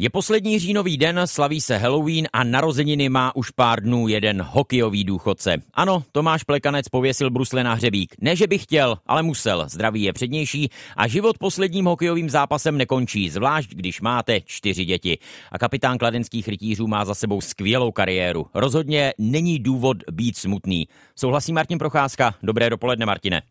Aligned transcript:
Je 0.00 0.10
poslední 0.10 0.58
říjnový 0.58 0.96
den, 0.96 1.20
slaví 1.24 1.60
se 1.60 1.78
Halloween 1.78 2.26
a 2.32 2.44
narozeniny 2.44 3.08
má 3.08 3.36
už 3.36 3.50
pár 3.50 3.82
dnů 3.82 4.08
jeden 4.08 4.42
hokejový 4.42 5.04
důchodce. 5.04 5.56
Ano, 5.74 6.04
Tomáš 6.12 6.44
Plekanec 6.44 6.88
pověsil 6.88 7.30
brusle 7.30 7.64
na 7.64 7.74
hřebík. 7.74 8.14
Ne, 8.20 8.36
že 8.36 8.46
by 8.46 8.58
chtěl, 8.58 8.98
ale 9.06 9.22
musel. 9.22 9.68
Zdraví 9.68 10.02
je 10.02 10.12
přednější 10.12 10.70
a 10.96 11.08
život 11.08 11.38
posledním 11.38 11.84
hokejovým 11.84 12.30
zápasem 12.30 12.78
nekončí, 12.78 13.30
zvlášť 13.30 13.70
když 13.70 14.00
máte 14.00 14.40
čtyři 14.40 14.84
děti. 14.84 15.18
A 15.52 15.58
kapitán 15.58 15.98
kladenských 15.98 16.48
rytířů 16.48 16.86
má 16.86 17.04
za 17.04 17.14
sebou 17.14 17.40
skvělou 17.40 17.92
kariéru. 17.92 18.46
Rozhodně 18.54 19.14
není 19.18 19.58
důvod 19.58 19.96
být 20.12 20.36
smutný. 20.36 20.88
Souhlasí 21.16 21.52
Martin 21.52 21.78
Procházka. 21.78 22.34
Dobré 22.42 22.70
dopoledne, 22.70 23.06
Martine. 23.06 23.42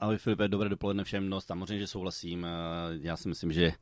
Ahoj 0.00 0.18
Filipe, 0.18 0.48
dobré 0.48 0.68
dopoledne 0.68 1.04
všem. 1.04 1.28
No 1.28 1.40
samozřejmě, 1.40 1.78
že 1.78 1.86
souhlasím. 1.86 2.46
Já 3.00 3.16
si 3.16 3.28
myslím, 3.28 3.52
že 3.52 3.72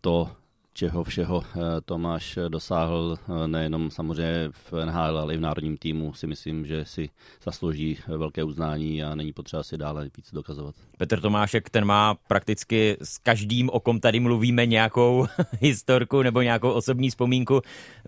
to 0.00 0.30
čeho 0.76 1.04
všeho 1.04 1.44
eh, 1.44 1.80
Tomáš 1.84 2.38
dosáhl 2.48 3.18
eh, 3.18 3.48
nejenom 3.48 3.90
samozřejmě 3.90 4.48
v 4.52 4.72
NHL, 4.84 5.18
ale 5.18 5.34
i 5.34 5.36
v 5.36 5.40
národním 5.40 5.76
týmu, 5.76 6.12
si 6.12 6.26
myslím, 6.26 6.66
že 6.66 6.84
si 6.84 7.10
zaslouží 7.42 7.98
velké 8.08 8.44
uznání 8.44 9.04
a 9.04 9.14
není 9.14 9.32
potřeba 9.32 9.62
si 9.62 9.78
dále 9.78 10.04
víc 10.16 10.32
dokazovat. 10.32 10.74
Petr 10.98 11.20
Tomášek, 11.20 11.70
ten 11.70 11.84
má 11.84 12.14
prakticky 12.14 12.96
s 13.02 13.18
každým, 13.18 13.70
o 13.70 13.80
kom 13.80 14.00
tady 14.00 14.20
mluvíme, 14.20 14.66
nějakou 14.66 15.26
historku 15.60 16.22
nebo 16.22 16.42
nějakou 16.42 16.70
osobní 16.70 17.10
vzpomínku. 17.10 17.60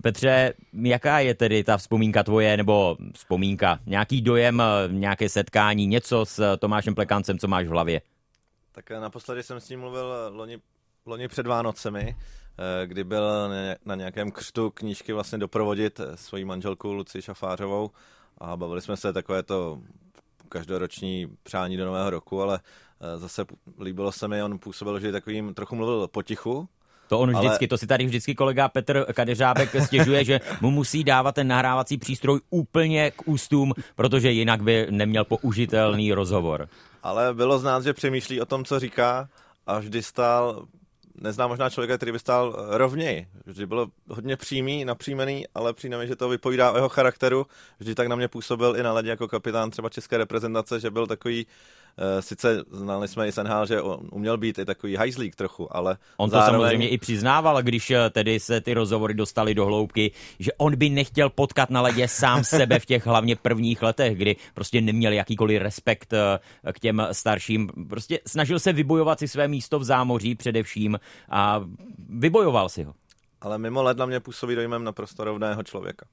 Petře, 0.02 0.54
jaká 0.82 1.18
je 1.18 1.34
tedy 1.34 1.64
ta 1.64 1.76
vzpomínka 1.76 2.22
tvoje, 2.22 2.56
nebo 2.56 2.96
vzpomínka, 3.14 3.78
nějaký 3.86 4.22
dojem, 4.22 4.62
nějaké 4.88 5.28
setkání, 5.28 5.86
něco 5.86 6.24
s 6.24 6.56
Tomášem 6.56 6.94
Plekancem, 6.94 7.38
co 7.38 7.48
máš 7.48 7.66
v 7.66 7.70
hlavě? 7.70 8.00
Tak 8.72 8.90
naposledy 8.90 9.42
jsem 9.42 9.60
s 9.60 9.68
ním 9.68 9.80
mluvil 9.80 10.12
loni, 10.32 10.58
loni 11.06 11.28
před 11.28 11.46
Vánocemi, 11.46 12.16
Eh, 12.16 12.37
kdy 12.84 13.04
byl 13.04 13.50
na 13.84 13.94
nějakém 13.94 14.30
křtu 14.30 14.70
knížky 14.70 15.12
vlastně 15.12 15.38
doprovodit 15.38 16.00
eh, 16.00 16.16
svoji 16.16 16.44
manželku 16.44 16.92
Luci 16.92 17.22
Šafářovou 17.22 17.90
a 18.38 18.56
bavili 18.56 18.80
jsme 18.80 18.96
se 18.96 19.12
takové 19.12 19.42
to 19.42 19.78
každoroční 20.48 21.26
přání 21.42 21.76
do 21.76 21.86
nového 21.86 22.10
roku, 22.10 22.42
ale 22.42 22.60
eh, 23.00 23.18
zase 23.18 23.44
líbilo 23.80 24.12
se 24.12 24.28
mi, 24.28 24.42
on 24.42 24.58
působil, 24.58 25.00
že 25.00 25.12
takovým 25.12 25.54
trochu 25.54 25.76
mluvil 25.76 26.08
potichu, 26.08 26.68
to 27.08 27.18
on 27.18 27.30
vždycky, 27.30 27.64
ale... 27.64 27.68
to 27.68 27.78
si 27.78 27.86
tady 27.86 28.06
vždycky 28.06 28.34
kolega 28.34 28.68
Petr 28.68 29.12
Kadeřábek 29.12 29.82
stěžuje, 29.84 30.24
že 30.24 30.40
mu 30.60 30.70
musí 30.70 31.04
dávat 31.04 31.34
ten 31.34 31.48
nahrávací 31.48 31.98
přístroj 31.98 32.40
úplně 32.50 33.10
k 33.10 33.28
ústům, 33.28 33.72
protože 33.96 34.30
jinak 34.30 34.62
by 34.62 34.86
neměl 34.90 35.24
použitelný 35.24 36.12
rozhovor. 36.12 36.68
Ale 37.02 37.34
bylo 37.34 37.58
znát, 37.58 37.84
že 37.84 37.92
přemýšlí 37.92 38.40
o 38.40 38.46
tom, 38.46 38.64
co 38.64 38.80
říká 38.80 39.28
a 39.66 39.78
vždy 39.78 40.02
stál 40.02 40.66
neznám 41.20 41.50
možná 41.50 41.70
člověka, 41.70 41.96
který 41.96 42.12
by 42.12 42.18
stál 42.18 42.56
rovněji. 42.68 43.28
Vždy 43.46 43.66
bylo 43.66 43.86
hodně 44.08 44.36
přímý, 44.36 44.84
napřímený, 44.84 45.44
ale 45.54 45.72
přijde 45.72 45.98
mi, 45.98 46.06
že 46.06 46.16
to 46.16 46.28
vypovídá 46.28 46.72
o 46.72 46.76
jeho 46.76 46.88
charakteru. 46.88 47.46
Vždy 47.78 47.94
tak 47.94 48.08
na 48.08 48.16
mě 48.16 48.28
působil 48.28 48.76
i 48.76 48.82
na 48.82 48.92
ledě 48.92 49.10
jako 49.10 49.28
kapitán 49.28 49.70
třeba 49.70 49.88
české 49.88 50.18
reprezentace, 50.18 50.80
že 50.80 50.90
byl 50.90 51.06
takový 51.06 51.46
Eh, 51.46 51.77
sice 52.20 52.64
znali 52.70 53.08
jsme 53.08 53.28
i 53.28 53.32
Senhal, 53.32 53.66
že 53.66 53.82
on 53.82 54.08
uměl 54.12 54.36
být 54.36 54.58
i 54.58 54.64
takový 54.64 54.96
hajzlík 54.96 55.36
trochu, 55.36 55.76
ale 55.76 55.96
On 56.16 56.30
zároveň... 56.30 56.52
to 56.52 56.52
samozřejmě 56.52 56.88
i 56.88 56.98
přiznával, 56.98 57.62
když 57.62 57.90
eh, 57.90 58.10
tedy 58.10 58.40
se 58.40 58.60
ty 58.60 58.74
rozhovory 58.74 59.14
dostali 59.14 59.54
do 59.54 59.66
hloubky, 59.66 60.12
že 60.38 60.52
on 60.52 60.76
by 60.76 60.88
nechtěl 60.88 61.30
potkat 61.30 61.70
na 61.70 61.80
ledě 61.80 62.08
sám 62.08 62.44
sebe 62.44 62.78
v 62.78 62.86
těch 62.86 63.06
hlavně 63.06 63.36
prvních 63.36 63.82
letech, 63.82 64.18
kdy 64.18 64.36
prostě 64.54 64.80
neměl 64.80 65.12
jakýkoliv 65.12 65.62
respekt 65.62 66.12
eh, 66.12 66.72
k 66.72 66.80
těm 66.80 67.08
starším. 67.12 67.68
Prostě 67.88 68.20
snažil 68.26 68.58
se 68.58 68.72
vybojovat 68.72 69.18
si 69.18 69.28
své 69.28 69.48
místo 69.48 69.78
v 69.78 69.84
zámoří 69.84 70.34
především 70.34 71.00
a 71.30 71.64
vybojoval 72.08 72.68
si 72.68 72.82
ho. 72.82 72.94
Ale 73.40 73.58
mimo 73.58 73.82
led 73.82 73.98
na 73.98 74.06
mě 74.06 74.20
působí 74.20 74.54
dojmem 74.54 74.84
naprosto 74.84 75.24
rovného 75.24 75.62
člověka. 75.62 76.06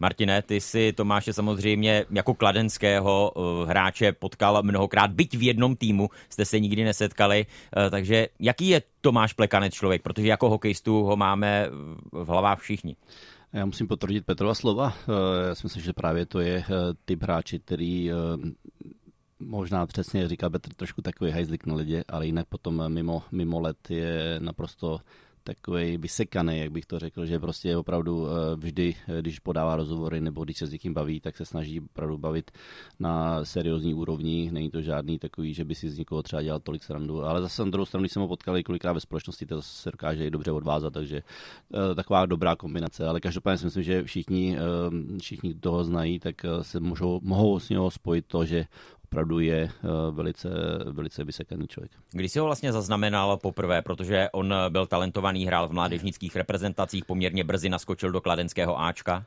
Martine, 0.00 0.42
ty 0.42 0.60
si 0.60 0.92
Tomáše 0.92 1.32
samozřejmě 1.32 2.04
jako 2.10 2.34
kladenského 2.34 3.32
eh, 3.36 3.66
hráče 3.68 4.12
potkal 4.12 4.62
mnohokrát, 4.62 5.10
byť 5.10 5.36
v 5.36 5.42
jednom 5.42 5.76
týmu 5.76 6.10
jste 6.28 6.44
se 6.44 6.60
nikdy 6.60 6.84
nesetkali, 6.84 7.46
eh, 7.46 7.90
takže 7.90 8.28
jaký 8.38 8.68
je 8.68 8.82
Tomáš 9.00 9.32
Plekanec 9.32 9.74
člověk, 9.74 10.02
protože 10.02 10.28
jako 10.28 10.50
hokejistu 10.50 11.02
ho 11.02 11.16
máme 11.16 11.68
v 12.12 12.26
hlavách 12.26 12.60
všichni. 12.60 12.96
Já 13.52 13.66
musím 13.66 13.88
potvrdit 13.88 14.26
Petrova 14.26 14.54
slova. 14.54 14.94
Eh, 15.08 15.48
já 15.48 15.54
si 15.54 15.66
myslím, 15.66 15.82
že 15.82 15.92
právě 15.92 16.26
to 16.26 16.40
je 16.40 16.64
typ 17.04 17.22
hráči, 17.22 17.58
který 17.58 18.10
možná 19.38 19.86
přesně 19.86 20.28
říká 20.28 20.50
Petr 20.50 20.74
trošku 20.74 21.02
takový 21.02 21.30
hajzlik 21.30 21.66
na 21.66 21.74
lidě, 21.74 22.04
ale 22.08 22.26
jinak 22.26 22.46
potom 22.46 22.82
mimo, 22.88 23.22
mimo 23.32 23.60
let 23.60 23.90
je 23.90 24.36
naprosto 24.38 25.00
takový 25.46 25.96
vysekaný, 25.96 26.58
jak 26.58 26.70
bych 26.70 26.86
to 26.86 26.98
řekl, 26.98 27.26
že 27.26 27.38
prostě 27.38 27.76
opravdu 27.76 28.26
eh, 28.26 28.56
vždy, 28.56 28.94
eh, 29.08 29.22
když 29.22 29.38
podává 29.38 29.76
rozhovory 29.76 30.20
nebo 30.20 30.44
když 30.44 30.58
se 30.58 30.66
s 30.66 30.72
někým 30.72 30.94
baví, 30.94 31.20
tak 31.20 31.36
se 31.36 31.44
snaží 31.44 31.80
opravdu 31.80 32.18
bavit 32.18 32.50
na 32.98 33.44
seriózní 33.44 33.94
úrovni. 33.94 34.50
Není 34.52 34.70
to 34.70 34.82
žádný 34.82 35.18
takový, 35.18 35.54
že 35.54 35.64
by 35.64 35.74
si 35.74 35.90
z 35.90 35.98
někoho 35.98 36.22
třeba 36.22 36.42
dělal 36.42 36.60
tolik 36.60 36.82
srandu. 36.82 37.24
Ale 37.24 37.42
zase 37.42 37.64
na 37.64 37.70
druhou 37.70 37.86
stranu, 37.86 38.02
když 38.02 38.12
jsem 38.12 38.22
ho 38.22 38.28
potkal 38.28 38.62
kolikrát 38.62 38.92
ve 38.92 39.00
společnosti, 39.00 39.46
to 39.46 39.62
se 39.62 39.90
dokáže 39.90 40.26
i 40.26 40.30
dobře 40.30 40.52
odvázat, 40.52 40.92
takže 40.92 41.16
eh, 41.16 41.94
taková 41.94 42.26
dobrá 42.26 42.56
kombinace. 42.56 43.06
Ale 43.06 43.20
každopádně 43.20 43.58
si 43.58 43.64
myslím, 43.64 43.82
že 43.82 44.04
všichni, 44.04 44.58
všichni 45.20 45.54
toho 45.54 45.84
znají, 45.84 46.18
tak 46.18 46.34
se 46.62 46.80
můžou, 46.80 47.20
mohou 47.22 47.58
s 47.58 47.68
něho 47.68 47.90
spojit 47.90 48.26
to, 48.26 48.44
že 48.44 48.64
opravdu 49.16 49.40
je 49.40 49.62
eh, 49.64 49.88
velice, 50.10 50.48
velice 50.84 51.24
vysekaný 51.24 51.68
člověk. 51.68 51.92
Kdy 52.10 52.28
jsi 52.28 52.38
ho 52.38 52.44
vlastně 52.44 52.72
zaznamenal 52.72 53.36
poprvé, 53.36 53.82
protože 53.82 54.28
on 54.32 54.54
byl 54.68 54.86
talentovaný, 54.86 55.46
hrál 55.46 55.68
v 55.68 55.72
mládežnických 55.72 56.36
reprezentacích, 56.36 57.04
poměrně 57.04 57.44
brzy 57.44 57.68
naskočil 57.68 58.10
do 58.10 58.20
kladenského 58.20 58.80
Ačka? 58.80 59.24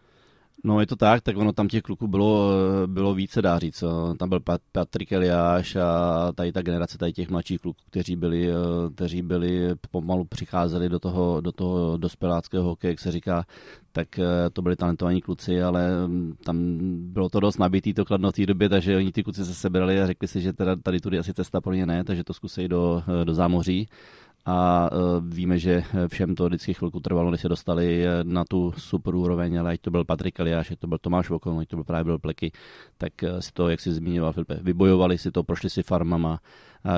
No 0.64 0.80
je 0.80 0.88
to 0.88 0.96
tak, 0.96 1.22
tak 1.22 1.38
ono 1.38 1.54
tam 1.54 1.68
těch 1.68 1.84
kluků 1.84 2.08
bylo, 2.08 2.52
bylo 2.86 3.14
více, 3.14 3.42
dá 3.42 3.60
říct. 3.60 3.84
Tam 4.20 4.30
byl 4.30 4.40
Patrik 4.72 5.12
Eliáš 5.12 5.76
a 5.76 6.32
tady 6.36 6.52
ta 6.52 6.62
generace 6.62 6.98
tady 6.98 7.14
těch 7.14 7.30
mladších 7.30 7.62
kluků, 7.62 7.80
kteří 7.90 8.16
byli, 8.16 8.50
kteří 8.96 9.22
byli 9.22 9.76
pomalu 9.92 10.26
přicházeli 10.26 10.90
do 10.90 11.00
toho, 11.00 11.42
do 11.42 11.52
toho 11.52 11.98
dospeláckého 11.98 12.64
hokeje, 12.64 12.92
jak 12.92 13.00
se 13.00 13.12
říká, 13.12 13.46
tak 13.92 14.20
eh, 14.20 14.50
to 14.54 14.62
byli 14.62 14.76
talentovaní 14.76 15.22
kluci, 15.22 15.62
ale 15.62 16.08
mm, 16.08 16.36
tam 16.46 16.78
bylo 17.14 17.30
to 17.30 17.40
dost 17.40 17.58
nabitý 17.58 17.94
to 17.94 18.06
kladno 18.06 18.32
v 18.32 18.36
té 18.36 18.46
době, 18.46 18.70
takže 18.70 18.98
oni 18.98 19.12
ty 19.12 19.24
kluci 19.24 19.46
se 19.46 19.54
sebrali 19.54 20.02
a 20.02 20.08
řekli 20.08 20.28
si, 20.28 20.42
že 20.42 20.54
teda 20.54 20.76
tady 20.76 21.00
tudy 21.00 21.20
asi 21.20 21.34
cesta 21.34 21.62
pro 21.62 21.74
ně 21.74 21.86
ne, 21.86 22.04
takže 22.04 22.24
to 22.24 22.34
zkusí 22.34 22.68
do, 22.68 23.04
do 23.24 23.34
zámoří 23.34 23.88
a 24.50 24.90
e, 24.90 24.96
víme, 25.22 25.60
že 25.60 25.84
všem 26.08 26.36
to 26.36 26.46
vždycky 26.46 26.74
chvilku 26.74 27.00
trvalo, 27.00 27.32
než 27.32 27.42
se 27.42 27.50
dostali 27.50 28.06
na 28.24 28.44
tu 28.46 28.74
super 28.78 29.16
úroveň, 29.16 29.60
ale 29.60 29.72
ať 29.74 29.82
to 29.82 29.92
byl 29.92 30.06
Patrik 30.06 30.40
Eliáš, 30.40 30.72
ať 30.72 30.80
to 30.80 30.88
byl 30.88 30.98
Tomáš 30.98 31.30
Vokon, 31.30 31.60
ať 31.60 31.68
to 31.68 31.76
byl 31.76 31.84
právě 31.84 32.04
byl 32.04 32.20
Pleky, 32.20 32.52
tak 32.98 33.24
e, 33.24 33.42
si 33.42 33.52
to, 33.54 33.70
jak 33.70 33.80
si 33.80 33.94
zmiňoval 33.94 34.34
Filipe, 34.34 34.60
vybojovali 34.62 35.18
si 35.18 35.32
to, 35.32 35.44
prošli 35.44 35.70
si 35.70 35.84
farmama, 35.84 36.40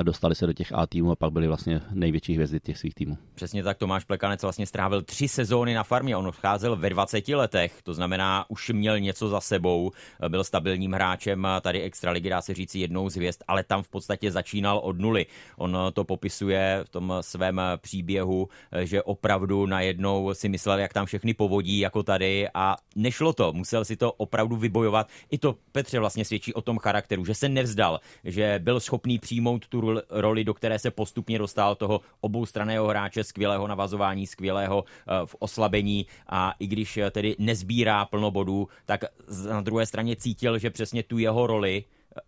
dostali 0.02 0.34
se 0.34 0.46
do 0.46 0.52
těch 0.52 0.72
A 0.72 0.86
týmů 0.86 1.10
a 1.10 1.16
pak 1.16 1.32
byli 1.32 1.48
vlastně 1.48 1.80
největší 1.90 2.34
hvězdy 2.34 2.60
těch 2.60 2.78
svých 2.78 2.94
týmů. 2.94 3.18
Přesně 3.34 3.62
tak 3.62 3.78
Tomáš 3.78 4.04
Plekanec 4.04 4.42
vlastně 4.42 4.66
strávil 4.66 5.02
tři 5.02 5.28
sezóny 5.28 5.74
na 5.74 5.82
farmě. 5.82 6.16
On 6.16 6.26
odcházel 6.26 6.76
ve 6.76 6.90
20 6.90 7.28
letech, 7.28 7.82
to 7.82 7.94
znamená, 7.94 8.44
už 8.48 8.70
měl 8.70 9.00
něco 9.00 9.28
za 9.28 9.40
sebou, 9.40 9.90
byl 10.28 10.44
stabilním 10.44 10.92
hráčem 10.92 11.48
tady 11.60 11.82
extraligy, 11.82 12.28
dá 12.28 12.42
se 12.42 12.54
říct 12.54 12.74
jednou 12.74 13.10
z 13.10 13.16
hvězd, 13.16 13.42
ale 13.48 13.64
tam 13.64 13.82
v 13.82 13.88
podstatě 13.88 14.30
začínal 14.30 14.78
od 14.78 14.98
nuly. 14.98 15.26
On 15.56 15.78
to 15.92 16.04
popisuje 16.04 16.80
v 16.84 16.88
tom 16.88 17.14
svém 17.20 17.60
příběhu, 17.76 18.48
že 18.82 19.02
opravdu 19.02 19.66
najednou 19.66 20.34
si 20.34 20.48
myslel, 20.48 20.78
jak 20.78 20.92
tam 20.92 21.06
všechny 21.06 21.34
povodí 21.34 21.78
jako 21.78 22.02
tady 22.02 22.48
a 22.54 22.76
nešlo 22.96 23.32
to. 23.32 23.52
Musel 23.52 23.84
si 23.84 23.96
to 23.96 24.12
opravdu 24.12 24.56
vybojovat. 24.56 25.08
I 25.30 25.38
to 25.38 25.54
Petře 25.72 25.98
vlastně 25.98 26.24
svědčí 26.24 26.54
o 26.54 26.62
tom 26.62 26.78
charakteru, 26.78 27.24
že 27.24 27.34
se 27.34 27.48
nevzdal, 27.48 28.00
že 28.24 28.60
byl 28.62 28.80
schopný 28.80 29.18
přijmout 29.18 29.68
tu 29.72 30.00
roli, 30.10 30.44
do 30.44 30.54
které 30.54 30.78
se 30.78 30.90
postupně 30.90 31.38
dostal 31.38 31.74
toho 31.74 32.00
oboustraného 32.20 32.86
hráče, 32.88 33.24
skvělého 33.24 33.66
navazování, 33.66 34.26
skvělého 34.26 34.84
eh, 34.84 35.26
v 35.26 35.36
oslabení 35.38 36.06
a 36.28 36.54
i 36.58 36.66
když 36.66 36.96
eh, 36.96 37.10
tedy 37.10 37.36
nezbírá 37.38 38.04
plno 38.04 38.30
bodů, 38.30 38.68
tak 38.86 39.04
na 39.48 39.60
druhé 39.60 39.86
straně 39.86 40.16
cítil, 40.16 40.58
že 40.58 40.70
přesně 40.70 41.02
tu 41.02 41.18
jeho 41.18 41.46
roli 41.46 41.84
eh, 41.84 42.20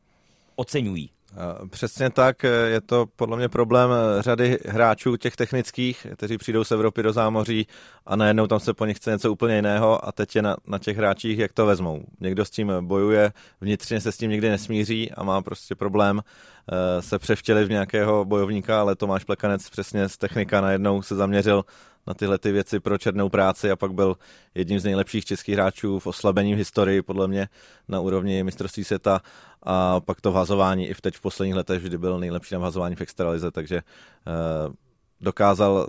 oceňují. 0.57 1.11
Přesně 1.71 2.11
tak, 2.11 2.43
je 2.67 2.81
to 2.81 3.07
podle 3.17 3.37
mě 3.37 3.49
problém 3.49 3.91
řady 4.21 4.59
hráčů 4.67 5.17
těch 5.17 5.37
technických, 5.37 6.07
kteří 6.15 6.39
přijdou 6.39 6.65
z 6.65 6.71
Evropy 6.71 7.03
do 7.03 7.13
zámoří 7.13 7.67
a 8.07 8.17
najednou 8.17 8.47
tam 8.47 8.61
se 8.61 8.75
po 8.75 8.87
nich 8.87 8.97
chce 8.97 9.11
něco 9.11 9.33
úplně 9.33 9.57
jiného 9.57 10.09
a 10.09 10.13
teď 10.13 10.37
je 10.37 10.43
na, 10.43 10.57
na 10.67 10.79
těch 10.79 10.97
hráčích, 10.97 11.39
jak 11.39 11.53
to 11.53 11.67
vezmou. 11.67 12.05
Někdo 12.21 12.45
s 12.45 12.51
tím 12.51 12.73
bojuje, 12.81 13.33
vnitřně 13.61 14.01
se 14.01 14.13
s 14.13 14.17
tím 14.17 14.31
nikdy 14.31 14.51
nesmíří 14.51 15.13
a 15.13 15.23
má 15.23 15.43
prostě 15.43 15.75
problém 15.75 16.23
se 17.01 17.19
převtělit 17.19 17.69
v 17.69 17.71
nějakého 17.71 18.25
bojovníka, 18.25 18.81
ale 18.81 18.97
Tomáš 18.97 19.25
Plekanec 19.25 19.71
přesně 19.71 20.09
z 20.09 20.17
technika 20.17 20.61
najednou 20.61 21.03
se 21.03 21.15
zaměřil 21.15 21.65
na 22.07 22.15
tyhle 22.15 22.39
ty 22.39 22.53
věci 22.53 22.81
pro 22.81 22.99
černou 22.99 23.29
práci 23.29 23.71
a 23.71 23.77
pak 23.77 23.93
byl 23.93 24.17
jedním 24.55 24.81
z 24.81 24.85
nejlepších 24.85 25.25
českých 25.25 25.55
hráčů 25.55 25.99
v 25.99 26.07
oslabení 26.07 26.55
v 26.55 26.59
historii, 26.59 27.03
podle 27.03 27.29
mě 27.29 27.49
na 27.89 28.01
úrovni 28.01 28.45
mistrovství 28.45 28.85
světa. 28.85 29.21
A 29.63 30.01
pak 30.01 30.21
to 30.21 30.33
vhazování 30.33 30.89
i 30.89 30.95
v 30.95 31.01
teď 31.01 31.15
v 31.15 31.21
posledních 31.21 31.55
letech 31.55 31.83
vždy 31.83 31.99
byl 31.99 32.19
nejlepší 32.19 32.55
na 32.55 32.59
vhazování 32.59 32.97
v 32.97 33.01
extralize, 33.01 33.51
takže 33.51 33.83
uh, 34.67 34.75
dokázal 35.21 35.87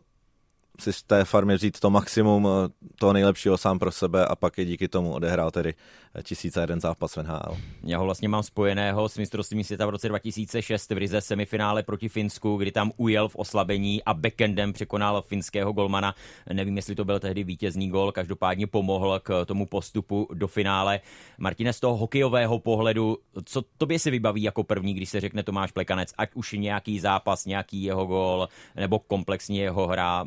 si 0.79 0.93
z 0.93 1.03
té 1.03 1.25
farmy 1.25 1.55
vzít 1.55 1.79
to 1.79 1.89
maximum 1.89 2.47
eh, 2.47 2.69
toho 2.99 3.13
nejlepšího 3.13 3.57
sám 3.57 3.79
pro 3.79 3.91
sebe 3.91 4.25
a 4.25 4.35
pak 4.35 4.59
i 4.59 4.65
díky 4.65 4.87
tomu 4.87 5.13
odehrál 5.13 5.51
tedy 5.51 5.73
eh, 6.15 6.23
tisíce 6.23 6.61
jeden 6.61 6.81
zápas 6.81 7.15
v 7.15 7.23
NHL. 7.23 7.57
Já 7.83 7.97
ho 7.97 8.05
vlastně 8.05 8.29
mám 8.29 8.43
spojeného 8.43 9.09
s 9.09 9.17
mistrovstvím 9.17 9.63
světa 9.63 9.85
v 9.85 9.89
roce 9.89 10.09
2006 10.09 10.89
v 10.89 10.97
Rize 10.97 11.21
semifinále 11.21 11.83
proti 11.83 12.09
Finsku, 12.09 12.57
kdy 12.57 12.71
tam 12.71 12.91
ujel 12.97 13.27
v 13.27 13.35
oslabení 13.35 14.03
a 14.03 14.13
backendem 14.13 14.73
překonal 14.73 15.21
finského 15.21 15.73
golmana. 15.73 16.15
Nevím, 16.53 16.75
jestli 16.75 16.95
to 16.95 17.05
byl 17.05 17.19
tehdy 17.19 17.43
vítězný 17.43 17.89
gol, 17.89 18.11
každopádně 18.11 18.67
pomohl 18.67 19.19
k 19.23 19.45
tomu 19.45 19.65
postupu 19.65 20.27
do 20.33 20.47
finále. 20.47 20.99
Martine, 21.37 21.73
z 21.73 21.79
toho 21.79 21.97
hokejového 21.97 22.59
pohledu, 22.59 23.17
co 23.45 23.61
tobě 23.77 23.99
si 23.99 24.11
vybaví 24.11 24.43
jako 24.43 24.63
první, 24.63 24.93
když 24.93 25.09
se 25.09 25.19
řekne 25.19 25.43
Tomáš 25.43 25.71
Plekanec, 25.71 26.13
ať 26.17 26.29
už 26.33 26.51
nějaký 26.51 26.99
zápas, 26.99 27.45
nějaký 27.45 27.83
jeho 27.83 28.05
gol, 28.05 28.49
nebo 28.75 28.99
komplexně 28.99 29.61
jeho 29.61 29.87
hra, 29.87 30.25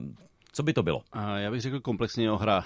co 0.58 0.62
by 0.62 0.72
to 0.72 0.82
bylo? 0.82 1.02
Já 1.36 1.50
bych 1.50 1.60
řekl 1.60 1.80
komplexně 1.80 2.24
jeho 2.24 2.38
hra. 2.38 2.64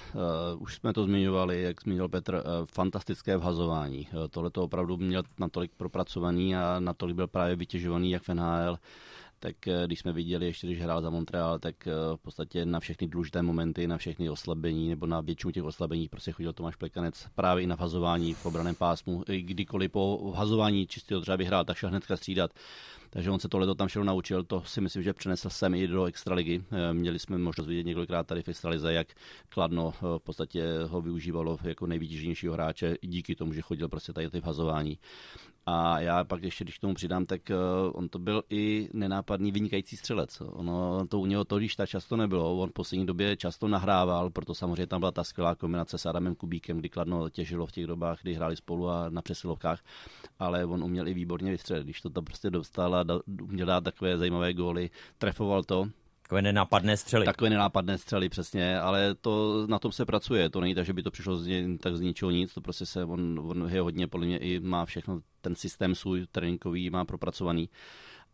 Uh, 0.55 0.61
už 0.61 0.75
jsme 0.75 0.93
to 0.93 1.03
zmiňovali, 1.03 1.61
jak 1.61 1.81
zmínil 1.81 2.09
Petr, 2.09 2.33
uh, 2.33 2.41
fantastické 2.65 3.37
vhazování. 3.37 4.07
Uh, 4.13 4.27
Tohle 4.27 4.49
to 4.49 4.63
opravdu 4.63 4.97
měl 4.97 5.23
natolik 5.39 5.71
propracovaný 5.77 6.55
a 6.55 6.79
natolik 6.79 7.15
byl 7.15 7.27
právě 7.27 7.55
vytěžovaný 7.55 8.11
jak 8.11 8.23
v 8.23 8.29
NHL, 8.29 8.77
tak 9.43 9.55
když 9.85 9.99
jsme 9.99 10.13
viděli, 10.13 10.45
ještě 10.45 10.67
když 10.67 10.81
hrál 10.81 11.01
za 11.01 11.09
Montreal, 11.09 11.59
tak 11.59 11.75
v 12.15 12.17
podstatě 12.21 12.65
na 12.65 12.79
všechny 12.79 13.07
důležité 13.07 13.41
momenty, 13.41 13.87
na 13.87 13.97
všechny 13.97 14.29
oslabení 14.29 14.89
nebo 14.89 15.05
na 15.05 15.21
většinu 15.21 15.51
těch 15.51 15.63
oslabení 15.63 16.09
prostě 16.09 16.31
chodil 16.31 16.53
Tomáš 16.53 16.75
Plekanec 16.75 17.27
právě 17.35 17.63
i 17.63 17.67
na 17.67 17.75
vhazování 17.75 18.33
v 18.33 18.45
obraném 18.45 18.75
pásmu. 18.75 19.23
I 19.29 19.41
kdykoliv 19.41 19.91
po 19.91 20.31
vhazování 20.31 20.87
čistého 20.87 21.21
třeba 21.21 21.37
vyhrál, 21.37 21.65
tak 21.65 21.77
šel 21.77 21.89
hnedka 21.89 22.17
střídat. 22.17 22.51
Takže 23.09 23.31
on 23.31 23.39
se 23.39 23.49
tohle 23.49 23.75
tam 23.75 23.87
všechno 23.87 24.03
naučil, 24.03 24.43
to 24.43 24.61
si 24.61 24.81
myslím, 24.81 25.03
že 25.03 25.13
přenesl 25.13 25.49
sem 25.49 25.75
i 25.75 25.87
do 25.87 26.05
extraligy. 26.05 26.63
Eh, 26.71 26.93
měli 26.93 27.19
jsme 27.19 27.37
možnost 27.37 27.67
vidět 27.67 27.83
několikrát 27.83 28.27
tady 28.27 28.41
v 28.41 28.47
extralize, 28.47 28.93
jak 28.93 29.07
Kladno 29.49 29.93
eh, 29.95 29.99
v 30.01 30.19
podstatě 30.23 30.63
ho 30.87 31.01
využívalo 31.01 31.59
jako 31.63 31.87
nejvýtěžnějšího 31.87 32.53
hráče 32.53 32.95
díky 33.01 33.35
tomu, 33.35 33.53
že 33.53 33.61
chodil 33.61 33.89
prostě 33.89 34.13
tady 34.13 34.29
ty 34.29 34.39
vhazování. 34.39 34.97
A 35.65 35.99
já 35.99 36.23
pak 36.23 36.43
ještě, 36.43 36.63
když 36.63 36.77
k 36.77 36.81
tomu 36.81 36.93
přidám, 36.93 37.25
tak 37.25 37.41
uh, 37.49 37.91
on 37.93 38.09
to 38.09 38.19
byl 38.19 38.43
i 38.49 38.89
nenápadný 38.93 39.51
vynikající 39.51 39.97
střelec. 39.97 40.41
Ono 40.41 41.07
to 41.07 41.19
u 41.19 41.25
něho 41.25 41.45
to, 41.45 41.57
když 41.57 41.75
tak 41.75 41.89
často 41.89 42.17
nebylo. 42.17 42.57
On 42.57 42.69
v 42.69 42.73
poslední 42.73 43.05
době 43.05 43.37
často 43.37 43.67
nahrával, 43.67 44.29
proto 44.29 44.55
samozřejmě 44.55 44.87
tam 44.87 44.99
byla 44.99 45.11
ta 45.11 45.23
skvělá 45.23 45.55
kombinace 45.55 45.97
s 45.97 46.05
Adamem 46.05 46.35
Kubíkem, 46.35 46.77
kdy 46.77 46.89
Kladno 46.89 47.29
těžilo 47.29 47.65
v 47.65 47.71
těch 47.71 47.87
dobách, 47.87 48.19
kdy 48.21 48.33
hráli 48.33 48.55
spolu 48.55 48.89
a 48.89 49.09
na 49.09 49.21
přesilovkách, 49.21 49.83
ale 50.39 50.65
on 50.65 50.83
uměl 50.83 51.07
i 51.07 51.13
výborně 51.13 51.51
vystřelit. 51.51 51.83
Když 51.83 52.01
to 52.01 52.09
tam 52.09 52.25
prostě 52.25 52.49
dostal 52.49 52.95
a 52.95 53.05
uměl 53.41 53.67
dát 53.67 53.83
takové 53.83 54.17
zajímavé 54.17 54.53
góly, 54.53 54.89
trefoval 55.17 55.63
to, 55.63 55.87
Takové 56.33 56.41
nenápadné 56.41 56.97
střely. 56.97 57.25
Takové 57.25 57.49
nenápadné 57.49 57.97
střely, 57.97 58.29
přesně, 58.29 58.79
ale 58.79 59.15
to 59.15 59.65
na 59.67 59.79
tom 59.79 59.91
se 59.91 60.05
pracuje. 60.05 60.49
To 60.49 60.61
není 60.61 60.75
tak, 60.75 60.85
že 60.85 60.93
by 60.93 61.03
to 61.03 61.11
přišlo 61.11 61.37
z, 61.37 61.77
tak 61.77 61.97
z 61.97 62.01
ničeho 62.01 62.31
nic, 62.31 62.53
to 62.53 62.61
prostě 62.61 62.85
se, 62.85 63.03
on, 63.03 63.41
on 63.43 63.69
je 63.69 63.81
hodně, 63.81 64.07
podle 64.07 64.25
mě 64.25 64.37
i 64.37 64.59
má 64.59 64.85
všechno, 64.85 65.21
ten 65.41 65.55
systém 65.55 65.95
svůj 65.95 66.25
tréninkový 66.31 66.89
má 66.89 67.05
propracovaný. 67.05 67.69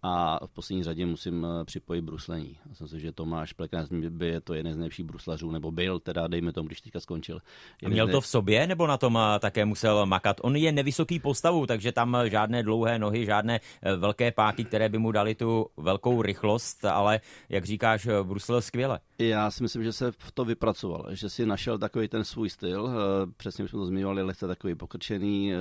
A 0.02 0.40
v 0.46 0.50
poslední 0.50 0.84
řadě 0.84 1.06
musím 1.06 1.46
eh, 1.46 1.66
připojit 1.66 2.02
bruslení. 2.02 2.58
Myslím 2.70 2.88
si, 2.88 3.00
že 3.00 3.12
Tomáš 3.12 3.54
Plekanec 3.54 3.90
by 4.10 4.28
je 4.28 4.42
to 4.42 4.54
jeden 4.54 4.74
z 4.74 4.78
nejlepších 4.78 5.06
bruslařů, 5.06 5.52
nebo 5.52 5.72
byl, 5.72 6.00
teda 6.00 6.28
dejme 6.28 6.54
tomu, 6.54 6.68
když 6.68 6.82
teďka 6.82 7.00
skončil. 7.00 7.40
A 7.86 7.90
měl 7.90 8.08
to 8.08 8.22
v 8.22 8.28
sobě, 8.28 8.68
nebo 8.68 8.88
na 8.88 8.98
tom 8.98 9.18
eh, 9.18 9.40
také 9.40 9.66
musel 9.66 10.06
makat? 10.06 10.38
On 10.42 10.56
je 10.56 10.72
nevysoký 10.72 11.20
postavu, 11.20 11.66
takže 11.66 11.92
tam 11.92 12.16
eh, 12.16 12.30
žádné 12.30 12.64
dlouhé 12.64 13.00
nohy, 13.00 13.26
žádné 13.26 13.60
velké 13.98 14.32
páky, 14.32 14.66
které 14.66 14.90
by 14.90 14.98
mu 14.98 15.12
dali 15.12 15.36
tu 15.36 15.68
velkou 15.78 16.22
rychlost, 16.22 16.86
ale 16.86 17.22
jak 17.50 17.66
říkáš, 17.66 18.08
bruslil 18.24 18.62
skvěle. 18.62 19.00
Já 19.22 19.52
si 19.52 19.64
myslím, 19.64 19.84
že 19.84 19.94
se 19.94 20.12
v 20.12 20.32
to 20.32 20.46
vypracoval, 20.46 21.06
že 21.12 21.30
si 21.30 21.46
našel 21.46 21.78
takový 21.78 22.08
ten 22.08 22.24
svůj 22.24 22.50
styl. 22.50 22.90
Přesně 23.38 23.68
jsme 23.68 23.80
to 23.80 23.86
zmiňovali, 23.86 24.22
lehce 24.22 24.48
takový 24.48 24.76
pokrčený, 24.76 25.54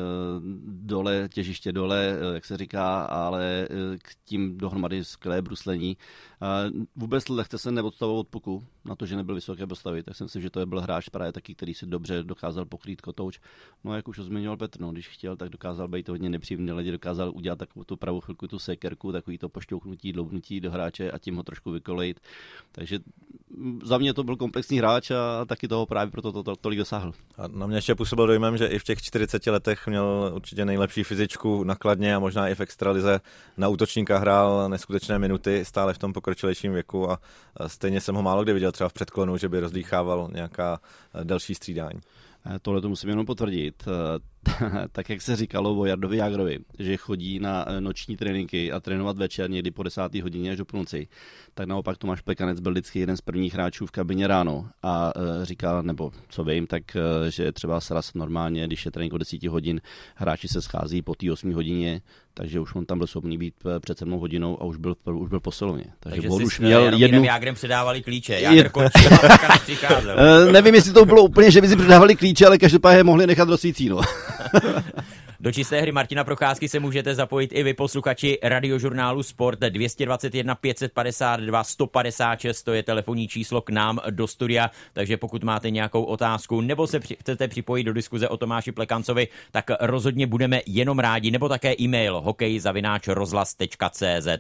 dole, 0.67 1.29
těžiště 1.33 1.73
dole, 1.73 2.19
jak 2.35 2.45
se 2.45 2.57
říká, 2.57 3.03
ale 3.03 3.69
k 4.03 4.15
tím 4.25 4.59
dohromady 4.59 5.05
skvělé 5.05 5.43
bruslení. 5.43 5.97
Vůbec 6.97 7.29
lehce 7.29 7.59
se 7.59 7.73
neodstavoval 7.73 8.21
od 8.21 8.29
puku, 8.29 8.65
na 8.85 8.95
to, 8.95 9.07
že 9.07 9.17
nebyl 9.17 9.35
vysoké 9.35 9.67
postavy, 9.67 10.03
tak 10.03 10.17
si 10.17 10.25
myslím, 10.25 10.43
že 10.43 10.51
to 10.51 10.67
byl 10.67 10.81
hráč 10.81 11.09
právě 11.09 11.33
taky, 11.33 11.55
který 11.55 11.75
si 11.75 11.87
dobře 11.87 12.23
dokázal 12.23 12.65
pokrýt 12.65 13.01
kotouč. 13.01 13.41
No 13.85 13.95
jak 13.95 14.09
už 14.09 14.19
zmiňoval 14.19 14.57
Petr, 14.57 14.81
no, 14.81 14.93
když 14.93 15.09
chtěl, 15.09 15.37
tak 15.37 15.49
dokázal 15.49 15.89
být 15.89 16.09
hodně 16.09 16.31
nepříjemný 16.31 16.73
lidi, 16.73 16.91
dokázal 16.91 17.33
udělat 17.35 17.59
takovou 17.59 17.85
tu 17.85 17.97
pravou 17.97 18.21
chvilku, 18.21 18.49
tu 18.49 18.59
sekerku, 18.59 19.13
takový 19.13 19.39
to 19.39 19.49
pošťouknutí, 19.49 20.13
dloubnutí 20.13 20.61
do 20.61 20.71
hráče 20.71 21.11
a 21.11 21.19
tím 21.19 21.37
ho 21.37 21.43
trošku 21.43 21.71
vykolejit. 21.71 22.21
Takže 22.73 22.99
za 23.83 23.99
mě 23.99 24.15
to 24.15 24.25
byl 24.25 24.37
komplexní 24.37 24.79
hráč 24.79 25.11
a 25.11 25.45
taky 25.45 25.69
toho 25.69 25.87
právě 25.87 26.11
proto 26.11 26.33
to, 26.33 26.43
to, 26.43 26.57
tolik 26.57 26.79
dosáhl. 26.79 27.13
A 27.39 27.49
na 27.49 27.67
mě 27.67 27.77
ještě 27.77 27.95
působil 27.95 28.27
dojmem, 28.27 28.57
že 28.57 28.67
i 28.67 28.79
v 28.79 28.85
těch 28.85 29.03
40 29.03 29.47
letech 29.47 29.87
měl 29.87 30.33
určitě 30.35 30.65
nejlepší 30.65 31.05
fyzičku 31.05 31.65
nakladně 31.65 32.15
a 32.15 32.19
možná 32.19 32.49
i 32.49 32.55
v 32.55 32.61
extralize. 32.61 33.21
Na 33.57 33.69
útočníka 33.69 34.19
hrál 34.19 34.69
neskutečné 34.69 35.19
minuty, 35.19 35.65
stále 35.65 35.95
v 35.95 35.99
tom 35.99 36.13
pokročilejším 36.13 36.73
věku 36.73 37.11
a 37.11 37.19
stejně 37.67 38.01
jsem 38.01 38.15
ho 38.15 38.23
málo 38.23 38.45
kdy 38.45 38.53
viděl 38.53 38.73
třeba 38.73 38.89
v 38.89 38.93
předklonu, 38.93 39.37
že 39.37 39.49
by 39.49 39.61
rozdýchával 39.61 40.29
nějaká 40.33 40.81
delší 41.25 41.55
střídání. 41.55 42.01
Eh, 42.47 42.59
tohle 42.63 42.81
to 42.81 42.89
musím 42.89 43.09
jenom 43.09 43.27
potvrdit. 43.27 43.85
Eh, 43.89 44.89
tak 44.93 45.11
jak 45.11 45.23
se 45.23 45.37
říkalo 45.37 45.79
o 45.79 45.85
Jardovi 45.85 46.17
Jágrovi, 46.17 46.59
že 46.79 46.97
chodí 46.97 47.39
na 47.39 47.65
eh, 47.69 47.81
noční 47.81 48.17
tréninky 48.17 48.73
a 48.73 48.81
trénovat 48.81 49.19
večer 49.19 49.51
někdy 49.51 49.71
po 49.71 49.83
desáté 49.83 50.23
hodině 50.23 50.51
až 50.51 50.59
do 50.59 50.65
půlnoci, 50.65 51.09
tak 51.55 51.69
naopak 51.69 51.99
Tomáš 51.99 52.21
Plekanec 52.21 52.61
byl 52.61 52.73
vždycky 52.73 53.01
jeden 53.01 53.17
z 53.17 53.21
prvních 53.21 53.55
hráčů 53.55 53.87
v 53.87 53.91
kabině 53.91 54.27
ráno 54.27 54.69
a 54.83 55.13
říkal, 55.43 55.83
nebo 55.83 56.11
co 56.29 56.45
vím, 56.45 56.67
tak 56.67 56.83
že 57.29 57.53
třeba 57.53 57.81
sraz 57.81 58.15
normálně, 58.15 58.67
když 58.67 58.85
je 58.85 58.91
trénink 58.91 59.13
o 59.13 59.19
10 59.19 59.43
hodin, 59.43 59.81
hráči 60.15 60.49
se 60.49 60.63
schází 60.63 61.03
po 61.03 61.15
té 61.15 61.33
8 61.33 61.53
hodině, 61.53 62.01
takže 62.39 62.61
už 62.61 62.75
on 62.75 62.87
tam 62.87 62.99
byl 62.99 63.07
schopný 63.07 63.39
být 63.39 63.55
před 63.81 63.99
7 63.99 64.13
hodinou 64.13 64.63
a 64.63 64.65
už 64.65 64.77
byl, 64.77 64.95
už 65.15 65.29
byl 65.29 65.41
posilovně. 65.41 65.85
Takže, 66.01 66.23
takže 66.23 66.29
už 66.45 66.61
měl 66.61 66.95
jednu... 66.95 67.25
Jágrem 67.25 67.55
předávali 67.55 68.03
klíče, 68.03 68.41
Jágr 68.41 68.69
končil 68.69 69.11
Nevím, 70.53 70.75
jestli 70.75 70.93
to 70.93 71.05
bylo 71.05 71.23
úplně, 71.23 71.51
že 71.51 71.61
by 71.61 71.69
si 71.69 71.77
předávali 71.77 72.17
klíče, 72.17 72.47
ale 72.47 72.59
každopádně 72.59 73.05
mohli 73.05 73.27
nechat 73.27 73.49
rozsvící, 73.49 73.89
no. 73.89 74.01
Do 75.41 75.53
čisté 75.53 75.81
hry 75.81 75.93
Martina 75.93 76.25
Procházky 76.25 76.69
se 76.69 76.81
můžete 76.81 77.15
zapojit 77.15 77.51
i 77.55 77.63
vy 77.63 77.75
posluchači 77.75 78.39
radiožurnálu 78.43 79.23
Sport 79.23 79.59
221 79.59 80.55
552 80.55 81.65
156, 81.65 82.63
to 82.63 82.73
je 82.73 82.83
telefonní 82.83 83.29
číslo 83.29 83.61
k 83.61 83.71
nám 83.71 83.99
do 84.11 84.27
studia, 84.27 84.71
takže 84.93 85.17
pokud 85.17 85.45
máte 85.45 85.71
nějakou 85.71 86.03
otázku 86.03 86.61
nebo 86.61 86.87
se 86.87 87.01
při, 87.01 87.17
chcete 87.21 87.49
připojit 87.49 87.85
do 87.85 87.93
diskuze 87.93 88.29
o 88.29 88.37
Tomáši 88.37 88.73
Plekancovi, 88.73 89.29
tak 89.51 89.71
rozhodně 89.81 90.27
budeme 90.27 90.61
jenom 90.67 90.99
rádi, 90.99 91.31
nebo 91.31 91.49
také 91.49 91.75
e-mail 91.81 92.21
hokejzavináčrozhlas.cz. 92.21 94.27
Eh, 94.27 94.39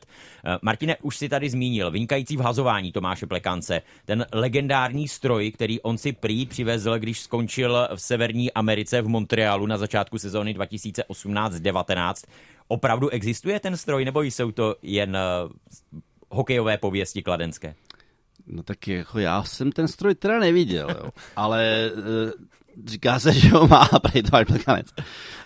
Martine, 0.62 0.97
už 1.02 1.17
si 1.17 1.28
tady 1.28 1.50
zmínil 1.50 1.90
vynikající 1.90 2.37
vhazování 2.37 2.93
Tomáše 2.93 3.26
Plekance, 3.26 3.83
ten 4.05 4.26
legendární 4.33 5.09
stroj, 5.09 5.50
který 5.50 5.81
on 5.81 5.99
si 5.99 6.12
prý 6.12 6.47
přivezl, 6.47 6.99
když 6.99 7.21
skončil 7.21 7.88
v 7.95 8.00
Severní 8.00 8.52
Americe 8.52 9.02
v 9.02 9.09
Montrealu 9.09 9.67
na 9.67 9.78
začátku 9.78 10.19
sezóny 10.19 10.55
2000 10.55 10.88
2018-19. 10.92 12.14
Opravdu 12.68 13.09
existuje 13.09 13.61
ten 13.61 13.76
stroj, 13.76 14.04
nebo 14.04 14.23
jsou 14.23 14.52
to 14.52 14.76
jen 14.83 15.16
uh, 15.16 15.50
hokejové 16.30 16.78
pověsti 16.78 17.23
kladenské? 17.23 17.75
No 18.47 18.62
tak 18.62 18.88
jako 18.88 19.18
já 19.18 19.45
jsem 19.45 19.73
ten 19.73 19.88
stroj 19.88 20.14
teda 20.14 20.38
neviděl, 20.38 20.88
jo. 20.90 21.11
ale 21.37 21.90
uh, 21.95 22.30
říká 22.87 23.18
se, 23.18 23.32
že 23.40 23.49
ho 23.49 23.66
má 23.66 23.88
prej 24.02 24.23
to 24.23 24.30
plekanec. 24.30 24.87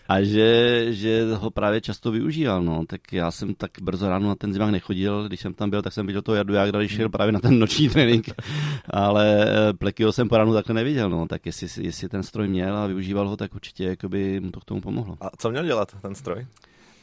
A 0.08 0.22
že, 0.22 0.86
že 0.90 1.34
ho 1.34 1.50
právě 1.50 1.80
často 1.80 2.10
využíval, 2.10 2.62
no. 2.62 2.84
Tak 2.86 3.12
já 3.12 3.30
jsem 3.30 3.54
tak 3.54 3.70
brzo 3.82 4.08
ráno 4.08 4.28
na 4.28 4.34
ten 4.34 4.52
zimák 4.52 4.70
nechodil, 4.70 5.28
když 5.28 5.40
jsem 5.40 5.54
tam 5.54 5.70
byl, 5.70 5.82
tak 5.82 5.92
jsem 5.92 6.06
viděl 6.06 6.22
toho 6.22 6.36
Jardu 6.36 6.54
jak 6.54 6.70
když 6.70 6.92
šel 6.92 7.08
právě 7.08 7.32
na 7.32 7.40
ten 7.40 7.58
noční 7.58 7.88
trénink. 7.88 8.26
Ale 8.90 9.46
eh, 9.48 9.72
Plekyho 9.72 10.12
jsem 10.12 10.28
po 10.28 10.36
ránu 10.36 10.54
takhle 10.54 10.74
neviděl, 10.74 11.10
no. 11.10 11.28
Tak 11.28 11.46
jestli, 11.46 11.84
jestli 11.84 12.08
ten 12.08 12.22
stroj 12.22 12.48
měl 12.48 12.76
a 12.76 12.86
využíval 12.86 13.28
ho, 13.28 13.36
tak 13.36 13.54
určitě 13.54 13.84
jakoby 13.84 14.40
mu 14.40 14.50
to 14.50 14.60
k 14.60 14.64
tomu 14.64 14.80
pomohlo. 14.80 15.16
A 15.20 15.30
co 15.38 15.50
měl 15.50 15.64
dělat 15.64 15.96
ten 16.02 16.14
stroj? 16.14 16.46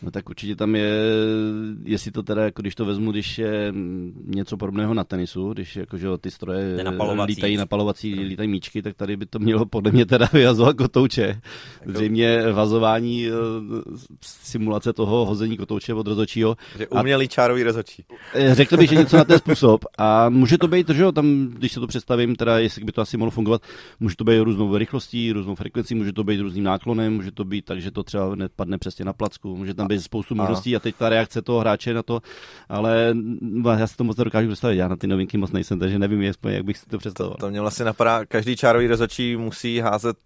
No 0.01 0.11
tak 0.11 0.29
určitě 0.29 0.55
tam 0.55 0.75
je, 0.75 0.93
jestli 1.83 2.11
to 2.11 2.23
teda, 2.23 2.43
jako 2.43 2.61
když 2.61 2.75
to 2.75 2.85
vezmu, 2.85 3.11
když 3.11 3.37
je 3.37 3.73
něco 4.25 4.57
podobného 4.57 4.93
na 4.93 5.03
tenisu, 5.03 5.53
když 5.53 5.75
jakože 5.75 6.07
ty 6.21 6.31
stroje 6.31 6.83
napalovací. 6.83 7.31
lítají 7.31 7.57
napalovací, 7.57 8.15
lítají 8.15 8.49
míčky, 8.49 8.81
tak 8.81 8.95
tady 8.95 9.17
by 9.17 9.25
to 9.25 9.39
mělo 9.39 9.65
podle 9.65 9.91
mě 9.91 10.05
teda 10.05 10.29
vyhazovat 10.33 10.75
kotouče. 10.75 11.41
Zřejmě 11.85 12.41
vazování, 12.53 13.27
eh, 13.27 13.31
simulace 14.21 14.93
toho 14.93 15.25
hození 15.25 15.57
kotouče 15.57 15.93
od 15.93 16.07
rozočího. 16.07 16.55
Že 16.77 16.87
umělý 16.87 17.27
čárový 17.27 17.63
rozočí. 17.63 18.05
Eh, 18.33 18.55
řekl 18.55 18.77
bych, 18.77 18.89
že 18.89 18.95
něco 18.95 19.17
na 19.17 19.23
ten 19.23 19.39
způsob. 19.39 19.85
A 19.97 20.29
může 20.29 20.57
to 20.57 20.67
být, 20.67 20.89
že 20.89 21.01
jo, 21.01 21.11
tam, 21.11 21.47
když 21.47 21.71
se 21.71 21.79
to 21.79 21.87
představím, 21.87 22.35
teda 22.35 22.59
jestli 22.59 22.83
by 22.83 22.91
to 22.91 23.01
asi 23.01 23.17
mohlo 23.17 23.31
fungovat, 23.31 23.61
může 23.99 24.15
to 24.15 24.23
být 24.23 24.39
různou 24.39 24.77
rychlostí, 24.77 25.31
různou 25.31 25.55
frekvencí, 25.55 25.95
může 25.95 26.13
to 26.13 26.23
být 26.23 26.39
různým 26.39 26.63
náklonem, 26.63 27.13
může 27.13 27.31
to 27.31 27.45
být 27.45 27.65
tak, 27.65 27.81
že 27.81 27.91
to 27.91 28.03
třeba 28.03 28.35
nepadne 28.35 28.77
přesně 28.77 29.05
na 29.05 29.13
placku, 29.13 29.57
může 29.57 29.73
tam 29.73 29.88
být 29.89 30.01
spoustu 30.01 30.35
možností 30.35 30.75
a 30.75 30.79
teď 30.79 30.95
ta 30.95 31.09
reakce 31.09 31.41
toho 31.41 31.59
hráče 31.59 31.93
na 31.93 32.03
to, 32.03 32.21
ale 32.69 33.15
já 33.77 33.87
si 33.87 33.97
to 33.97 34.03
moc 34.03 34.17
nedokážu 34.17 34.47
představit, 34.47 34.77
já 34.77 34.87
na 34.87 34.95
ty 34.95 35.07
novinky 35.07 35.37
moc 35.37 35.51
nejsem, 35.51 35.79
takže 35.79 35.99
nevím, 35.99 36.21
jak 36.21 36.63
bych 36.63 36.77
si 36.77 36.85
to 36.85 36.97
představoval. 36.97 37.37
To, 37.37 37.45
to 37.45 37.49
mě 37.49 37.61
vlastně 37.61 37.85
napadá, 37.85 38.25
každý 38.25 38.55
čárový 38.55 38.87
rozočí 38.87 39.35
musí 39.35 39.79
házet 39.79 40.17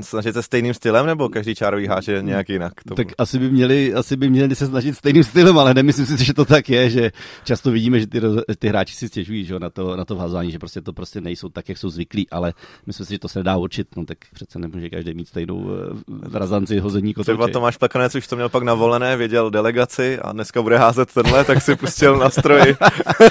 snažit 0.00 0.32
se 0.32 0.42
stejným 0.42 0.74
stylem, 0.74 1.06
nebo 1.06 1.28
každý 1.28 1.54
čárový 1.54 1.86
háč 1.86 2.08
je 2.08 2.22
nějak 2.22 2.48
jinak? 2.48 2.72
To 2.88 2.94
tak 2.94 3.06
asi 3.18 3.38
by, 3.38 3.50
měli, 3.50 3.94
asi 3.94 4.16
by 4.16 4.30
měli 4.30 4.54
se 4.54 4.66
snažit 4.66 4.96
stejným 4.96 5.24
stylem, 5.24 5.58
ale 5.58 5.74
nemyslím 5.74 6.06
si, 6.06 6.24
že 6.24 6.34
to 6.34 6.44
tak 6.44 6.68
je, 6.68 6.90
že 6.90 7.10
často 7.44 7.70
vidíme, 7.70 8.00
že 8.00 8.06
ty, 8.06 8.20
ty 8.58 8.68
hráči 8.68 8.94
si 8.94 9.08
stěžují 9.08 9.44
že, 9.44 9.58
na, 9.58 9.70
to, 9.70 9.96
na 9.96 10.04
to 10.04 10.14
vhazování, 10.14 10.52
že 10.52 10.58
prostě 10.58 10.80
to 10.80 10.92
prostě 10.92 11.20
nejsou 11.20 11.48
tak, 11.48 11.68
jak 11.68 11.78
jsou 11.78 11.90
zvyklí, 11.90 12.30
ale 12.30 12.54
myslím 12.86 13.06
si, 13.06 13.12
že 13.12 13.18
to 13.18 13.28
se 13.28 13.42
dá 13.42 13.56
určit, 13.56 13.96
no 13.96 14.04
tak 14.04 14.18
přece 14.34 14.58
nemůže 14.58 14.90
každý 14.90 15.14
mít 15.14 15.28
stejnou 15.28 15.70
eh, 15.70 16.38
razanci 16.38 16.78
hození 16.78 17.14
kotouče. 17.14 17.32
Třeba 17.32 17.48
Tomáš 17.48 17.76
Plekanec 17.76 18.14
už 18.14 18.26
to 18.26 18.36
měl 18.36 18.48
pak 18.48 18.62
navolené, 18.62 19.16
věděl 19.16 19.50
delegaci 19.50 20.18
a 20.18 20.32
dneska 20.32 20.62
bude 20.62 20.78
házet 20.78 21.12
tenhle, 21.12 21.44
tak 21.44 21.62
si 21.62 21.76
pustil 21.76 22.18
na 22.18 22.30
stroji. 22.30 22.76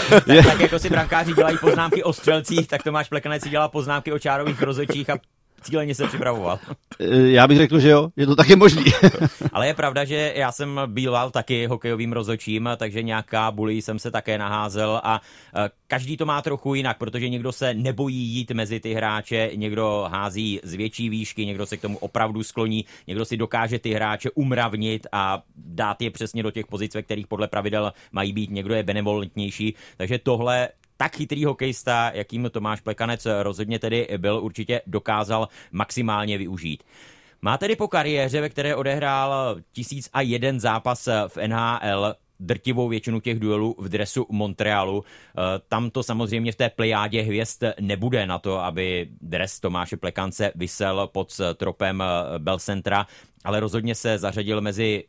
tak, 0.09 0.45
tak, 0.45 0.59
jako 0.59 0.79
si 0.79 0.89
brankáři 0.89 1.33
dělají 1.33 1.57
poznámky 1.57 2.03
o 2.03 2.13
střelcích, 2.13 2.67
tak 2.67 2.83
Tomáš 2.83 3.09
Plekanec 3.09 3.43
si 3.43 3.49
dělá 3.49 3.67
poznámky 3.67 4.11
o 4.11 4.19
čárových 4.19 4.61
rozhodčích 4.61 5.09
a 5.09 5.17
cíleně 5.61 5.95
se 5.95 6.07
připravoval. 6.07 6.59
Eh, 6.99 7.17
já 7.17 7.47
bych 7.47 7.57
řekl, 7.57 7.79
že 7.79 7.89
jo, 7.89 8.09
že 8.17 8.25
to 8.25 8.35
taky 8.35 8.55
možný. 8.55 8.83
Ale 9.53 9.67
je 9.67 9.73
pravda, 9.73 10.05
že 10.05 10.33
já 10.35 10.51
jsem 10.51 10.81
býval 10.85 11.31
taky 11.31 11.65
hokejovým 11.65 12.13
rozočím, 12.13 12.69
takže 12.77 13.03
nějaká 13.03 13.51
bulí 13.51 13.81
jsem 13.81 13.99
se 13.99 14.11
také 14.11 14.37
naházel 14.37 15.01
a 15.03 15.21
eh, 15.55 15.69
každý 15.87 16.17
to 16.17 16.25
má 16.25 16.41
trochu 16.41 16.75
jinak, 16.75 16.97
protože 16.97 17.29
někdo 17.29 17.51
se 17.51 17.73
nebojí 17.73 18.17
jít 18.17 18.51
mezi 18.51 18.79
ty 18.79 18.93
hráče, 18.93 19.51
někdo 19.55 20.07
hází 20.11 20.59
z 20.63 20.73
větší 20.73 21.09
výšky, 21.09 21.45
někdo 21.45 21.65
se 21.65 21.77
k 21.77 21.81
tomu 21.81 21.97
opravdu 21.97 22.43
skloní, 22.43 22.85
někdo 23.07 23.25
si 23.25 23.37
dokáže 23.37 23.79
ty 23.79 23.93
hráče 23.93 24.29
umravnit 24.31 25.07
a 25.11 25.43
dát 25.55 26.01
je 26.01 26.11
přesně 26.11 26.43
do 26.43 26.51
těch 26.51 26.67
pozic, 26.67 26.95
ve 26.95 27.01
kterých 27.01 27.27
podle 27.27 27.47
pravidel 27.47 27.93
mají 28.11 28.33
být, 28.33 28.51
někdo 28.51 28.73
je 28.73 28.83
benevolentnější, 28.83 29.75
takže 29.97 30.19
tohle 30.19 30.69
tak 30.97 31.15
chytrý 31.15 31.45
hokejista, 31.45 32.11
jakým 32.13 32.49
Tomáš 32.51 32.81
Plekanec 32.81 33.27
rozhodně 33.41 33.79
tedy 33.79 34.07
byl, 34.17 34.39
určitě 34.43 34.81
dokázal 34.87 35.47
maximálně 35.71 36.37
využít. 36.37 36.83
Má 37.41 37.57
tedy 37.57 37.75
po 37.75 37.87
kariéře, 37.87 38.41
ve 38.41 38.49
které 38.49 38.75
odehrál 38.75 39.57
tisíc 39.71 40.09
a 40.13 40.21
jeden 40.21 40.59
zápas 40.59 41.09
v 41.27 41.47
NHL, 41.47 42.15
drtivou 42.39 42.87
většinu 42.87 43.19
těch 43.19 43.39
duelů 43.39 43.75
v 43.79 43.89
dresu 43.89 44.25
Montrealu. 44.29 45.03
Tam 45.69 45.89
to 45.89 46.03
samozřejmě 46.03 46.51
v 46.51 46.55
té 46.55 46.69
plejádě 46.69 47.21
hvězd 47.21 47.63
nebude 47.79 48.25
na 48.25 48.39
to, 48.39 48.59
aby 48.59 49.09
dres 49.21 49.59
Tomáše 49.59 49.97
Plekance 49.97 50.51
vysel 50.55 51.09
pod 51.11 51.41
tropem 51.55 52.03
Belcentra, 52.37 53.07
ale 53.43 53.59
rozhodně 53.59 53.95
se 53.95 54.17
zařadil 54.17 54.61
mezi 54.61 55.03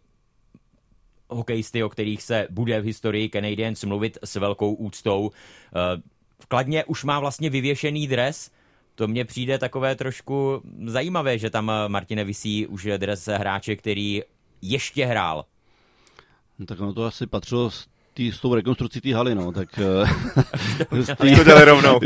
hokejisty, 1.30 1.82
o 1.82 1.88
kterých 1.88 2.22
se 2.22 2.46
bude 2.50 2.80
v 2.80 2.84
historii 2.84 3.28
Canadiens 3.28 3.84
mluvit 3.84 4.18
s 4.24 4.36
velkou 4.36 4.74
úctou. 4.74 5.30
Eh, 5.30 6.02
v 6.40 6.46
Kladně 6.46 6.84
už 6.84 7.04
má 7.04 7.20
vlastně 7.20 7.50
vyvěšený 7.50 8.06
dres, 8.06 8.50
to 8.94 9.08
mně 9.08 9.24
přijde 9.24 9.58
takové 9.58 9.96
trošku 9.96 10.62
zajímavé, 10.86 11.38
že 11.38 11.50
tam 11.50 11.70
eh, 11.70 11.88
Martine 11.88 12.24
visí 12.24 12.66
už 12.66 12.88
dres 12.96 13.26
hráče, 13.26 13.76
který 13.76 14.22
ještě 14.62 15.06
hrál. 15.06 15.44
No, 16.58 16.66
tak 16.66 16.80
ono 16.80 16.94
to 16.94 17.04
asi 17.04 17.26
patřilo 17.26 17.70
tý, 18.18 18.32
s 18.32 18.40
tou 18.40 18.54
rekonstrukcí 18.54 19.00
té 19.00 19.14
haly, 19.14 19.34
no, 19.34 19.52
tak... 19.52 19.68
tý, 21.20 21.36
to 21.36 21.44
dali 21.44 21.64
rovnou. 21.64 22.00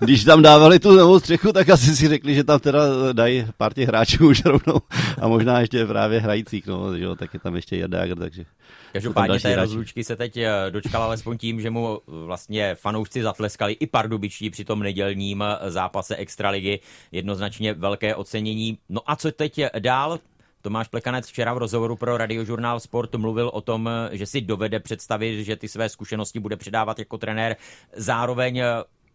Když 0.00 0.24
tam 0.24 0.42
dávali 0.42 0.78
tu 0.78 0.96
novou 0.96 1.20
střechu, 1.20 1.52
tak 1.52 1.68
asi 1.68 1.96
si 1.96 2.08
řekli, 2.08 2.34
že 2.34 2.44
tam 2.44 2.60
teda 2.60 3.12
dají 3.12 3.46
pár 3.56 3.74
těch 3.74 3.88
hráčů 3.88 4.28
už 4.28 4.44
rovnou 4.44 4.80
a 5.20 5.28
možná 5.28 5.60
ještě 5.60 5.86
právě 5.86 6.20
hrajících, 6.20 6.66
no, 6.66 6.96
že 6.96 7.04
jo, 7.04 7.16
tak 7.16 7.34
je 7.34 7.40
tam 7.40 7.56
ještě 7.56 7.76
Jadágr, 7.76 8.18
takže... 8.18 8.44
Každopádně 8.92 9.40
té 9.40 9.56
rozlučky 9.56 10.04
se 10.04 10.16
teď 10.16 10.36
eh, 10.36 10.50
dočkal 10.70 11.02
alespoň 11.02 11.38
tím, 11.38 11.60
že 11.60 11.70
mu 11.70 12.00
vlastně 12.06 12.74
fanoušci 12.74 13.22
zatleskali 13.22 13.72
i 13.72 13.86
pardubičtí 13.86 14.50
při 14.50 14.64
tom 14.64 14.80
nedělním 14.80 15.42
eh, 15.42 15.70
zápase 15.70 16.16
Extraligy. 16.16 16.80
Jednoznačně 17.12 17.74
velké 17.74 18.14
ocenění. 18.14 18.78
No 18.88 19.00
a 19.06 19.16
co 19.16 19.32
teď 19.32 19.60
dál? 19.78 20.18
Tomáš 20.62 20.88
Plekanec 20.88 21.26
včera 21.26 21.54
v 21.54 21.58
rozhovoru 21.58 21.96
pro 21.96 22.16
radiožurnál 22.16 22.80
Sport 22.80 23.14
mluvil 23.14 23.50
o 23.54 23.60
tom, 23.60 23.90
že 24.12 24.26
si 24.26 24.40
dovede 24.40 24.80
představit, 24.80 25.44
že 25.44 25.56
ty 25.56 25.68
své 25.68 25.88
zkušenosti 25.88 26.40
bude 26.40 26.56
předávat 26.56 26.98
jako 26.98 27.18
trenér. 27.18 27.56
Zároveň 27.96 28.62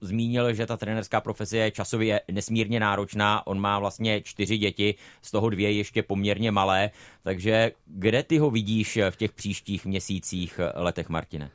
zmínil, 0.01 0.53
že 0.53 0.65
ta 0.65 0.77
trenerská 0.77 1.21
profesie 1.21 1.65
je 1.65 1.71
časově 1.71 2.21
nesmírně 2.31 2.79
náročná. 2.79 3.47
On 3.47 3.59
má 3.59 3.79
vlastně 3.79 4.21
čtyři 4.21 4.57
děti, 4.57 4.95
z 5.21 5.31
toho 5.31 5.49
dvě 5.49 5.71
ještě 5.71 6.03
poměrně 6.03 6.51
malé. 6.51 6.89
Takže 7.23 7.71
kde 7.85 8.23
ty 8.23 8.37
ho 8.37 8.51
vidíš 8.51 8.99
v 9.09 9.15
těch 9.15 9.31
příštích 9.31 9.85
měsících, 9.85 10.59
letech, 10.75 11.09
Martine? 11.09 11.51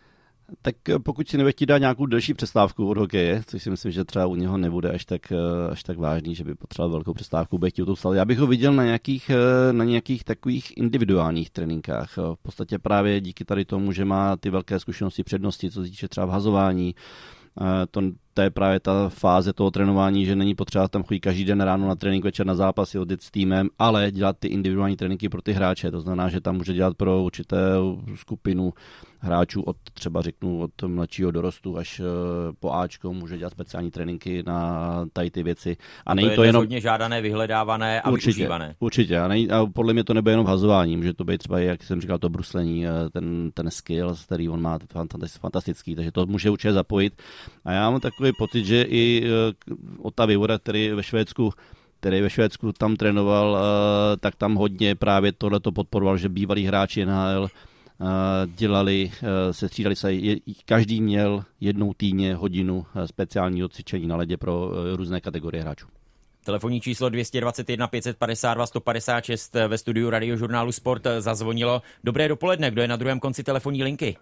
Tak 0.62 0.88
eh, 0.88 0.98
pokud 0.98 1.28
si 1.28 1.38
nebude 1.38 1.66
dát 1.66 1.78
nějakou 1.78 2.06
delší 2.06 2.34
přestávku 2.34 2.88
od 2.88 2.96
hokeje, 2.96 3.42
což 3.46 3.62
si 3.62 3.70
myslím, 3.70 3.92
že 3.92 4.04
třeba 4.04 4.26
u 4.26 4.34
něho 4.34 4.58
nebude 4.58 4.90
až 4.90 5.04
tak, 5.04 5.32
eh, 5.32 5.36
až 5.70 5.82
tak 5.82 5.98
vážný, 5.98 6.34
že 6.34 6.44
by 6.44 6.54
potřeboval 6.54 6.90
velkou 6.90 7.14
přestávku, 7.14 7.58
bude 7.58 7.70
chtít 7.70 7.88
vstat. 7.94 8.14
Já 8.14 8.24
bych 8.24 8.38
ho 8.38 8.46
viděl 8.46 8.72
na 8.72 8.84
nějakých, 8.84 9.30
eh, 9.30 9.72
na 9.72 9.84
nějakých 9.84 10.24
takových 10.24 10.76
individuálních 10.76 11.50
tréninkách. 11.50 12.16
V 12.16 12.38
podstatě 12.42 12.78
právě 12.78 13.20
díky 13.20 13.44
tady 13.44 13.64
tomu, 13.64 13.92
že 13.92 14.04
má 14.04 14.36
ty 14.36 14.50
velké 14.50 14.80
zkušenosti, 14.80 15.24
přednosti, 15.24 15.70
co 15.70 15.82
se 15.84 15.90
týče 15.90 16.08
třeba 16.08 16.26
vhazování, 16.26 16.94
to, 17.90 18.00
to 18.34 18.42
je 18.42 18.50
právě 18.50 18.80
ta 18.80 19.08
fáze 19.08 19.52
toho 19.52 19.70
trénování, 19.70 20.26
že 20.26 20.36
není 20.36 20.54
potřeba 20.54 20.88
tam 20.88 21.02
chodit 21.02 21.20
každý 21.20 21.44
den 21.44 21.60
ráno 21.60 21.88
na 21.88 21.94
trénink, 21.94 22.24
večer 22.24 22.46
na 22.46 22.54
zápasy, 22.54 22.98
odjet 22.98 23.22
s 23.22 23.30
týmem, 23.30 23.68
ale 23.78 24.10
dělat 24.10 24.36
ty 24.38 24.48
individuální 24.48 24.96
tréninky 24.96 25.28
pro 25.28 25.42
ty 25.42 25.52
hráče. 25.52 25.90
To 25.90 26.00
znamená, 26.00 26.28
že 26.28 26.40
tam 26.40 26.56
může 26.56 26.72
dělat 26.74 26.96
pro 26.96 27.22
určitou 27.22 28.00
skupinu 28.14 28.72
hráčů 29.20 29.62
od 29.62 29.76
třeba 29.94 30.22
řeknu 30.22 30.60
od 30.60 30.82
mladšího 30.86 31.30
dorostu 31.30 31.78
až 31.78 32.00
eh, 32.00 32.04
po 32.60 32.72
Ačko, 32.72 33.12
může 33.12 33.38
dělat 33.38 33.52
speciální 33.52 33.90
tréninky 33.90 34.42
na 34.46 34.90
tady 35.12 35.30
ty 35.30 35.42
věci. 35.42 35.76
A, 36.06 36.14
není 36.14 36.28
to, 36.28 36.32
je 36.32 36.36
to 36.36 36.44
jenom 36.44 36.60
hodně 36.60 36.80
žádané, 36.80 37.20
vyhledávané 37.20 38.00
a 38.00 38.10
určitě, 38.10 38.26
využívané. 38.26 38.74
Určitě. 38.78 39.18
A, 39.18 39.28
nej, 39.28 39.48
a 39.52 39.66
podle 39.66 39.92
mě 39.92 40.04
to 40.04 40.14
nebude 40.14 40.32
jenom 40.32 40.46
hazování, 40.46 40.96
může 40.96 41.14
to 41.14 41.24
být 41.24 41.38
třeba, 41.38 41.58
jak 41.58 41.82
jsem 41.82 42.00
říkal, 42.00 42.18
to 42.18 42.28
bruslení, 42.28 42.86
eh, 42.86 42.90
ten, 43.12 43.50
ten 43.54 43.70
skill, 43.70 44.14
který 44.24 44.48
on 44.48 44.62
má 44.62 44.78
fantastický, 45.40 45.94
takže 45.94 46.12
to 46.12 46.26
může 46.26 46.50
určitě 46.50 46.72
zapojit. 46.72 47.22
A 47.64 47.72
já 47.72 47.90
mám 47.90 48.00
takový 48.00 48.30
pocit, 48.38 48.64
že 48.64 48.82
i 48.82 49.24
eh, 49.24 49.74
Otavy 50.02 50.36
Voda, 50.36 50.58
který 50.58 50.90
ve 50.90 51.02
Švédsku 51.02 51.50
který 52.02 52.20
ve 52.20 52.30
Švédsku 52.30 52.72
tam 52.72 52.96
trénoval, 52.96 53.58
tak 54.20 54.36
tam 54.36 54.54
hodně 54.54 54.94
právě 54.94 55.32
tohle 55.32 55.60
to 55.60 55.72
podporoval, 55.72 56.16
že 56.16 56.28
bývalí 56.28 56.64
hráči 56.64 57.06
NHL 57.06 57.48
dělali, 58.46 59.12
e, 59.22 59.52
se 59.52 59.68
střídali 59.68 59.96
se, 59.96 60.12
každý 60.64 61.00
měl 61.00 61.44
jednou 61.60 61.94
týdně 61.94 62.34
hodinu 62.34 62.86
e, 62.94 63.08
speciálního 63.08 63.68
cvičení 63.68 64.06
na 64.06 64.16
ledě 64.16 64.36
pro 64.36 64.70
různé 64.96 65.20
kategorie 65.20 65.62
hráčů. 65.62 65.86
Telefonní 66.44 66.80
číslo 66.80 67.08
221 67.08 67.86
552 67.86 68.66
156 68.66 69.54
ve 69.68 69.78
studiu 69.78 70.10
radiožurnálu 70.10 70.72
Sport 70.72 71.02
zazvonilo. 71.18 71.82
Dobré 72.04 72.28
dopoledne, 72.28 72.70
kdo 72.70 72.82
je 72.82 72.88
na 72.88 72.96
druhém 72.96 73.20
konci 73.20 73.44
telefonní 73.44 73.84
linky? 73.84 74.16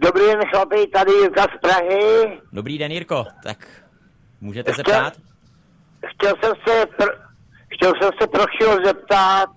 Dobrý 0.00 0.22
den, 0.26 0.40
chlapi, 0.50 0.86
tady 0.86 1.12
Jirka 1.12 1.42
z 1.42 1.60
Prahy. 1.60 2.38
Dobrý 2.52 2.78
den, 2.78 2.92
Jirko, 2.92 3.26
tak 3.42 3.82
můžete 4.40 4.74
se 4.74 4.82
ptát? 4.82 5.12
Chtěl 6.06 6.32
jsem 6.42 6.52
se, 6.68 6.84
pr- 6.84 7.18
chtěl 7.68 7.92
jsem 8.00 8.10
se 8.20 8.26
prošel 8.26 8.84
zeptat, 8.84 9.50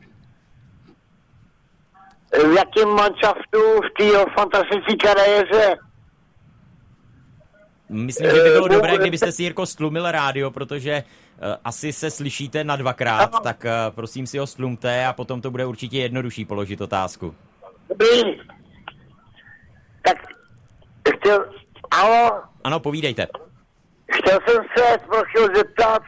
v 2.32 2.56
jakém 2.56 2.90
manšaftu 2.90 3.60
v 3.60 3.94
té 3.98 4.34
fantastické 4.36 4.96
kariéře 4.96 5.78
Myslím, 7.90 8.30
že 8.30 8.44
by 8.44 8.50
bylo 8.50 8.66
uh, 8.66 8.70
dobré, 8.70 8.98
kdybyste 8.98 9.32
si, 9.32 9.44
Jirko, 9.44 9.66
stlumil 9.66 10.12
rádio, 10.12 10.52
protože 10.52 11.04
uh, 11.04 11.56
asi 11.64 11.94
se 11.94 12.12
slyšíte 12.12 12.64
na 12.64 12.76
dvakrát, 12.76 13.36
ano. 13.36 13.40
tak 13.44 13.66
prosím 13.90 14.28
si 14.28 14.38
ho 14.38 14.48
stlumte 14.48 15.06
a 15.06 15.14
potom 15.14 15.42
to 15.42 15.52
bude 15.52 15.66
určitě 15.66 15.98
jednodušší 15.98 16.46
položit 16.46 16.82
otázku. 16.82 17.36
Dobrý. 17.90 18.40
Tak 20.02 20.18
chtěl... 21.16 21.46
Ano? 21.92 22.42
Ano, 22.64 22.80
povídejte. 22.80 23.28
Chtěl 24.12 24.40
jsem 24.48 24.64
se 24.78 24.98
prosím 25.08 25.56
zeptat 25.56 26.02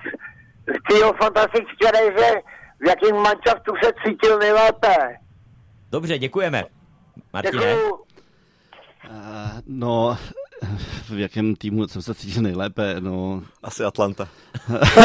v 0.67 0.93
té 0.93 1.17
fantastické 1.17 1.75
kariéře, 1.85 2.41
v 2.79 2.87
jakém 2.87 3.15
manšaftu 3.15 3.73
se 3.83 3.91
cítil 4.05 4.39
nejlépe. 4.39 5.22
Dobře, 5.93 6.17
děkujeme. 6.19 6.63
Martine. 7.33 7.75
Uh, 7.75 7.91
no, 9.67 10.17
v 11.09 11.19
jakém 11.19 11.55
týmu 11.55 11.87
jsem 11.87 12.01
se 12.01 12.13
cítil 12.13 12.41
nejlépe, 12.41 12.95
no. 12.99 13.43
Asi 13.63 13.83
Atlanta. 13.83 14.27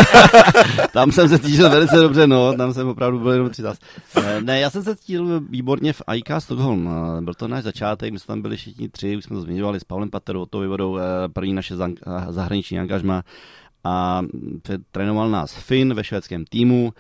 tam 0.93 1.13
jsem 1.13 1.29
se 1.29 1.39
cítil 1.39 1.71
velice 1.71 1.97
dobře, 1.97 2.27
no, 2.27 2.57
tam 2.57 2.75
jsem 2.75 2.89
opravdu 2.89 3.19
byl 3.19 3.33
jenom 3.33 3.51
30. 3.51 3.79
Ne, 4.41 4.61
já 4.61 4.71
jsem 4.71 4.83
se 4.83 4.97
cítil 4.97 5.41
výborně 5.41 5.93
v 5.93 6.03
IK 6.15 6.29
Stockholm. 6.39 6.91
Byl 7.21 7.35
to 7.35 7.49
náš 7.49 7.65
začátek, 7.65 8.13
my 8.13 8.19
jsme 8.19 8.33
tam 8.33 8.43
byli 8.43 8.57
všichni 8.57 8.89
tři, 8.89 9.17
už 9.17 9.25
jsme 9.25 9.37
to 9.37 9.43
zmiňovali 9.43 9.81
s 9.81 9.85
Pavlem 9.85 10.11
Paterou, 10.11 10.47
to 10.47 10.59
vyvodou 10.59 10.99
eh, 10.99 11.03
první 11.33 11.53
naše 11.53 11.75
zahraniční 12.29 12.79
angažma 12.79 13.23
a 13.85 14.23
trénoval 14.91 15.31
nás 15.31 15.55
Finn 15.55 15.95
ve 15.95 16.05
švédském 16.05 16.45
týmu 16.45 16.93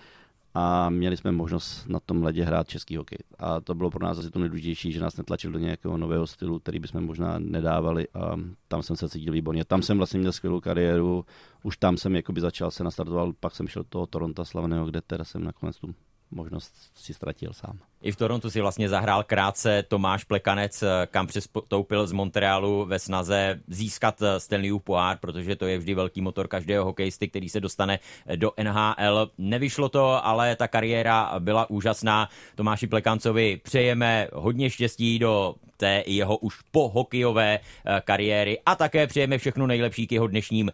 a 0.60 0.90
měli 0.90 1.16
jsme 1.16 1.32
možnost 1.32 1.86
na 1.86 2.00
tom 2.00 2.22
ledě 2.22 2.44
hrát 2.44 2.68
český 2.68 2.96
hokej. 2.96 3.18
A 3.38 3.60
to 3.60 3.74
bylo 3.74 3.90
pro 3.90 4.06
nás 4.06 4.18
asi 4.18 4.30
to 4.30 4.38
nejdůležitější, 4.38 4.92
že 4.92 5.00
nás 5.00 5.16
netlačil 5.16 5.52
do 5.52 5.58
nějakého 5.58 5.96
nového 5.96 6.26
stylu, 6.26 6.58
který 6.58 6.78
bychom 6.78 7.04
možná 7.04 7.38
nedávali 7.38 8.08
a 8.14 8.36
tam 8.68 8.82
jsem 8.82 8.96
se 8.96 9.08
cítil 9.08 9.32
výborně. 9.32 9.64
Tam 9.64 9.82
jsem 9.82 9.96
vlastně 9.96 10.20
měl 10.20 10.32
skvělou 10.32 10.60
kariéru, 10.60 11.24
už 11.62 11.76
tam 11.76 11.96
jsem 11.96 12.16
jakoby 12.16 12.40
začal 12.40 12.70
se 12.70 12.84
nastartoval, 12.84 13.32
pak 13.32 13.54
jsem 13.54 13.68
šel 13.68 13.82
do 13.82 13.88
toho 13.88 14.06
Toronto 14.06 14.44
slavného, 14.44 14.86
kde 14.86 15.00
teda 15.00 15.24
jsem 15.24 15.44
nakonec 15.44 15.78
tu 15.78 15.94
možnost 16.30 16.74
si 16.94 17.14
ztratil 17.14 17.52
sám. 17.52 17.78
I 18.02 18.12
v 18.12 18.16
Torontu 18.16 18.50
si 18.50 18.60
vlastně 18.60 18.88
zahrál 18.88 19.22
krátce 19.22 19.82
Tomáš 19.88 20.24
Plekanec, 20.24 20.84
kam 21.06 21.26
přestoupil 21.26 22.06
z 22.06 22.12
Montrealu 22.12 22.84
ve 22.84 22.98
snaze 22.98 23.60
získat 23.66 24.22
Stanleyův 24.38 24.82
pohár, 24.82 25.18
protože 25.18 25.56
to 25.56 25.66
je 25.66 25.78
vždy 25.78 25.94
velký 25.94 26.20
motor 26.20 26.48
každého 26.48 26.84
hokejisty, 26.84 27.28
který 27.28 27.48
se 27.48 27.60
dostane 27.60 27.98
do 28.36 28.52
NHL. 28.62 29.30
Nevyšlo 29.38 29.88
to, 29.88 30.26
ale 30.26 30.56
ta 30.56 30.68
kariéra 30.68 31.34
byla 31.38 31.70
úžasná. 31.70 32.28
Tomáši 32.54 32.86
Plekancovi 32.86 33.60
přejeme 33.64 34.28
hodně 34.32 34.70
štěstí 34.70 35.18
do 35.18 35.54
té 35.76 36.02
jeho 36.06 36.36
už 36.36 36.54
po 36.70 36.88
hokejové 36.88 37.58
eh, 37.58 38.02
kariéry 38.04 38.58
a 38.66 38.74
také 38.74 39.06
přejeme 39.06 39.38
všechno 39.38 39.66
nejlepší 39.66 40.06
k 40.06 40.12
jeho 40.12 40.26
dnešním 40.26 40.72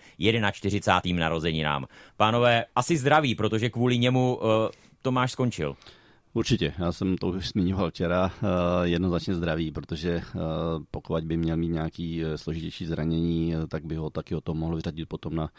41. 0.53 1.21
narozeninám. 1.21 1.87
Pánové, 2.17 2.65
asi 2.77 2.97
zdraví, 2.97 3.35
protože 3.35 3.71
kvůli 3.71 3.99
němu 3.99 4.39
eh, 4.43 4.73
Tomáš 5.03 5.33
skončil. 5.33 5.77
Určitě, 6.37 6.75
já 6.79 6.93
jsem 6.93 7.17
to 7.17 7.29
už 7.29 7.49
zmiňoval 7.49 7.91
včera, 7.91 8.33
eh, 8.37 8.47
jednoznačně 8.89 9.35
zdraví, 9.35 9.71
protože 9.71 10.11
eh, 10.11 10.39
pokud 10.91 11.25
by 11.25 11.37
měl 11.37 11.57
mít 11.57 11.69
nějaký 11.69 12.25
eh, 12.25 12.39
složitější 12.39 12.87
zranění, 12.87 13.55
tak 13.69 13.85
by 13.85 13.97
ho 13.97 14.11
taky 14.11 14.35
o 14.35 14.41
tom 14.41 14.59
mohl 14.59 14.77
vyřadit 14.77 15.09
potom 15.09 15.35
na 15.35 15.51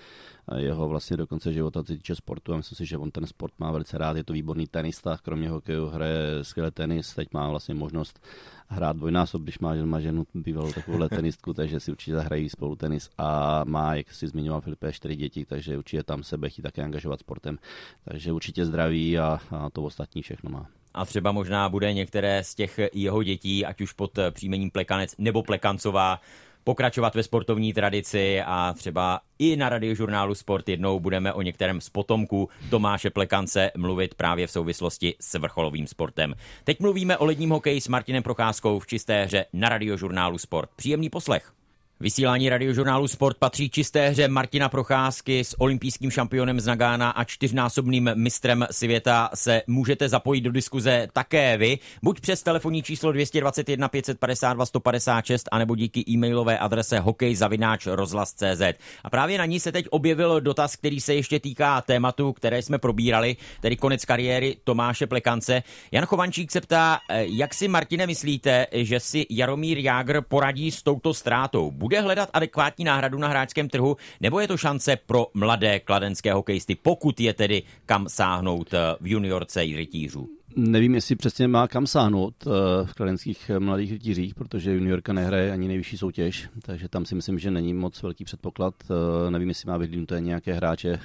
jeho 0.58 0.88
vlastně 0.88 1.18
do 1.18 1.28
konce 1.28 1.54
života, 1.54 1.84
co 1.84 1.94
týče 1.94 2.16
sportu. 2.16 2.54
A 2.54 2.58
myslím 2.58 2.76
si, 2.76 2.86
že 2.86 2.98
on 2.98 3.12
ten 3.12 3.28
sport 3.28 3.54
má 3.60 3.72
velice 3.72 3.98
rád, 3.98 4.18
je 4.18 4.24
to 4.24 4.34
výborný 4.34 4.68
tenista, 4.68 5.18
kromě 5.24 5.50
hokeju 5.50 5.86
hraje 5.86 6.44
skvěle 6.44 6.72
tenis, 6.72 7.14
teď 7.14 7.28
má 7.34 7.50
vlastně 7.50 7.76
možnost 7.76 8.20
hrát 8.68 8.98
dvojnásob, 8.98 9.42
když 9.42 9.60
má, 9.60 9.76
má 9.76 10.00
ženu 10.00 10.26
bývalou 10.34 10.72
takovou 10.72 11.08
tenistku, 11.08 11.54
takže 11.54 11.80
si 11.80 11.92
určitě 11.92 12.16
zahrají 12.16 12.50
spolu 12.50 12.76
tenis. 12.76 13.10
A 13.18 13.62
má, 13.64 13.96
jak 13.96 14.12
si 14.12 14.28
zmiňoval 14.28 14.62
Filipe, 14.62 14.94
čtyři 14.94 15.16
děti, 15.16 15.46
takže 15.46 15.78
určitě 15.78 16.04
tam 16.04 16.24
sebe 16.24 16.50
chtí 16.50 16.62
také 16.62 16.84
angažovat 16.84 17.20
sportem. 17.20 17.58
Takže 18.06 18.32
určitě 18.32 18.66
zdraví 18.66 19.20
a, 19.20 19.40
a 19.52 19.70
to 19.70 19.84
ostatní 19.84 20.22
všechno 20.22 20.50
má 20.50 20.65
a 20.96 21.06
třeba 21.06 21.32
možná 21.32 21.70
bude 21.70 21.94
některé 21.94 22.44
z 22.44 22.56
těch 22.56 22.80
jeho 22.94 23.24
dětí, 23.24 23.66
ať 23.66 23.82
už 23.82 23.94
pod 23.94 24.20
příjmením 24.32 24.72
Plekanec 24.72 25.16
nebo 25.18 25.44
Plekancová, 25.44 26.20
pokračovat 26.64 27.16
ve 27.16 27.24
sportovní 27.24 27.74
tradici 27.74 28.42
a 28.46 28.74
třeba 28.78 29.20
i 29.40 29.56
na 29.56 29.70
radiožurnálu 29.70 30.36
Sport 30.36 30.70
jednou 30.70 31.00
budeme 31.00 31.34
o 31.34 31.42
některém 31.42 31.82
z 31.82 31.90
potomků 31.90 32.50
Tomáše 32.70 33.10
Plekance 33.10 33.72
mluvit 33.78 34.16
právě 34.16 34.48
v 34.48 34.52
souvislosti 34.52 35.16
s 35.20 35.34
vrcholovým 35.34 35.88
sportem. 35.88 36.34
Teď 36.64 36.80
mluvíme 36.80 37.18
o 37.18 37.26
ledním 37.26 37.50
hokeji 37.50 37.82
s 37.82 37.88
Martinem 37.88 38.24
Procházkou 38.24 38.80
v 38.80 38.88
čisté 38.88 39.26
hře 39.26 39.46
na 39.54 39.70
radiožurnálu 39.70 40.38
Sport. 40.38 40.70
Příjemný 40.76 41.10
poslech. 41.10 41.54
Vysílání 42.00 42.50
radiožurnálu 42.50 43.08
Sport 43.08 43.38
patří 43.38 43.70
čisté 43.70 44.10
hře 44.10 44.28
Martina 44.28 44.70
Procházky 44.70 45.44
s 45.44 45.62
olympijským 45.62 46.12
šampionem 46.12 46.60
z 46.60 46.66
Nagána 46.66 47.10
a 47.10 47.24
čtyřnásobným 47.24 48.12
mistrem 48.16 48.68
světa 48.72 49.30
se 49.34 49.62
můžete 49.68 50.10
zapojit 50.10 50.42
do 50.42 50.52
diskuze 50.52 51.08
také 51.14 51.58
vy, 51.58 51.80
buď 52.04 52.20
přes 52.20 52.44
telefonní 52.44 52.84
číslo 52.84 53.12
221 53.12 53.88
552 53.88 54.66
156, 54.66 55.50
anebo 55.52 55.76
díky 55.76 56.04
e-mailové 56.10 56.60
adrese 56.60 57.00
hokejzavináč.rozhlas.cz. 57.00 58.62
A 59.04 59.10
právě 59.10 59.38
na 59.38 59.46
ní 59.46 59.60
se 59.60 59.72
teď 59.72 59.86
objevil 59.90 60.42
dotaz, 60.42 60.76
který 60.76 61.00
se 61.00 61.14
ještě 61.16 61.40
týká 61.40 61.82
tématu, 61.82 62.34
které 62.34 62.62
jsme 62.62 62.78
probírali, 62.78 63.36
tedy 63.62 63.76
konec 63.76 64.06
kariéry 64.06 64.58
Tomáše 64.64 65.08
Plekance. 65.08 65.64
Jan 65.92 66.06
Chovančík 66.06 66.52
se 66.52 66.62
ptá, 66.62 67.00
eh, 67.10 67.26
jak 67.28 67.54
si 67.54 67.68
Martine 67.68 68.08
myslíte, 68.08 68.68
že 68.72 69.00
si 69.00 69.26
Jaromír 69.30 69.78
Jágr 69.78 70.22
poradí 70.22 70.72
s 70.72 70.84
touto 70.84 71.14
ztrátou? 71.14 71.72
Bude 71.86 72.02
hledat 72.02 72.30
adekvátní 72.34 72.86
náhradu 72.86 73.18
na 73.18 73.28
hráčském 73.28 73.70
trhu, 73.70 73.98
nebo 74.22 74.40
je 74.40 74.48
to 74.48 74.58
šance 74.58 74.98
pro 75.06 75.28
mladé 75.34 75.80
kladenské 75.80 76.34
hokejisty, 76.34 76.76
pokud 76.76 77.20
je 77.20 77.34
tedy 77.34 77.64
kam 77.86 78.10
sáhnout 78.10 78.74
eh, 78.74 78.78
v 79.00 79.08
juniorce 79.08 79.62
rytířů? 79.62 80.30
Nevím, 80.56 80.96
jestli 80.96 81.16
přesně 81.16 81.48
má 81.48 81.68
kam 81.68 81.88
sáhnout 81.88 82.36
eh, 82.48 82.50
v 82.86 82.94
kladenských 82.94 83.52
mladých 83.60 83.92
rytířích, 83.92 84.36
protože 84.36 84.74
juniorka 84.74 85.14
nehraje 85.14 85.52
ani 85.52 85.68
nejvyšší 85.68 85.98
soutěž, 85.98 86.50
takže 86.62 86.90
tam 86.90 87.06
si 87.06 87.16
myslím, 87.16 87.40
že 87.40 87.52
není 87.52 87.74
moc 87.74 88.02
velký 88.02 88.24
předpoklad. 88.24 88.74
Eh, 88.84 89.32
nevím, 89.32 89.50
jestli 89.50 89.68
má 89.68 89.78
vyhlídnuté 89.78 90.22
nějaké 90.22 90.54
hráče 90.54 91.00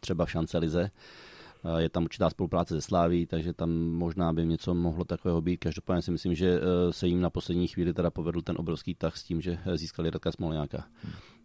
třeba 0.00 0.26
v 0.26 0.30
šance 0.30 0.58
lize. 0.58 0.90
Je 1.78 1.88
tam 1.88 2.04
určitá 2.04 2.30
spolupráce 2.30 2.74
se 2.74 2.80
Sláví, 2.80 3.26
takže 3.26 3.52
tam 3.52 3.70
možná 3.70 4.32
by 4.32 4.46
něco 4.46 4.74
mohlo 4.74 5.04
takového 5.04 5.40
být. 5.40 5.56
Každopádně 5.56 6.02
si 6.02 6.10
myslím, 6.10 6.34
že 6.34 6.60
eh, 6.60 6.92
se 6.92 7.06
jim 7.06 7.20
na 7.20 7.30
poslední 7.30 7.68
chvíli 7.68 7.92
teda 7.92 8.10
povedl 8.10 8.42
ten 8.42 8.56
obrovský 8.58 8.94
tah 8.94 9.16
s 9.16 9.22
tím, 9.22 9.40
že 9.40 9.58
eh, 9.66 9.76
získali 9.76 10.10
Radka 10.10 10.32
Smolňáka. 10.32 10.84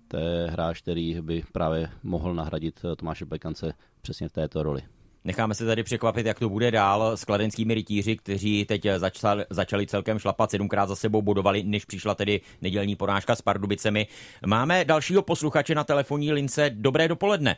To 0.08 0.18
je 0.18 0.48
hráč, 0.48 0.82
který 0.82 1.22
by 1.22 1.44
právě 1.52 1.90
mohl 2.04 2.34
nahradit 2.34 2.80
eh, 2.86 2.96
Tomáše 2.96 3.26
Plekance 3.26 3.74
přesně 4.02 4.30
v 4.30 4.32
této 4.32 4.64
roli. 4.64 4.82
Necháme 5.26 5.56
se 5.56 5.66
tady 5.66 5.84
překvapit, 5.84 6.26
jak 6.26 6.40
to 6.40 6.50
bude 6.50 6.72
dál 6.72 7.18
s 7.18 7.26
kladenskými 7.26 7.74
rytíři, 7.74 8.18
kteří 8.18 8.66
teď 8.66 8.88
začali, 8.98 9.46
začali 9.50 9.88
celkem 9.88 10.20
šlapat, 10.20 10.52
sedmkrát 10.52 10.90
za 10.90 10.96
sebou 10.96 11.22
bodovali, 11.22 11.64
než 11.64 11.86
přišla 11.86 12.16
tedy 12.16 12.42
nedělní 12.62 12.96
porážka 12.96 13.36
s 13.36 13.42
Pardubicemi. 13.42 14.08
Máme 14.46 14.86
dalšího 14.86 15.22
posluchače 15.22 15.76
na 15.76 15.84
telefonní 15.84 16.32
lince. 16.32 16.70
Dobré 16.74 17.08
dopoledne. 17.08 17.58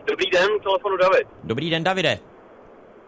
Dobrý 0.00 0.30
den, 0.30 0.60
telefonu 0.62 0.96
David. 0.96 1.26
Dobrý 1.44 1.70
den, 1.70 1.84
Davide. 1.84 2.18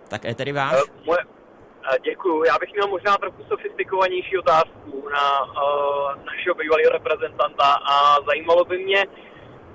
Tak 0.09 0.25
je 0.25 0.35
tedy 0.35 0.53
váš? 0.53 0.73
Uh, 0.73 1.05
moje, 1.05 1.19
uh, 1.25 1.97
děkuju. 2.05 2.45
Já 2.45 2.59
bych 2.59 2.73
měl 2.73 2.89
možná 2.89 3.17
trochu 3.17 3.45
sofistikovanější 3.49 4.39
otázku 4.39 5.09
na 5.13 5.43
uh, 5.43 6.25
našeho 6.25 6.55
bývalého 6.55 6.91
reprezentanta 6.91 7.69
a 7.93 8.17
zajímalo 8.27 8.65
by 8.65 8.79
mě, 8.79 9.07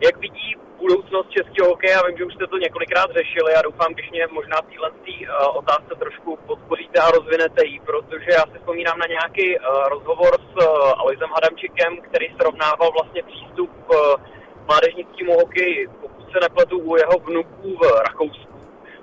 jak 0.04 0.18
vidí 0.18 0.56
budoucnost 0.78 1.30
českého 1.30 1.70
hokeje. 1.70 1.94
Já 1.94 2.02
vím, 2.08 2.18
že 2.18 2.26
už 2.26 2.34
jste 2.34 2.48
to 2.48 2.58
několikrát 2.58 3.08
řešili 3.12 3.54
a 3.54 3.62
doufám, 3.62 3.94
když 3.94 4.10
mě 4.12 4.28
možná 4.32 4.58
v 4.62 4.70
téhle 4.70 4.90
uh, 4.90 5.58
otázce 5.58 5.94
trošku 6.00 6.40
podpoříte 6.48 7.00
a 7.00 7.12
rozvinete 7.12 7.66
ji, 7.66 7.80
protože 7.80 8.30
já 8.32 8.44
si 8.52 8.58
vzpomínám 8.60 9.00
na 9.00 9.08
nějaký 9.16 9.60
uh, 9.60 9.88
rozhovor 9.90 10.32
s 10.52 10.56
uh, 10.56 11.00
Aloisem 11.00 11.30
Hadamčikem, 11.36 12.02
který 12.02 12.28
srovnával 12.40 12.92
vlastně 12.92 13.24
přístup 13.24 13.72
uh, 13.90 13.98
mládežnickému 14.68 15.34
hokeji 15.34 15.88
se 16.32 16.40
nepletu, 16.42 16.80
u 16.80 16.96
jeho 16.96 17.20
vnuků 17.20 17.78
v 17.82 17.84
Rakousku. 18.08 18.54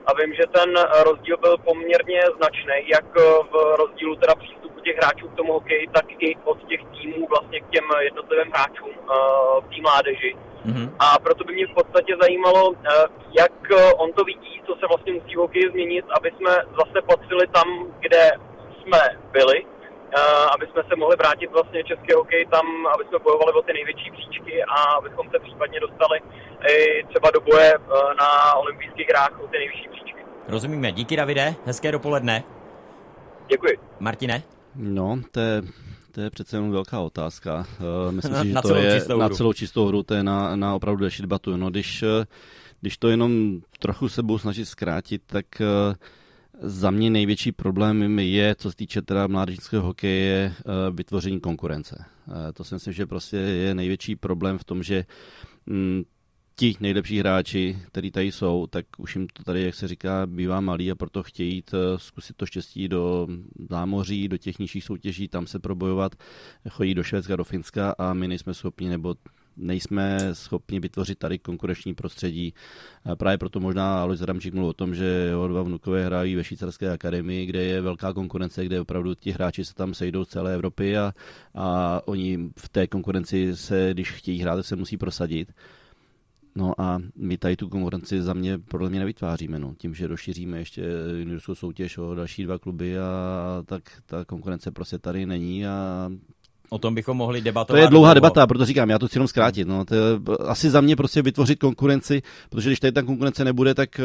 A 0.07 0.11
vím, 0.15 0.35
že 0.35 0.47
ten 0.53 0.71
rozdíl 1.05 1.37
byl 1.37 1.57
poměrně 1.59 2.21
značný, 2.37 2.89
jak 2.95 3.15
v 3.53 3.77
rozdílu 3.77 4.17
teda 4.17 4.35
přístupu 4.35 4.81
těch 4.81 4.97
hráčů 4.97 5.29
k 5.29 5.37
tomu 5.37 5.53
hokeji, 5.53 5.87
tak 5.95 6.07
i 6.19 6.37
od 6.45 6.59
těch 6.69 6.81
týmů 6.95 7.27
vlastně 7.31 7.61
k 7.61 7.71
těm 7.71 7.85
jednotlivým 8.01 8.53
hráčům 8.53 8.89
uh, 8.89 9.65
v 9.65 9.67
té 9.71 9.79
mládeži. 9.83 10.37
Mm-hmm. 10.67 10.89
A 10.99 11.19
proto 11.19 11.45
by 11.45 11.53
mě 11.55 11.67
v 11.67 11.75
podstatě 11.75 12.13
zajímalo, 12.21 12.71
uh, 12.71 12.77
jak 13.39 13.57
on 13.97 14.13
to 14.13 14.25
vidí, 14.25 14.63
co 14.67 14.73
se 14.75 14.87
vlastně 14.89 15.13
musí 15.13 15.35
v 15.35 15.39
hokeji 15.39 15.71
změnit, 15.71 16.05
aby 16.17 16.29
jsme 16.31 16.53
zase 16.81 16.99
patřili 17.11 17.47
tam, 17.47 17.69
kde 17.99 18.31
jsme 18.79 19.01
byli, 19.33 19.67
aby 20.55 20.67
jsme 20.67 20.83
se 20.89 20.97
mohli 20.97 21.17
vrátit 21.17 21.51
vlastně 21.53 21.85
český 21.85 22.13
hokej 22.15 22.47
tam, 22.47 22.67
aby 22.95 23.05
jsme 23.05 23.19
bojovali 23.19 23.53
o 23.53 23.63
ty 23.63 23.73
největší 23.73 24.11
příčky 24.11 24.65
a 24.65 24.79
abychom 24.99 25.31
se 25.31 25.39
případně 25.39 25.81
dostali 25.81 26.19
i 26.69 27.05
třeba 27.09 27.31
do 27.31 27.41
boje 27.41 27.79
uh, 27.79 27.87
na 28.21 28.55
olympijských 28.55 29.09
hrách 29.09 29.41
o 29.41 29.47
ty 29.47 29.59
nejvyšší 29.59 29.89
příčky. 29.89 30.21
Rozumíme. 30.49 30.93
Díky, 30.93 31.17
Davide. 31.17 31.55
Hezké 31.65 31.93
dopoledne. 31.93 32.45
Děkuji. 33.49 33.79
Martine? 34.01 34.43
No, 34.75 35.19
to 35.31 35.41
je, 35.41 35.63
to 36.13 36.21
je 36.21 36.31
přece 36.31 36.57
jenom 36.57 36.73
velká 36.73 37.01
otázka. 37.01 37.55
Uh, 38.07 38.13
myslím 38.13 38.35
si, 38.43 38.49
že 38.49 38.55
na 38.55 38.63
to 38.63 38.75
je 38.75 39.01
na 39.19 39.29
celou 39.29 39.53
čistou 39.53 39.87
hru, 39.87 40.03
to 40.03 40.15
je 40.15 40.23
na, 40.23 40.57
na 40.57 40.75
opravdu 40.75 41.01
další 41.01 41.23
debatu. 41.23 41.57
No, 41.57 41.71
když, 41.71 42.05
když 42.81 42.97
to 42.99 43.09
jenom 43.09 43.61
trochu 43.79 44.09
se 44.09 44.23
budu 44.23 44.39
snažit 44.39 44.67
zkrátit, 44.67 45.23
tak 45.27 45.47
uh, 45.61 45.95
za 46.61 46.91
mě 46.91 47.11
největší 47.11 47.53
problém 47.53 48.19
je, 48.19 48.55
co 48.55 48.71
se 48.71 48.77
týče 48.77 49.03
teda 49.03 49.27
mládežnického 49.27 49.83
hokeje, 49.83 50.55
eh, 50.59 50.63
vytvoření 50.91 51.41
konkurence. 51.41 52.05
Eh, 52.29 52.53
to 52.53 52.65
si 52.65 52.75
myslím, 52.75 52.93
že 52.93 53.07
prostě 53.07 53.37
je 53.37 53.75
největší 53.75 54.17
problém 54.17 54.59
v 54.59 54.65
tom, 54.65 54.83
že 54.83 55.05
mm, 55.67 56.03
ti 56.59 56.77
nejlepší 56.81 57.19
hráči, 57.19 57.79
kteří 57.87 58.11
tady 58.11 58.33
jsou, 58.33 58.67
tak 58.67 58.87
už 58.99 59.17
jim 59.17 59.27
to 59.27 59.43
tady, 59.43 59.63
jak 59.63 59.75
se 59.75 59.89
říká, 59.89 60.27
bývá 60.27 60.61
malý 60.61 60.91
a 60.91 60.95
proto 60.95 61.23
chtějí 61.23 61.55
jít, 61.55 61.71
eh, 61.75 61.99
zkusit 61.99 62.37
to 62.37 62.47
štěstí 62.47 62.89
do 62.89 63.29
zámoří, 63.71 64.29
do 64.29 64.37
těch 64.37 64.59
nižších 64.59 64.85
soutěží, 64.85 65.29
tam 65.29 65.47
se 65.47 65.59
probojovat, 65.59 66.15
chodí 66.69 66.95
do 66.95 67.03
Švédska, 67.03 67.37
do 67.37 67.45
Finska 67.45 67.95
a 67.99 68.13
my 68.13 68.29
nejsme 68.29 68.55
schopni, 68.55 68.89
nebo 68.89 69.15
nejsme 69.57 70.19
schopni 70.33 70.81
vytvořit 70.81 71.19
tady 71.19 71.39
konkurenční 71.39 71.95
prostředí. 71.95 72.55
Právě 73.15 73.39
proto 73.39 73.61
možná 73.61 74.03
Alois 74.03 74.21
Ramčík 74.21 74.55
mluvil 74.55 74.71
o 74.71 74.73
tom, 74.73 74.95
že 74.95 75.05
jeho 75.05 75.49
dva 75.49 75.63
vnukové 75.63 76.07
hrají 76.07 76.37
ve 76.37 76.45
švýcarské 76.45 76.91
akademii, 76.91 77.47
kde 77.47 77.65
je 77.65 77.81
velká 77.81 78.13
konkurence, 78.13 78.65
kde 78.65 78.81
opravdu 78.81 79.15
ti 79.15 79.31
hráči 79.31 79.65
se 79.65 79.75
tam 79.75 79.95
sejdou 79.95 80.25
z 80.25 80.29
celé 80.29 80.55
Evropy 80.55 80.99
a, 80.99 81.15
a 81.55 82.01
oni 82.05 82.51
v 82.59 82.69
té 82.69 82.87
konkurenci 82.87 83.57
se, 83.57 83.89
když 83.93 84.13
chtějí 84.13 84.39
hrát, 84.39 84.67
se 84.67 84.77
musí 84.77 84.97
prosadit. 84.97 85.53
No 86.57 86.81
a 86.81 86.99
my 87.17 87.39
tady 87.39 87.57
tu 87.57 87.69
konkurenci 87.69 88.23
za 88.23 88.35
mě 88.35 88.59
podle 88.59 88.91
mě 88.91 88.99
nevytváříme, 88.99 89.59
no. 89.59 89.75
tím, 89.79 89.95
že 89.95 90.07
rozšíříme 90.07 90.59
ještě 90.59 90.83
juniorskou 91.19 91.55
soutěž 91.55 91.99
o 91.99 92.15
další 92.15 92.45
dva 92.45 92.59
kluby 92.59 92.99
a 92.99 93.63
tak 93.67 93.83
ta 94.07 94.25
konkurence 94.25 94.71
prostě 94.71 94.99
tady 94.99 95.27
není 95.27 95.67
a 95.67 96.11
O 96.69 96.79
tom 96.79 96.95
bychom 96.95 97.17
mohli 97.17 97.41
debatovat. 97.41 97.79
To 97.79 97.85
je 97.85 97.89
dlouhá 97.89 98.15
debata, 98.15 98.47
proto 98.47 98.65
říkám, 98.65 98.91
já 98.91 98.99
to 98.99 99.09
chci 99.09 99.17
jenom 99.17 99.29
zkrátit. 99.29 99.69
No. 99.69 99.85
To 99.85 99.95
je, 99.95 100.01
asi 100.47 100.71
za 100.71 100.81
mě 100.81 100.97
prostě 100.97 101.23
vytvořit 101.23 101.59
konkurenci, 101.59 102.23
protože 102.51 102.69
když 102.69 102.81
tady 102.81 102.93
ta 102.93 103.03
konkurence 103.03 103.45
nebude, 103.45 103.75
tak 103.75 104.01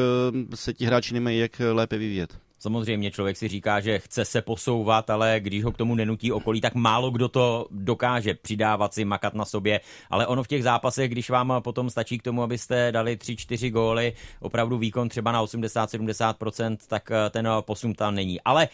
se 0.56 0.74
ti 0.74 0.86
hráči 0.86 1.14
nemají 1.14 1.40
jak 1.40 1.62
lépe 1.72 1.98
vyvíjet. 1.98 2.38
Samozřejmě 2.60 3.12
člověk 3.12 3.38
si 3.38 3.48
říká, 3.48 3.80
že 3.80 4.00
chce 4.00 4.26
se 4.26 4.42
posouvat, 4.42 5.10
ale 5.10 5.40
když 5.40 5.64
ho 5.64 5.72
k 5.72 5.78
tomu 5.78 5.96
nenutí 5.96 6.32
okolí, 6.32 6.62
tak 6.62 6.76
málo 6.76 7.12
kdo 7.12 7.30
to 7.30 7.68
dokáže 7.72 8.34
přidávat 8.34 8.94
si, 8.94 9.06
makat 9.06 9.34
na 9.34 9.46
sobě. 9.46 9.80
Ale 10.10 10.28
ono 10.28 10.44
v 10.44 10.48
těch 10.48 10.64
zápasech, 10.64 11.12
když 11.12 11.30
vám 11.30 11.54
potom 11.60 11.90
stačí 11.90 12.18
k 12.18 12.24
tomu, 12.24 12.44
abyste 12.44 12.92
dali 12.92 13.16
3-4 13.16 13.72
góly, 13.72 14.14
opravdu 14.40 14.78
výkon 14.78 15.10
třeba 15.10 15.32
na 15.32 15.44
80-70%, 15.44 16.78
tak 16.88 17.12
ten 17.30 17.50
posun 17.62 17.94
tam 17.94 18.16
není. 18.16 18.42
Ale 18.42 18.68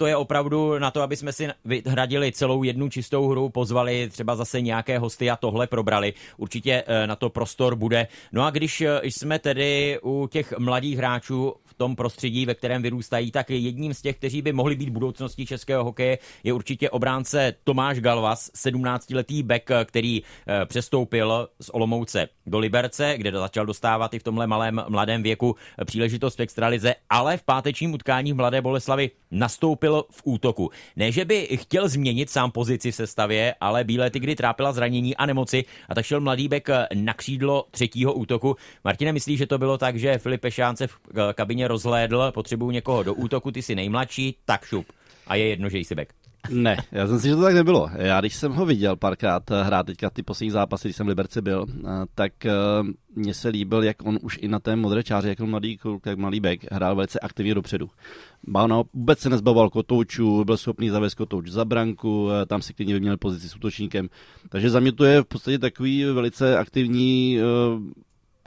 to 0.00 0.06
je 0.06 0.16
opravdu 0.16 0.78
na 0.78 0.90
to, 0.90 1.02
aby 1.02 1.16
jsme 1.16 1.32
si 1.32 1.48
vyhradili 1.64 2.32
celou 2.32 2.62
jednu 2.62 2.88
čistou 2.88 3.28
hru, 3.28 3.48
pozvali 3.48 4.08
třeba 4.08 4.36
zase 4.36 4.60
nějaké 4.60 4.98
hosty 4.98 5.30
a 5.30 5.36
tohle 5.36 5.66
probrali. 5.66 6.12
Určitě 6.36 6.84
eh, 6.86 7.06
na 7.06 7.16
to 7.16 7.30
prostor 7.30 7.76
bude. 7.76 8.08
No 8.32 8.44
a 8.44 8.50
když 8.50 8.80
eh, 8.80 9.00
jsme 9.04 9.38
tedy 9.38 9.98
u 10.02 10.28
těch 10.30 10.58
mladých 10.58 10.96
hráčů 10.96 11.54
v 11.64 11.74
tom 11.74 11.96
prostředí, 11.96 12.46
ve 12.46 12.54
kterém 12.54 12.82
vyrůstají, 12.82 13.30
tak 13.30 13.50
jedním 13.50 13.94
z 13.94 14.02
těch, 14.02 14.16
kteří 14.16 14.42
by 14.42 14.52
mohli 14.52 14.76
být 14.76 14.88
budoucností 14.88 15.46
českého 15.46 15.84
hokeje, 15.84 16.18
je 16.44 16.52
určitě 16.52 16.90
obránce 16.90 17.54
Tomáš 17.64 18.00
Galvas, 18.00 18.50
17-letý 18.56 19.42
bek, 19.42 19.70
který 19.84 20.22
eh, 20.22 20.66
přestoupil 20.66 21.48
z 21.60 21.68
Olomouce 21.68 22.28
do 22.46 22.58
Liberce, 22.58 23.14
kde 23.16 23.32
začal 23.32 23.66
dostávat 23.66 24.14
i 24.14 24.18
v 24.18 24.22
tomhle 24.22 24.46
malém 24.46 24.84
mladém 24.88 25.22
věku 25.22 25.56
příležitost 25.84 26.38
v 26.38 26.42
extralize, 26.42 26.94
ale 27.10 27.36
v 27.36 27.42
pátečním 27.42 27.94
utkání 27.94 28.32
v 28.32 28.36
Mladé 28.36 28.62
Boleslavi 28.62 29.10
nastoupil 29.30 29.89
byl 29.90 30.04
v 30.10 30.22
útoku. 30.24 30.70
Ne, 30.96 31.12
že 31.12 31.24
by 31.24 31.48
chtěl 31.60 31.88
změnit 31.88 32.30
sám 32.30 32.50
pozici 32.50 32.90
v 32.92 32.94
sestavě, 32.94 33.54
ale 33.60 33.84
Bílé 33.84 34.10
tygry 34.10 34.36
trápila 34.36 34.72
zranění 34.72 35.16
a 35.16 35.26
nemoci 35.26 35.64
a 35.88 35.94
tak 35.94 36.04
šel 36.04 36.20
mladý 36.20 36.48
bek 36.48 36.68
na 36.94 37.14
křídlo 37.14 37.66
třetího 37.70 38.12
útoku. 38.12 38.56
Martine, 38.84 39.12
myslíš, 39.12 39.38
že 39.38 39.46
to 39.46 39.58
bylo 39.58 39.78
tak, 39.78 39.96
že 39.96 40.18
Filip 40.18 40.40
Pešánce 40.40 40.86
v 40.86 40.98
kabině 41.34 41.68
rozhlédl, 41.68 42.32
potřebuju 42.34 42.70
někoho 42.70 43.02
do 43.02 43.14
útoku, 43.14 43.50
ty 43.50 43.62
jsi 43.62 43.74
nejmladší, 43.74 44.36
tak 44.44 44.64
šup. 44.64 44.86
A 45.26 45.34
je 45.34 45.48
jedno, 45.48 45.68
že 45.68 45.78
jsi 45.78 45.94
bek. 45.94 46.19
Ne, 46.48 46.76
já 46.92 47.06
jsem 47.06 47.20
si, 47.20 47.28
že 47.28 47.36
to 47.36 47.42
tak 47.42 47.54
nebylo. 47.54 47.90
Já 47.96 48.20
když 48.20 48.34
jsem 48.34 48.52
ho 48.52 48.66
viděl 48.66 48.96
párkrát 48.96 49.50
hrát 49.50 49.86
teďka 49.86 50.10
ty 50.10 50.22
poslední 50.22 50.50
zápasy, 50.50 50.88
když 50.88 50.96
jsem 50.96 51.06
v 51.06 51.08
Liberci 51.08 51.40
byl, 51.42 51.66
tak 52.14 52.32
mně 53.16 53.34
se 53.34 53.48
líbil, 53.48 53.82
jak 53.82 54.06
on 54.06 54.18
už 54.22 54.38
i 54.42 54.48
na 54.48 54.58
té 54.58 54.76
modré 54.76 55.02
čáře, 55.02 55.28
jako 55.28 55.46
mladý 55.46 55.76
kluk, 55.76 56.06
jak 56.06 56.18
malý 56.18 56.40
bek, 56.40 56.72
hrál 56.72 56.96
velice 56.96 57.20
aktivně 57.20 57.54
dopředu. 57.54 57.90
No, 58.66 58.84
vůbec 58.94 59.18
se 59.18 59.30
nezbavoval 59.30 59.70
kotoučů, 59.70 60.44
byl 60.44 60.56
schopný 60.56 60.88
zavést 60.88 61.14
kotouč 61.14 61.48
za 61.48 61.64
branku, 61.64 62.28
tam 62.46 62.62
si 62.62 62.74
klidně 62.74 62.94
vyměnil 62.94 63.16
pozici 63.16 63.48
s 63.48 63.56
útočníkem. 63.56 64.08
Takže 64.48 64.70
za 64.70 64.80
mě 64.80 64.92
to 64.92 65.04
je 65.04 65.22
v 65.22 65.24
podstatě 65.24 65.58
takový 65.58 66.04
velice 66.04 66.58
aktivní 66.58 67.38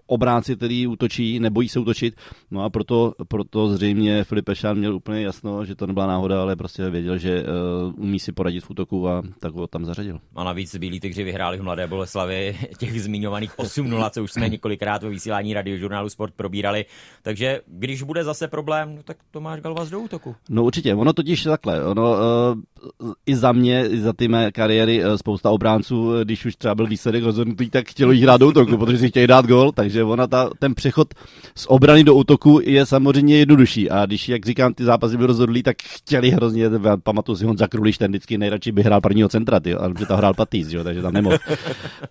obránci, 0.07 0.55
který 0.55 0.87
útočí, 0.87 1.39
nebojí 1.39 1.69
se 1.69 1.79
útočit. 1.79 2.15
No 2.51 2.63
a 2.63 2.69
proto, 2.69 3.13
proto 3.27 3.69
zřejmě 3.69 4.23
Filip 4.23 4.45
Pešán 4.45 4.77
měl 4.77 4.95
úplně 4.95 5.21
jasno, 5.21 5.65
že 5.65 5.75
to 5.75 5.87
nebyla 5.87 6.07
náhoda, 6.07 6.41
ale 6.41 6.55
prostě 6.55 6.89
věděl, 6.89 7.17
že 7.17 7.43
uh, 7.43 8.03
umí 8.03 8.19
si 8.19 8.31
poradit 8.31 8.59
v 8.59 8.69
útoku 8.69 9.09
a 9.09 9.23
tak 9.39 9.53
ho 9.53 9.67
tam 9.67 9.85
zařadil. 9.85 10.19
A 10.35 10.43
navíc 10.43 10.75
Bílí 10.75 10.99
tygři 10.99 11.23
vyhráli 11.23 11.57
v 11.57 11.63
Mladé 11.63 11.87
Boleslavi 11.87 12.57
těch 12.77 13.01
zmiňovaných 13.01 13.57
8-0, 13.57 14.09
co 14.09 14.23
už 14.23 14.31
jsme 14.31 14.49
několikrát 14.49 15.03
ve 15.03 15.09
vysílání 15.09 15.53
radiožurnálu 15.53 16.09
Sport 16.09 16.33
probírali. 16.33 16.85
Takže 17.21 17.61
když 17.67 18.03
bude 18.03 18.23
zase 18.23 18.47
problém, 18.47 18.95
no 18.95 19.03
tak 19.03 19.17
Tomáš 19.31 19.61
Galvas 19.61 19.89
do 19.89 19.99
útoku. 19.99 20.35
No 20.49 20.63
určitě, 20.63 20.95
ono 20.95 21.13
totiž 21.13 21.43
takhle. 21.43 21.85
Ono, 21.85 22.11
uh, 22.11 23.13
I 23.25 23.35
za 23.35 23.51
mě, 23.51 23.87
i 23.87 23.99
za 23.99 24.13
ty 24.13 24.27
mé 24.27 24.51
kariéry 24.51 25.05
uh, 25.05 25.15
spousta 25.15 25.49
obránců, 25.49 26.23
když 26.23 26.45
už 26.45 26.55
třeba 26.55 26.75
byl 26.75 26.87
výsledek 26.87 27.23
rozhodnutý, 27.23 27.69
tak 27.69 27.89
chtělo 27.89 28.11
jít 28.11 28.23
hrát 28.23 28.39
do 28.39 28.47
útoku, 28.47 28.77
protože 28.77 28.97
si 28.97 29.09
chtěli 29.09 29.27
dát 29.27 29.45
gol, 29.45 29.71
takže 29.71 29.92
ona 30.01 30.27
ta, 30.27 30.49
ten 30.59 30.75
přechod 30.75 31.13
z 31.55 31.65
obrany 31.69 32.03
do 32.03 32.15
útoku 32.15 32.59
je 32.63 32.85
samozřejmě 32.85 33.37
jednodušší. 33.37 33.89
A 33.89 34.05
když, 34.05 34.29
jak 34.29 34.45
říkám, 34.45 34.73
ty 34.73 34.83
zápasy 34.83 35.17
byly 35.17 35.27
rozhodlí, 35.27 35.63
tak 35.63 35.77
chtěli 35.83 36.29
hrozně, 36.29 36.69
pamatuju 37.03 37.35
si 37.35 37.45
Honza 37.45 37.67
Kruliš, 37.67 37.97
ten 37.97 38.11
vždycky 38.11 38.37
nejradši 38.37 38.71
by 38.71 38.83
hrál 38.83 39.01
prvního 39.01 39.29
centra, 39.29 39.59
ty, 39.59 39.73
ale 39.73 39.93
že 39.99 40.05
to 40.05 40.17
hrál 40.17 40.33
Patýs, 40.33 40.73
jo, 40.73 40.83
takže 40.83 41.01
tam 41.01 41.13
nemohl. 41.13 41.37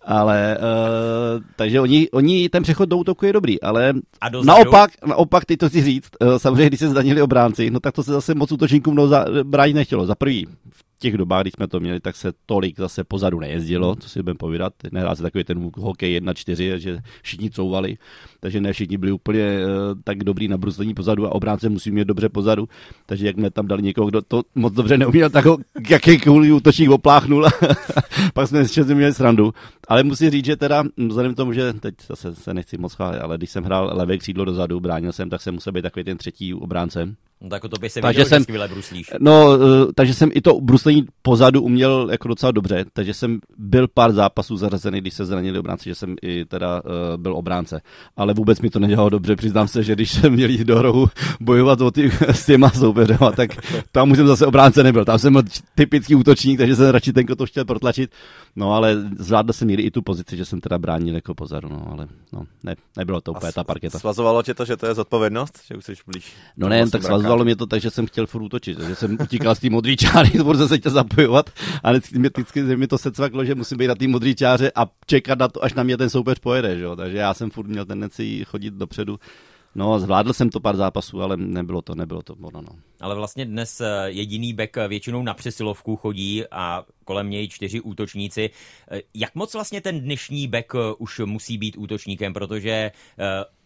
ale, 0.04 0.58
uh, 0.58 1.42
takže 1.56 1.80
oni, 1.80 2.10
oni, 2.10 2.48
ten 2.48 2.62
přechod 2.62 2.88
do 2.88 2.96
útoku 2.96 3.26
je 3.26 3.32
dobrý, 3.32 3.60
ale 3.62 3.94
a 4.20 4.26
naopak, 4.44 4.90
naopak, 5.06 5.44
ty 5.44 5.56
to 5.56 5.68
chci 5.68 5.82
říct, 5.82 6.10
uh, 6.20 6.36
samozřejmě, 6.36 6.66
když 6.66 6.80
se 6.80 6.88
zdanili 6.88 7.22
obránci, 7.22 7.70
no 7.70 7.80
tak 7.80 7.94
to 7.94 8.02
se 8.02 8.12
zase 8.12 8.34
moc 8.34 8.52
útočníkům 8.52 8.98
bránit 9.42 9.74
nechtělo. 9.74 10.06
Za 10.06 10.14
prvý, 10.14 10.46
těch 11.02 11.16
dobách, 11.16 11.42
kdy 11.42 11.50
jsme 11.50 11.68
to 11.68 11.80
měli, 11.80 12.00
tak 12.00 12.16
se 12.16 12.32
tolik 12.46 12.78
zase 12.78 13.04
pozadu 13.04 13.40
nejezdilo, 13.40 13.96
co 13.96 14.08
si 14.08 14.22
budeme 14.22 14.38
povídat. 14.38 14.72
Nehrál 14.92 15.16
se 15.16 15.22
takový 15.22 15.44
ten 15.44 15.70
hokej 15.76 16.20
1-4, 16.20 16.76
že 16.76 16.98
všichni 17.22 17.50
couvali, 17.50 17.98
takže 18.40 18.60
ne 18.60 18.72
všichni 18.72 18.98
byli 18.98 19.12
úplně 19.12 19.58
uh, 19.64 20.00
tak 20.04 20.24
dobrý 20.24 20.48
na 20.48 20.58
bruslení 20.58 20.94
pozadu 20.94 21.26
a 21.26 21.34
obránce 21.34 21.68
musí 21.68 21.90
mít 21.90 22.04
dobře 22.04 22.28
pozadu. 22.28 22.68
Takže 23.06 23.26
jak 23.26 23.36
jsme 23.36 23.50
tam 23.50 23.66
dali 23.66 23.82
někoho, 23.82 24.08
kdo 24.08 24.22
to 24.22 24.42
moc 24.54 24.74
dobře 24.74 24.98
neuměl, 24.98 25.30
tak 25.30 25.44
ho 25.44 25.58
jaký 25.88 26.18
kvůli 26.18 26.52
útočník 26.52 26.90
opláchnul. 26.90 27.46
pak 28.34 28.48
jsme 28.48 28.64
s 28.64 28.94
měli 28.94 29.14
srandu. 29.14 29.54
Ale 29.88 30.02
musím 30.02 30.30
říct, 30.30 30.44
že 30.44 30.56
teda, 30.56 30.84
vzhledem 31.08 31.34
k 31.34 31.36
tomu, 31.36 31.52
že 31.52 31.72
teď 31.72 31.94
zase 32.08 32.34
se 32.34 32.54
nechci 32.54 32.78
moc 32.78 32.94
chválit, 32.94 33.18
ale 33.18 33.36
když 33.36 33.50
jsem 33.50 33.64
hrál 33.64 33.90
levé 33.94 34.18
křídlo 34.18 34.44
dozadu, 34.44 34.80
bránil 34.80 35.12
jsem, 35.12 35.30
tak 35.30 35.42
jsem 35.42 35.54
musel 35.54 35.72
být 35.72 35.82
takový 35.82 36.04
ten 36.04 36.18
třetí 36.18 36.54
obránce. 36.54 37.14
No 37.42 37.48
tak 37.48 37.62
to 37.62 37.78
by 37.80 37.90
se 37.90 38.00
takže 38.00 38.20
viděl, 38.20 38.28
jsem, 38.28 38.40
že 38.40 38.42
skvěle 38.42 38.68
bruslíš. 38.68 39.10
No, 39.20 39.58
uh, 39.58 39.92
takže 39.94 40.14
jsem 40.14 40.30
i 40.34 40.40
to 40.40 40.60
bruslení 40.60 41.06
pozadu 41.22 41.62
uměl 41.62 42.08
jako 42.10 42.28
docela 42.28 42.52
dobře, 42.52 42.84
takže 42.92 43.14
jsem 43.14 43.38
byl 43.58 43.88
pár 43.88 44.12
zápasů 44.12 44.56
zařazený, 44.56 45.00
když 45.00 45.14
se 45.14 45.24
zranili 45.24 45.58
obránci, 45.58 45.88
že 45.88 45.94
jsem 45.94 46.16
i 46.22 46.44
teda 46.44 46.82
uh, 46.84 46.90
byl 47.16 47.36
obránce. 47.36 47.80
Ale 48.16 48.34
vůbec 48.34 48.60
mi 48.60 48.70
to 48.70 48.78
nedělalo 48.78 49.10
dobře, 49.10 49.36
přiznám 49.36 49.68
se, 49.68 49.82
že 49.82 49.94
když 49.94 50.12
jsem 50.20 50.32
měl 50.32 50.50
jít 50.50 50.64
do 50.64 50.82
rohu 50.82 51.08
bojovat 51.40 51.80
o 51.80 51.90
ty, 51.90 52.10
s 52.28 52.46
těma 52.46 52.70
soupeřema, 52.70 53.32
tak 53.32 53.50
tam 53.92 54.10
už 54.10 54.18
jsem 54.18 54.26
zase 54.26 54.46
obránce 54.46 54.82
nebyl. 54.82 55.04
Tam 55.04 55.18
jsem 55.18 55.32
byl 55.32 55.42
typický 55.74 56.14
útočník, 56.14 56.58
takže 56.58 56.76
jsem 56.76 56.90
radši 56.90 57.12
ten 57.12 57.26
to 57.26 57.46
chtěl 57.46 57.64
protlačit. 57.64 58.10
No 58.56 58.74
ale 58.74 58.96
zvládl 59.18 59.52
jsem 59.52 59.70
i 59.80 59.90
tu 59.90 60.02
pozici, 60.02 60.36
že 60.36 60.44
jsem 60.44 60.60
teda 60.60 60.78
bránil 60.78 61.14
jako 61.14 61.34
pozadu, 61.34 61.68
no 61.68 61.88
ale 61.92 62.08
no, 62.32 62.46
ne, 62.62 62.76
nebylo 62.96 63.20
to 63.20 63.32
úplně 63.32 63.52
ta 63.52 63.64
parketa. 63.64 63.98
Svazovalo 63.98 64.42
tě 64.42 64.54
to, 64.54 64.64
že 64.64 64.76
to 64.76 64.86
je 64.86 64.94
zodpovědnost, 64.94 65.60
že 65.68 65.76
už 65.76 65.84
jsi 65.84 65.92
blíž? 66.06 66.32
No 66.56 66.68
ne, 66.68 66.90
tak 66.90 67.02
svazovalo 67.02 67.44
mě 67.44 67.56
to 67.56 67.66
tak, 67.66 67.80
že 67.80 67.90
jsem 67.90 68.06
chtěl 68.06 68.26
furt 68.26 68.42
útočit, 68.42 68.80
že 68.80 68.94
jsem 68.94 69.18
utíkal 69.22 69.54
z 69.54 69.58
té 69.58 69.70
modré 69.70 69.96
čáry, 69.96 70.30
furt 70.42 70.68
se 70.68 70.78
chtěl 70.78 70.92
zapojovat 70.92 71.50
a 71.82 71.90
vždycky 71.90 72.18
mi, 72.18 72.28
vždycky 72.28 72.62
mi 72.62 72.86
to 72.86 72.98
secvaklo, 72.98 73.44
že 73.44 73.54
musím 73.54 73.78
být 73.78 73.86
na 73.86 73.94
té 73.94 74.08
modré 74.08 74.34
čáře 74.34 74.72
a 74.74 74.86
čekat 75.06 75.38
na 75.38 75.48
to, 75.48 75.64
až 75.64 75.74
na 75.74 75.82
mě 75.82 75.96
ten 75.96 76.10
soupeř 76.10 76.38
pojede, 76.38 76.76
že 76.78 76.84
jo? 76.84 76.96
takže 76.96 77.18
já 77.18 77.34
jsem 77.34 77.50
furt 77.50 77.66
měl 77.66 77.84
tendenci 77.84 78.44
chodit 78.44 78.74
dopředu. 78.74 79.18
No, 79.74 80.00
zvládl 80.00 80.32
jsem 80.32 80.50
to 80.50 80.60
pár 80.60 80.76
zápasů, 80.76 81.22
ale 81.22 81.36
nebylo 81.36 81.82
to, 81.82 81.94
nebylo 81.94 82.22
to 82.22 82.34
ono, 82.34 82.62
no. 82.62 82.72
Ale 83.00 83.14
vlastně 83.14 83.44
dnes 83.44 83.80
eh, 83.80 84.04
jediný 84.06 84.52
bek 84.52 84.76
většinou 84.88 85.22
na 85.22 85.34
přesilovku 85.34 85.96
chodí 85.96 86.44
a 86.50 86.84
kolem 87.04 87.30
něj 87.30 87.48
čtyři 87.48 87.80
útočníci. 87.80 88.50
Eh, 88.90 89.00
jak 89.14 89.34
moc 89.34 89.54
vlastně 89.54 89.80
ten 89.80 90.00
dnešní 90.00 90.48
bek 90.48 90.72
eh, 90.74 90.78
už 90.98 91.20
musí 91.24 91.58
být 91.58 91.76
útočníkem, 91.76 92.32
protože 92.32 92.90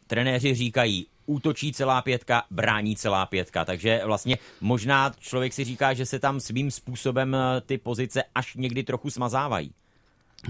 trenéři 0.07 0.55
říkají, 0.55 1.07
útočí 1.27 1.73
celá 1.73 2.03
pětka, 2.03 2.43
brání 2.51 2.97
celá 2.97 3.27
pětka. 3.27 3.65
Takže 3.65 4.01
vlastně 4.05 4.39
možná 4.61 5.13
člověk 5.19 5.53
si 5.53 5.65
říká, 5.65 5.95
že 5.95 6.07
se 6.07 6.19
tam 6.19 6.41
svým 6.41 6.71
způsobem 6.71 7.37
ty 7.67 7.79
pozice 7.79 8.23
až 8.35 8.55
někdy 8.57 8.83
trochu 8.83 9.11
smazávají. 9.11 9.71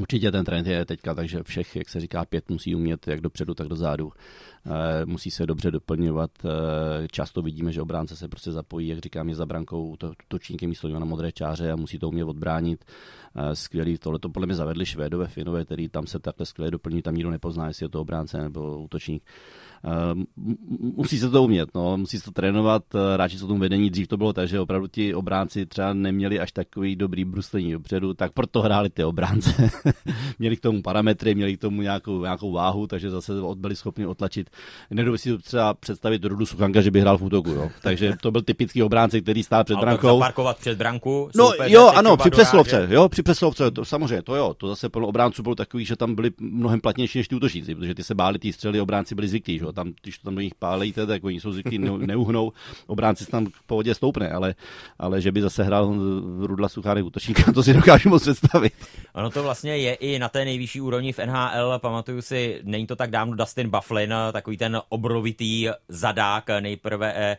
Určitě 0.01 0.33
ten 0.33 0.45
trend 0.45 0.67
je 0.67 0.85
teďka, 0.85 1.15
takže 1.15 1.43
všech, 1.43 1.77
jak 1.77 1.89
se 1.89 2.01
říká, 2.01 2.25
pět 2.25 2.51
musí 2.51 2.75
umět 2.75 3.09
jak 3.09 3.21
dopředu, 3.21 3.55
tak 3.55 3.69
dozadu. 3.69 4.13
E, 4.67 5.07
musí 5.07 5.31
se 5.31 5.47
dobře 5.47 5.71
doplňovat. 5.71 6.31
E, 6.45 7.09
často 7.09 7.43
vidíme, 7.43 7.73
že 7.73 7.83
obránce 7.83 8.17
se 8.17 8.29
prostě 8.29 8.53
zapojí, 8.53 8.89
jak 8.89 8.99
říkám, 8.99 9.29
je 9.29 9.35
za 9.35 9.47
brankou 9.47 9.97
to, 9.97 10.13
točníkem 10.29 10.69
místo 10.69 10.89
na 10.89 11.05
modré 11.05 11.33
čáře 11.33 11.73
a 11.73 11.77
musí 11.77 11.99
to 11.99 12.09
umět 12.09 12.25
odbránit. 12.25 12.85
E, 13.35 13.57
skvělý, 13.57 13.99
tohle 13.99 14.19
to 14.19 14.29
podle 14.29 14.47
mě 14.47 14.55
zavedli 14.55 14.87
Švédové, 14.87 15.27
Finové, 15.27 15.65
který 15.65 15.89
tam 15.89 16.07
se 16.07 16.19
takhle 16.19 16.47
skvěle 16.47 16.71
doplní, 16.71 17.03
tam 17.03 17.15
nikdo 17.15 17.31
nepozná, 17.31 17.67
jestli 17.67 17.85
je 17.85 17.91
to 17.91 18.01
obránce 18.01 18.39
nebo 18.39 18.79
útočník. 18.79 19.23
Musí 20.97 21.19
se 21.19 21.31
to 21.31 21.43
umět, 21.43 21.69
no, 21.75 21.97
musí 21.97 22.19
se 22.19 22.25
to 22.25 22.31
trénovat, 22.31 22.83
hráči 23.15 23.39
jsou 23.39 23.47
tomu 23.47 23.61
vedení, 23.61 23.91
dřív 23.91 24.09
to 24.09 24.17
bylo 24.17 24.33
tak, 24.33 24.49
že 24.49 24.61
opravdu 24.61 24.87
ti 24.87 25.15
obránci 25.15 25.67
třeba 25.67 25.93
neměli 25.93 26.41
až 26.41 26.53
takový 26.53 26.97
dobrý 26.97 27.25
bruslení 27.25 27.73
dopředu, 27.73 28.15
tak 28.15 28.33
proto 28.33 28.63
hráli 28.63 28.91
ty 28.91 29.05
obránce. 29.05 29.71
měli 30.39 30.57
k 30.57 30.61
tomu 30.61 30.83
parametry, 30.83 31.35
měli 31.35 31.57
k 31.57 31.61
tomu 31.61 31.83
nějakou, 31.83 32.23
nějakou 32.23 32.53
váhu, 32.53 32.87
takže 32.87 33.11
zase 33.11 33.33
byli 33.55 33.77
schopni 33.77 34.07
otlačit. 34.07 34.51
Nedovedu 34.91 35.19
si 35.19 35.39
třeba 35.39 35.75
představit 35.75 36.25
Rudu 36.25 36.47
Suchanka, 36.47 36.81
že 36.81 36.91
by 36.91 37.01
hrál 37.01 37.19
v 37.19 37.23
útoku, 37.23 37.51
jo. 37.51 37.71
takže 37.83 38.13
to 38.23 38.31
byl 38.31 38.43
typický 38.43 38.83
obránce, 38.83 39.21
který 39.21 39.43
stál 39.43 39.65
před 39.65 39.79
brankou. 39.79 40.19
parkovat 40.19 40.59
před 40.59 40.79
branku. 40.79 41.31
No 41.37 41.51
jo, 41.67 41.89
ano, 41.89 42.17
při 42.17 42.31
přeslovce, 42.31 42.89
jo, 42.91 43.09
při 43.09 43.23
přeslovce, 43.23 43.71
to, 43.71 43.85
samozřejmě, 43.85 44.23
to 44.23 44.37
jo, 44.37 44.55
to 44.55 44.69
zase 44.69 44.89
plno 44.89 45.07
obránců 45.07 45.43
bylo 45.43 45.55
takový, 45.55 45.85
že 45.85 45.97
tam 45.97 46.15
byli 46.15 46.31
mnohem 46.41 46.81
platnější 46.81 47.19
než 47.19 47.29
ty 47.29 47.35
útočníci, 47.35 47.75
protože 47.75 47.95
ty 47.95 48.05
se 48.05 48.15
báli, 48.15 48.39
ty 48.39 48.53
střely, 48.53 48.81
obránci 48.81 49.15
byli 49.15 49.29
zvyklí, 49.29 49.59
že 49.59 49.65
jo, 49.65 49.73
tam, 49.77 49.93
když 50.03 50.19
to 50.19 50.25
tam 50.25 50.35
do 50.35 50.41
nich 50.41 50.55
pálejte, 50.55 51.07
tak 51.07 51.25
oni 51.25 51.41
jsou 51.41 51.53
zvyklí, 51.53 51.79
neuhnou, 51.79 52.53
obránci 52.87 53.25
se 53.25 53.31
tam 53.31 53.47
v 53.47 53.63
pohodě 53.67 53.95
stoupne, 53.95 54.31
ale, 54.31 54.55
ale 54.99 55.21
že 55.21 55.33
by 55.33 55.43
zase 55.43 55.65
hrál 55.65 55.95
Rudla 56.41 56.69
Suchánek 56.69 57.05
útočníka, 57.05 57.53
to 57.55 57.63
si 57.63 57.75
dokážu 57.75 58.09
moc 58.09 58.23
představit. 58.23 58.73
Ono 59.15 59.31
to 59.31 59.43
vlastně 59.43 59.77
je 59.77 59.95
i 59.95 60.19
na 60.19 60.29
té 60.29 60.45
nejvyšší 60.45 60.81
úrovni 60.81 61.13
v 61.13 61.19
NHL, 61.19 61.79
pamatuju 61.79 62.23
si, 62.23 62.61
není 62.65 62.87
to 62.87 62.97
tak 62.97 63.11
dávno 63.11 63.37
Dustin 63.37 63.71
Bufflin, 63.71 64.15
takový 64.33 64.57
ten 64.57 64.81
obrovitý 64.89 65.69
zadák, 65.89 66.45
nejprve 66.61 67.15
eh, 67.17 67.37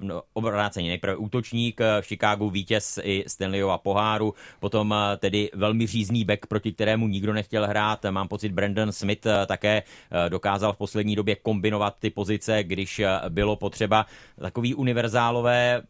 no, 0.00 0.22
obráceně, 0.32 0.88
nejprve 0.88 1.16
útočník 1.16 1.80
v 2.00 2.06
Chicagu, 2.06 2.50
vítěz 2.50 2.98
i 3.02 3.24
Stanleyova 3.26 3.78
poháru, 3.78 4.34
potom 4.60 4.94
eh, 4.94 5.16
tedy 5.16 5.50
velmi 5.54 5.86
řízný 5.86 6.24
back, 6.24 6.46
proti 6.46 6.72
kterému 6.72 7.08
nikdo 7.08 7.32
nechtěl 7.32 7.66
hrát. 7.66 8.04
Mám 8.10 8.28
pocit, 8.28 8.52
Brandon 8.52 8.92
Smith 8.92 9.26
eh, 9.26 9.46
také 9.46 9.82
dokázal 10.28 10.72
v 10.72 10.76
poslední 10.76 11.16
době 11.16 11.36
kombinovat 11.36 11.63
ty 11.98 12.10
pozice, 12.10 12.62
když 12.62 13.02
bylo 13.28 13.56
potřeba. 13.56 14.06
Takový 14.40 14.74
univerzálové 14.74 15.82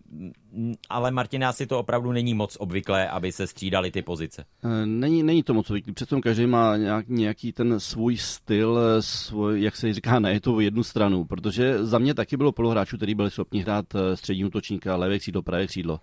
ale 0.91 1.11
Martin, 1.11 1.45
asi 1.45 1.67
to 1.67 1.79
opravdu 1.79 2.13
není 2.13 2.35
moc 2.35 2.57
obvyklé, 2.61 3.09
aby 3.09 3.33
se 3.33 3.47
střídali 3.47 3.91
ty 3.91 4.03
pozice. 4.03 4.45
Eh, 4.65 4.87
není, 4.87 5.23
není 5.23 5.43
to 5.43 5.55
moc 5.55 5.71
obvyklé, 5.71 5.93
přece 5.93 6.21
každý 6.21 6.47
má 6.47 6.77
nějak, 6.77 7.09
nějaký 7.09 7.53
ten 7.53 7.81
svůj 7.81 8.17
styl, 8.17 8.79
eh, 8.79 9.03
svůj, 9.03 9.63
jak 9.63 9.77
se 9.77 9.93
říká, 9.93 10.19
ne 10.19 10.41
to 10.41 10.61
jednu 10.61 10.83
stranu, 10.83 11.25
protože 11.25 11.85
za 11.85 11.99
mě 11.99 12.15
taky 12.15 12.37
bylo 12.37 12.53
polohráčů, 12.53 12.97
který 12.97 13.15
byli 13.15 13.31
schopni 13.31 13.61
hrát 13.61 13.87
eh, 13.95 14.17
střední 14.17 14.45
útočníka, 14.45 14.97
levé 14.97 15.19
křídlo, 15.19 15.43
pravé 15.43 15.67
křídlo. 15.67 16.01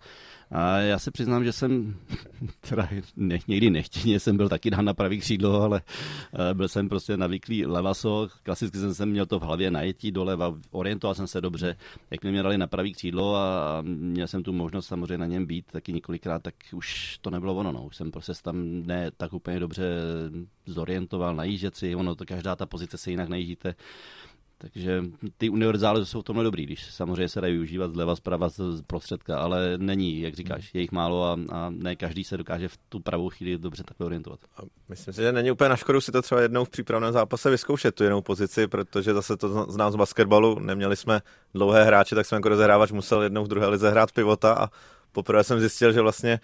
A 0.51 0.77
já 0.77 0.99
se 0.99 1.11
přiznám, 1.11 1.43
že 1.43 1.51
jsem, 1.51 1.95
teda 2.69 2.89
ne, 3.15 3.39
někdy 3.47 3.69
nechtěně 3.69 4.19
jsem 4.19 4.37
byl 4.37 4.49
taky 4.49 4.69
dán 4.69 4.85
na 4.85 4.93
pravý 4.93 5.19
křídlo, 5.19 5.61
ale 5.61 5.81
eh, 6.33 6.53
byl 6.53 6.67
jsem 6.67 6.89
prostě 6.89 7.17
navyklý 7.17 7.65
levaso. 7.65 8.27
Klasicky 8.43 8.77
jsem, 8.77 8.93
jsem 8.93 9.09
měl 9.09 9.25
to 9.25 9.39
v 9.39 9.43
hlavě 9.43 9.71
najetí 9.71 10.11
doleva, 10.11 10.55
orientoval 10.71 11.15
jsem 11.15 11.27
se 11.27 11.41
dobře. 11.41 11.77
Jak 12.11 12.23
mě 12.23 12.43
dali 12.43 12.57
na 12.57 12.67
pravý 12.67 12.93
křídlo 12.93 13.35
a 13.35 13.77
měl 13.81 14.27
jsem 14.27 14.43
tu 14.43 14.53
možnost 14.53 14.87
samozřejmě 14.87 15.17
na 15.17 15.25
něm 15.25 15.45
být 15.45 15.65
taky 15.71 15.93
několikrát, 15.93 16.43
tak 16.43 16.55
už 16.73 17.17
to 17.21 17.29
nebylo 17.29 17.55
ono. 17.55 17.71
No. 17.71 17.83
Už 17.83 17.95
jsem 17.95 18.11
prostě 18.11 18.33
tam 18.43 18.83
ne 18.87 19.11
tak 19.17 19.33
úplně 19.33 19.59
dobře 19.59 19.83
zorientoval, 20.65 21.35
najíždět 21.35 21.75
si, 21.75 21.95
ono 21.95 22.15
to 22.15 22.25
každá 22.25 22.55
ta 22.55 22.65
pozice 22.65 22.97
se 22.97 23.11
jinak 23.11 23.29
najíždíte. 23.29 23.75
Takže 24.61 25.03
ty 25.37 25.49
univerzály 25.49 26.05
jsou 26.05 26.21
v 26.21 26.23
tomhle 26.23 26.43
dobrý, 26.43 26.63
když 26.63 26.93
samozřejmě 26.93 27.29
se 27.29 27.41
dají 27.41 27.53
využívat 27.53 27.91
zleva, 27.91 28.15
zprava, 28.15 28.49
z 28.49 28.81
prostředka, 28.87 29.37
ale 29.37 29.73
není, 29.77 30.21
jak 30.21 30.33
říkáš, 30.33 30.69
je 30.73 30.81
jich 30.81 30.91
málo 30.91 31.23
a, 31.23 31.39
a 31.51 31.69
ne 31.69 31.95
každý 31.95 32.23
se 32.23 32.37
dokáže 32.37 32.67
v 32.67 32.77
tu 32.89 32.99
pravou 32.99 33.29
chvíli 33.29 33.57
dobře 33.57 33.83
takhle 33.83 34.05
orientovat. 34.05 34.39
A 34.57 34.61
myslím 34.89 35.13
si, 35.13 35.21
že 35.21 35.31
není 35.31 35.51
úplně 35.51 35.69
na 35.69 35.75
škodu 35.75 36.01
si 36.01 36.11
to 36.11 36.21
třeba 36.21 36.41
jednou 36.41 36.65
v 36.65 36.69
přípravném 36.69 37.13
zápase 37.13 37.49
vyzkoušet, 37.49 37.95
tu 37.95 38.03
jinou 38.03 38.21
pozici, 38.21 38.67
protože 38.67 39.13
zase 39.13 39.37
to 39.37 39.71
znám 39.71 39.91
z 39.91 39.95
basketbalu, 39.95 40.59
neměli 40.59 40.95
jsme 40.95 41.21
dlouhé 41.53 41.83
hráče, 41.83 42.15
tak 42.15 42.25
jsem 42.25 42.35
jako 42.35 42.49
rozehrávač 42.49 42.91
musel 42.91 43.21
jednou 43.21 43.43
v 43.43 43.47
druhé 43.47 43.67
lize 43.67 43.89
hrát 43.89 44.11
pivota 44.11 44.53
a 44.53 44.69
poprvé 45.11 45.43
jsem 45.43 45.59
zjistil, 45.59 45.91
že 45.91 46.01
vlastně 46.01 46.39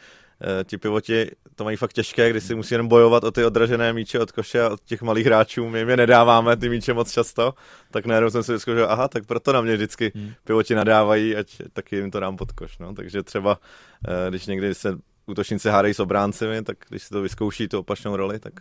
ti 0.64 0.78
pivoti 0.78 1.32
to 1.56 1.64
mají 1.64 1.78
fakt 1.78 1.94
těžké, 1.94 2.30
když 2.30 2.44
si 2.44 2.56
musí 2.56 2.74
jen 2.74 2.88
bojovat 2.88 3.24
o 3.24 3.32
ty 3.32 3.46
odražené 3.46 3.94
míče 3.94 4.20
od 4.20 4.32
koše 4.32 4.62
a 4.62 4.70
od 4.70 4.82
těch 4.84 5.02
malých 5.02 5.26
hráčů. 5.26 5.70
My 5.70 5.80
jim 5.80 5.90
je 5.90 5.98
nedáváme 5.98 6.58
ty 6.58 6.70
míče 6.70 6.94
moc 6.94 7.12
často, 7.12 7.54
tak 7.92 8.06
najednou 8.06 8.30
jsem 8.30 8.44
si 8.44 8.52
vyzkoušel, 8.52 8.88
aha, 8.90 9.08
tak 9.08 9.26
proto 9.26 9.54
na 9.54 9.62
mě 9.62 9.76
vždycky 9.76 10.12
hmm. 10.16 10.34
pivoti 10.44 10.76
nadávají, 10.76 11.36
ať 11.36 11.62
taky 11.74 11.96
jim 11.96 12.12
to 12.12 12.20
dám 12.20 12.38
pod 12.38 12.52
koš. 12.52 12.78
No. 12.78 12.94
Takže 12.94 13.24
třeba, 13.24 13.60
eh, 14.08 14.30
když 14.30 14.46
někdy 14.46 14.76
se 14.76 14.98
útočníci 15.26 15.70
hádají 15.70 15.94
s 15.94 16.00
obráncemi, 16.00 16.64
tak 16.64 16.78
když 16.90 17.04
si 17.04 17.10
to 17.10 17.22
vyzkouší 17.22 17.68
tu 17.68 17.80
opačnou 17.80 18.16
roli, 18.16 18.40
tak 18.40 18.54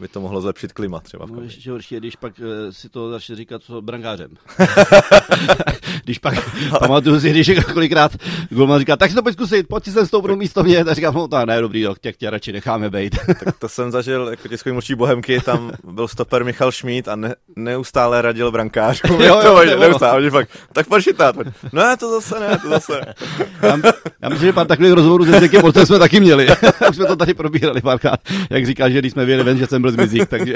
by 0.00 0.08
to 0.08 0.20
mohlo 0.20 0.40
zlepšit 0.40 0.72
klima 0.72 1.00
třeba 1.00 1.26
v 1.26 1.30
no, 1.30 1.42
ještě 1.42 1.70
horší 1.70 1.96
když 1.96 2.16
pak 2.16 2.32
uh, 2.38 2.44
si 2.70 2.88
to 2.88 3.10
začne 3.10 3.36
říkat 3.36 3.62
co 3.62 3.82
brankářem. 3.82 4.30
když 6.04 6.18
pak 6.18 6.34
pamatuju 6.78 7.20
si, 7.20 7.30
když 7.30 7.50
kolikrát 7.72 8.12
Golman 8.50 8.78
říká, 8.78 8.96
tak 8.96 9.10
si 9.10 9.16
to 9.16 9.22
pojď 9.22 9.34
zkusit, 9.34 9.68
pojď 9.68 9.84
si 9.84 9.92
sem 9.92 10.06
stoupnout 10.06 10.36
místo 10.36 10.62
mě, 10.62 10.84
tak 10.84 10.94
říkám, 10.94 11.14
no 11.14 11.28
tak 11.28 11.46
ne, 11.46 11.60
dobrý, 11.60 11.80
jo, 11.80 11.94
těch 12.00 12.16
tě 12.16 12.30
radši 12.30 12.52
necháme 12.52 12.90
být. 12.90 13.16
tak 13.26 13.58
to 13.58 13.68
jsem 13.68 13.90
zažil 13.90 14.28
jako 14.28 14.48
tiskový 14.48 14.72
mluvčí 14.72 14.94
Bohemky, 14.94 15.40
tam 15.40 15.72
byl 15.84 16.08
stoper 16.08 16.44
Michal 16.44 16.72
Šmít 16.72 17.08
a 17.08 17.16
ne, 17.16 17.34
neustále 17.56 18.22
radil 18.22 18.52
brankářům. 18.52 19.10
jo, 19.20 19.40
jo, 19.44 19.62
jo, 19.62 19.80
neustále, 19.80 20.30
fakt, 20.30 20.50
tak 20.72 20.86
chytat. 21.02 21.36
No 21.72 21.82
ne, 21.82 21.96
to 21.96 22.20
zase 22.20 22.40
ne, 22.40 22.58
to 22.58 22.68
zase 22.68 22.92
ne. 22.92 23.14
já, 23.62 23.78
já 24.22 24.28
myslím, 24.28 24.46
že 24.48 24.52
pár 24.52 24.66
takových 24.66 24.92
rozhovorů 24.92 25.24
se 25.24 25.40
Zekem 25.40 25.62
jsme 25.84 25.98
taky 25.98 26.20
měli. 26.20 26.48
Už 26.90 26.96
jsme 26.96 27.06
to 27.06 27.16
tady 27.16 27.34
probírali 27.34 27.80
párkrát, 27.80 28.20
jak 28.50 28.66
říkáš, 28.66 28.92
že 28.92 28.98
když 28.98 29.12
jsme 29.12 29.24
věděli 29.24 29.44
ven, 29.44 29.58
že 29.58 29.66
jsem 29.66 29.82
byl 29.82 29.87
zmizík, 29.90 30.28
takže... 30.28 30.54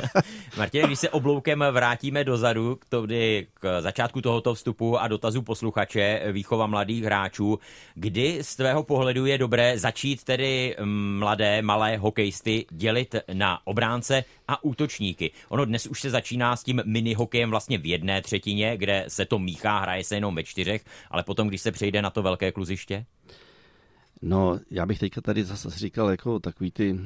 Martin, 0.56 0.86
když 0.86 0.98
se 0.98 1.10
obloukem 1.10 1.64
vrátíme 1.70 2.24
dozadu 2.24 2.76
k, 2.76 2.84
to, 2.88 3.06
k 3.54 3.80
začátku 3.80 4.20
tohoto 4.20 4.54
vstupu 4.54 4.98
a 4.98 5.08
dotazu 5.08 5.42
posluchače 5.42 6.22
výchova 6.32 6.66
mladých 6.66 7.04
hráčů, 7.04 7.58
kdy 7.94 8.38
z 8.42 8.56
tvého 8.56 8.82
pohledu 8.82 9.26
je 9.26 9.38
dobré 9.38 9.78
začít 9.78 10.24
tedy 10.24 10.76
mladé, 11.18 11.62
malé 11.62 11.96
hokejisty 11.96 12.66
dělit 12.70 13.14
na 13.32 13.66
obránce 13.66 14.24
a 14.48 14.64
útočníky. 14.64 15.30
Ono 15.48 15.64
dnes 15.64 15.86
už 15.86 16.00
se 16.00 16.10
začíná 16.10 16.56
s 16.56 16.64
tím 16.64 16.82
mini 16.84 17.14
hokejem 17.14 17.50
vlastně 17.50 17.78
v 17.78 17.86
jedné 17.86 18.22
třetině, 18.22 18.76
kde 18.76 19.04
se 19.08 19.24
to 19.24 19.38
míchá, 19.38 19.78
hraje 19.78 20.04
se 20.04 20.14
jenom 20.14 20.34
ve 20.34 20.44
čtyřech, 20.44 20.84
ale 21.10 21.22
potom, 21.22 21.48
když 21.48 21.60
se 21.60 21.72
přejde 21.72 22.02
na 22.02 22.10
to 22.10 22.22
velké 22.22 22.52
kluziště? 22.52 23.04
No, 24.22 24.60
já 24.70 24.86
bych 24.86 24.98
teďka 24.98 25.20
tady 25.20 25.44
zase 25.44 25.70
říkal 25.70 26.10
jako 26.10 26.40
takový 26.40 26.70
ty 26.70 26.98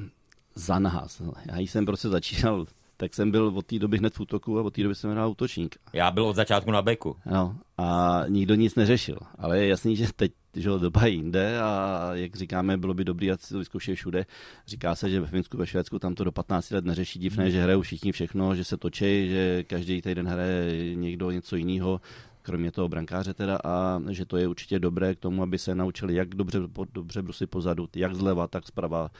zanhas. 0.54 1.22
Já 1.46 1.58
jsem 1.58 1.86
prostě 1.86 2.08
začínal 2.08 2.66
tak 3.02 3.14
jsem 3.14 3.30
byl 3.30 3.52
od 3.54 3.66
té 3.66 3.78
doby 3.78 3.98
hned 3.98 4.14
v 4.14 4.20
útoku 4.20 4.58
a 4.58 4.62
od 4.62 4.74
té 4.74 4.82
doby 4.82 4.94
jsem 4.94 5.10
hrál 5.10 5.30
útočník. 5.30 5.76
Já 5.92 6.10
byl 6.10 6.26
od 6.26 6.36
začátku 6.36 6.70
na 6.70 6.82
beku. 6.82 7.16
No, 7.26 7.56
a 7.78 8.20
nikdo 8.28 8.54
nic 8.54 8.74
neřešil. 8.74 9.18
Ale 9.38 9.58
je 9.58 9.68
jasný, 9.68 9.96
že 9.96 10.06
teď 10.16 10.32
že 10.54 10.68
doba 10.68 11.06
jinde 11.06 11.60
a 11.60 12.10
jak 12.12 12.36
říkáme, 12.36 12.76
bylo 12.76 12.94
by 12.94 13.04
dobré, 13.04 13.30
ať 13.30 13.48
to 13.48 13.58
vyzkoušet 13.58 13.94
všude. 13.94 14.26
Říká 14.66 14.94
se, 14.94 15.10
že 15.10 15.20
ve 15.20 15.26
Finsku, 15.26 15.56
ve 15.56 15.66
Švédsku 15.66 15.98
tam 15.98 16.14
to 16.14 16.24
do 16.24 16.32
15 16.32 16.70
let 16.70 16.84
neřeší 16.84 17.18
divné, 17.18 17.50
že 17.50 17.62
hrajou 17.62 17.80
všichni 17.80 18.12
všechno, 18.12 18.54
že 18.54 18.64
se 18.64 18.76
točí, 18.76 19.28
že 19.28 19.64
každý 19.64 20.02
týden 20.02 20.28
hraje 20.28 20.94
někdo 20.94 21.30
něco 21.30 21.56
jiného 21.56 22.00
kromě 22.42 22.72
toho 22.72 22.88
brankáře 22.88 23.34
teda, 23.34 23.58
a 23.64 24.02
že 24.10 24.24
to 24.24 24.36
je 24.36 24.48
určitě 24.48 24.78
dobré 24.78 25.14
k 25.14 25.18
tomu, 25.18 25.42
aby 25.42 25.58
se 25.58 25.74
naučili, 25.74 26.14
jak 26.14 26.28
dobře, 26.28 26.60
dobře 26.92 27.22
brusit 27.22 27.46
pozadu, 27.46 27.88
jak 27.96 28.14
zleva, 28.14 28.46
tak 28.46 28.66
zprava. 28.66 29.10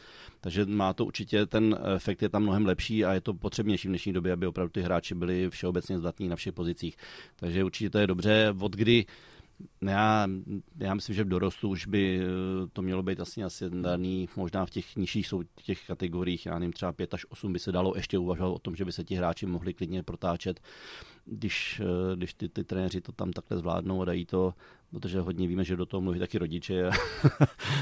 Takže 0.40 0.66
má 0.66 0.92
to 0.92 1.04
určitě, 1.04 1.46
ten 1.46 1.78
efekt 1.94 2.22
je 2.22 2.28
tam 2.28 2.42
mnohem 2.42 2.66
lepší 2.66 3.04
a 3.04 3.12
je 3.14 3.20
to 3.20 3.34
potřebnější 3.34 3.88
v 3.88 3.90
dnešní 3.90 4.12
době, 4.12 4.32
aby 4.32 4.46
opravdu 4.46 4.70
ty 4.70 4.82
hráči 4.82 5.14
byli 5.14 5.50
všeobecně 5.50 5.98
zdatní 5.98 6.28
na 6.28 6.36
všech 6.36 6.52
pozicích. 6.52 6.96
Takže 7.36 7.64
určitě 7.64 7.90
to 7.90 7.98
je 7.98 8.06
dobře. 8.06 8.54
Od 8.60 8.76
kdy 8.76 9.06
já, 9.82 10.28
já 10.78 10.94
myslím, 10.94 11.14
že 11.16 11.24
v 11.24 11.28
dorostu 11.28 11.68
už 11.68 11.86
by 11.86 12.20
eh, 12.20 12.26
to 12.72 12.82
mělo 12.82 13.02
být 13.02 13.20
asi 13.20 13.44
asi 13.44 13.70
daný, 13.70 14.28
možná 14.36 14.66
v 14.66 14.70
těch 14.70 14.96
nižších 14.96 15.26
jsou 15.26 15.42
těch 15.64 15.86
kategoriích, 15.86 16.46
já 16.46 16.58
nevím, 16.58 16.72
třeba 16.72 16.92
5 16.92 17.14
až 17.14 17.26
8 17.28 17.52
by 17.52 17.58
se 17.58 17.72
dalo 17.72 17.92
ještě 17.96 18.18
uvažovat 18.18 18.50
o 18.50 18.58
tom, 18.58 18.76
že 18.76 18.84
by 18.84 18.92
se 18.92 19.04
ti 19.04 19.14
hráči 19.14 19.46
mohli 19.46 19.74
klidně 19.74 20.02
protáčet, 20.02 20.60
když, 21.24 21.80
eh, 21.84 22.16
když 22.16 22.34
ty, 22.34 22.48
ty 22.48 22.64
trenéři 22.64 23.00
to 23.00 23.12
tam 23.12 23.32
takhle 23.32 23.58
zvládnou 23.58 24.02
a 24.02 24.04
dají 24.04 24.26
to, 24.26 24.54
protože 24.90 25.20
hodně 25.20 25.48
víme, 25.48 25.64
že 25.64 25.76
do 25.76 25.86
toho 25.86 26.00
mluví 26.00 26.18
taky 26.18 26.38
rodiče 26.38 26.90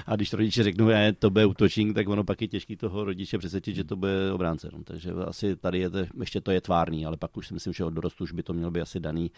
a 0.07 0.17
když 0.17 0.33
rodiče 0.33 0.63
řeknou, 0.63 0.89
že 0.89 1.13
to 1.19 1.31
bude 1.31 1.47
útočník, 1.47 1.95
tak 1.95 2.09
ono 2.09 2.25
pak 2.25 2.43
je 2.43 2.49
těžký 2.49 2.77
toho 2.77 3.05
rodiče 3.05 3.39
přesvědčit, 3.39 3.77
že 3.77 3.85
to 3.85 3.97
bude 3.97 4.33
obránce. 4.33 4.69
No. 4.73 4.83
Takže 4.85 5.13
asi 5.13 5.57
tady 5.57 5.79
je 5.79 5.91
to, 5.91 5.99
ještě 6.21 6.41
to 6.41 6.51
je 6.51 6.61
tvárný, 6.61 7.07
ale 7.07 7.17
pak 7.17 7.37
už 7.37 7.49
si 7.49 7.55
myslím, 7.55 7.73
že 7.73 7.85
od 7.85 7.91
dorostu 7.91 8.25
už 8.25 8.33
by 8.33 8.43
to 8.43 8.53
mělo 8.53 8.71
být 8.71 8.81
asi 8.81 9.01
daný 9.01 9.31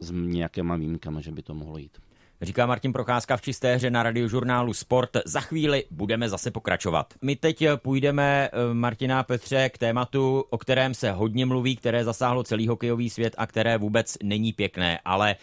s 0.00 0.10
nějakýma 0.10 0.76
výjimkami, 0.76 1.22
že 1.22 1.32
by 1.32 1.42
to 1.42 1.54
mohlo 1.54 1.78
jít. 1.78 1.98
Říká 2.42 2.66
Martin 2.66 2.92
Procházka 2.92 3.36
v 3.36 3.42
čisté 3.42 3.76
hře 3.76 3.90
na 3.90 4.02
radiožurnálu 4.02 4.74
Sport. 4.74 5.10
Za 5.24 5.40
chvíli 5.40 5.84
budeme 5.90 6.28
zase 6.28 6.50
pokračovat. 6.50 7.14
My 7.22 7.36
teď 7.36 7.64
půjdeme, 7.76 8.48
eh, 8.52 8.74
Martina 8.74 9.22
Petře, 9.22 9.68
k 9.68 9.78
tématu, 9.78 10.44
o 10.50 10.58
kterém 10.58 10.94
se 10.94 11.12
hodně 11.12 11.46
mluví, 11.46 11.76
které 11.76 12.04
zasáhlo 12.04 12.42
celý 12.42 12.68
hokejový 12.68 13.10
svět 13.10 13.34
a 13.38 13.46
které 13.46 13.78
vůbec 13.78 14.16
není 14.22 14.52
pěkné, 14.52 14.98
ale 15.04 15.36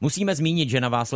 Musíme 0.00 0.34
zmínit, 0.34 0.70
že 0.70 0.80
na, 0.80 0.88
vás, 0.88 1.14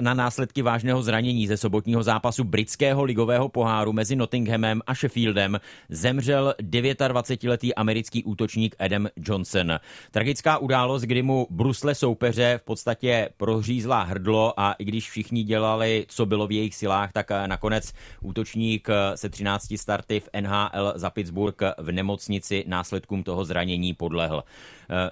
na, 0.00 0.14
následky 0.14 0.62
vážného 0.62 1.02
zranění 1.02 1.46
ze 1.46 1.56
sobotního 1.56 2.02
zápasu 2.02 2.44
britského 2.44 3.04
ligového 3.04 3.48
poháru 3.48 3.92
mezi 3.92 4.16
Nottinghamem 4.16 4.82
a 4.86 4.94
Sheffieldem 4.94 5.60
zemřel 5.88 6.54
29-letý 6.60 7.74
americký 7.74 8.24
útočník 8.24 8.76
Adam 8.78 9.08
Johnson. 9.16 9.72
Tragická 10.10 10.58
událost, 10.58 11.02
kdy 11.02 11.22
mu 11.22 11.46
brusle 11.50 11.94
soupeře 11.94 12.58
v 12.62 12.64
podstatě 12.64 13.28
prohřízla 13.36 14.02
hrdlo 14.02 14.60
a 14.60 14.72
i 14.72 14.84
když 14.84 15.10
všichni 15.10 15.42
dělali, 15.42 16.06
co 16.08 16.26
bylo 16.26 16.46
v 16.46 16.52
jejich 16.52 16.74
silách, 16.74 17.12
tak 17.12 17.30
nakonec 17.46 17.92
útočník 18.20 18.88
se 19.14 19.28
13 19.28 19.66
starty 19.76 20.20
v 20.20 20.28
NHL 20.40 20.92
za 20.94 21.10
Pittsburgh 21.10 21.62
v 21.78 21.92
nemocnici 21.92 22.64
následkům 22.66 23.22
toho 23.22 23.44
zranění 23.44 23.94
podlehl. 23.94 24.44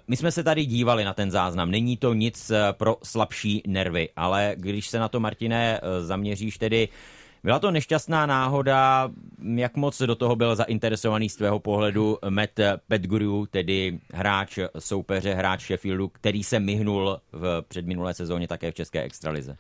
My 0.09 0.17
jsme 0.17 0.33
se 0.33 0.43
tady 0.43 0.67
dívali 0.67 1.05
na 1.05 1.15
ten 1.15 1.31
záznam, 1.31 1.71
není 1.71 1.97
to 1.97 2.15
nic 2.15 2.53
pro 2.73 2.94
slabší 3.03 3.63
nervy, 3.67 4.09
ale 4.17 4.55
když 4.57 4.89
se 4.89 4.99
na 4.99 5.09
to, 5.09 5.21
Martine, 5.21 5.81
zaměříš 6.01 6.59
tedy 6.59 6.89
byla 7.45 7.59
to 7.59 7.71
nešťastná 7.71 8.27
náhoda, 8.27 9.11
jak 9.55 9.77
moc 9.77 10.03
do 10.03 10.15
toho 10.15 10.37
byl 10.37 10.57
zainteresovaný 10.57 11.29
z 11.29 11.37
tvého 11.37 11.59
pohledu 11.59 12.19
Matt 12.29 12.61
Petguru, 12.89 13.47
tedy 13.47 13.99
hráč 14.13 14.59
soupeře, 14.79 15.35
hráč 15.35 15.63
Sheffieldu, 15.67 16.09
který 16.09 16.45
se 16.45 16.61
myhnul 16.61 17.21
v 17.33 17.63
předminulé 17.69 18.15
sezóně 18.15 18.49
také 18.49 18.71
v 18.71 18.75
České 18.75 19.03
extralize? 19.03 19.57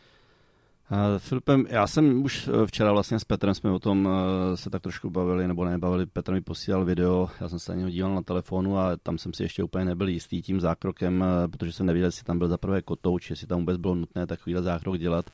Uh, 0.91 0.99
Filipem, 1.19 1.67
já 1.69 1.87
jsem 1.87 2.25
už 2.25 2.51
včera 2.67 2.93
vlastně 2.93 3.19
s 3.19 3.25
Petrem 3.25 3.55
jsme 3.55 3.71
o 3.71 3.79
tom 3.79 4.07
uh, 4.07 4.13
se 4.55 4.71
tak 4.71 4.83
trošku 4.83 5.11
bavili, 5.11 5.49
nebo 5.49 5.65
nebavili. 5.65 6.07
Petr 6.07 6.33
mi 6.33 6.41
posílal 6.41 6.85
video, 6.85 7.31
já 7.41 7.49
jsem 7.49 7.59
se 7.59 7.73
na 7.73 7.79
něho 7.79 7.91
díval 7.91 8.15
na 8.15 8.23
telefonu 8.23 8.79
a 8.79 8.97
tam 9.03 9.19
jsem 9.19 9.33
si 9.33 9.43
ještě 9.43 9.63
úplně 9.63 9.85
nebyl 9.85 10.09
jistý 10.09 10.43
tím 10.43 10.61
zákrokem, 10.61 11.25
protože 11.51 11.73
jsem 11.73 11.87
nevěděl, 11.87 12.09
jestli 12.09 12.25
tam 12.25 12.39
byl 12.39 12.49
za 12.49 12.59
prvé 12.59 12.83
kotouč, 12.83 13.31
jestli 13.31 13.47
tam 13.47 13.59
vůbec 13.59 13.77
bylo 13.77 13.95
nutné 13.95 14.27
takovýhle 14.27 14.63
zákrok 14.63 14.99
dělat. 14.99 15.31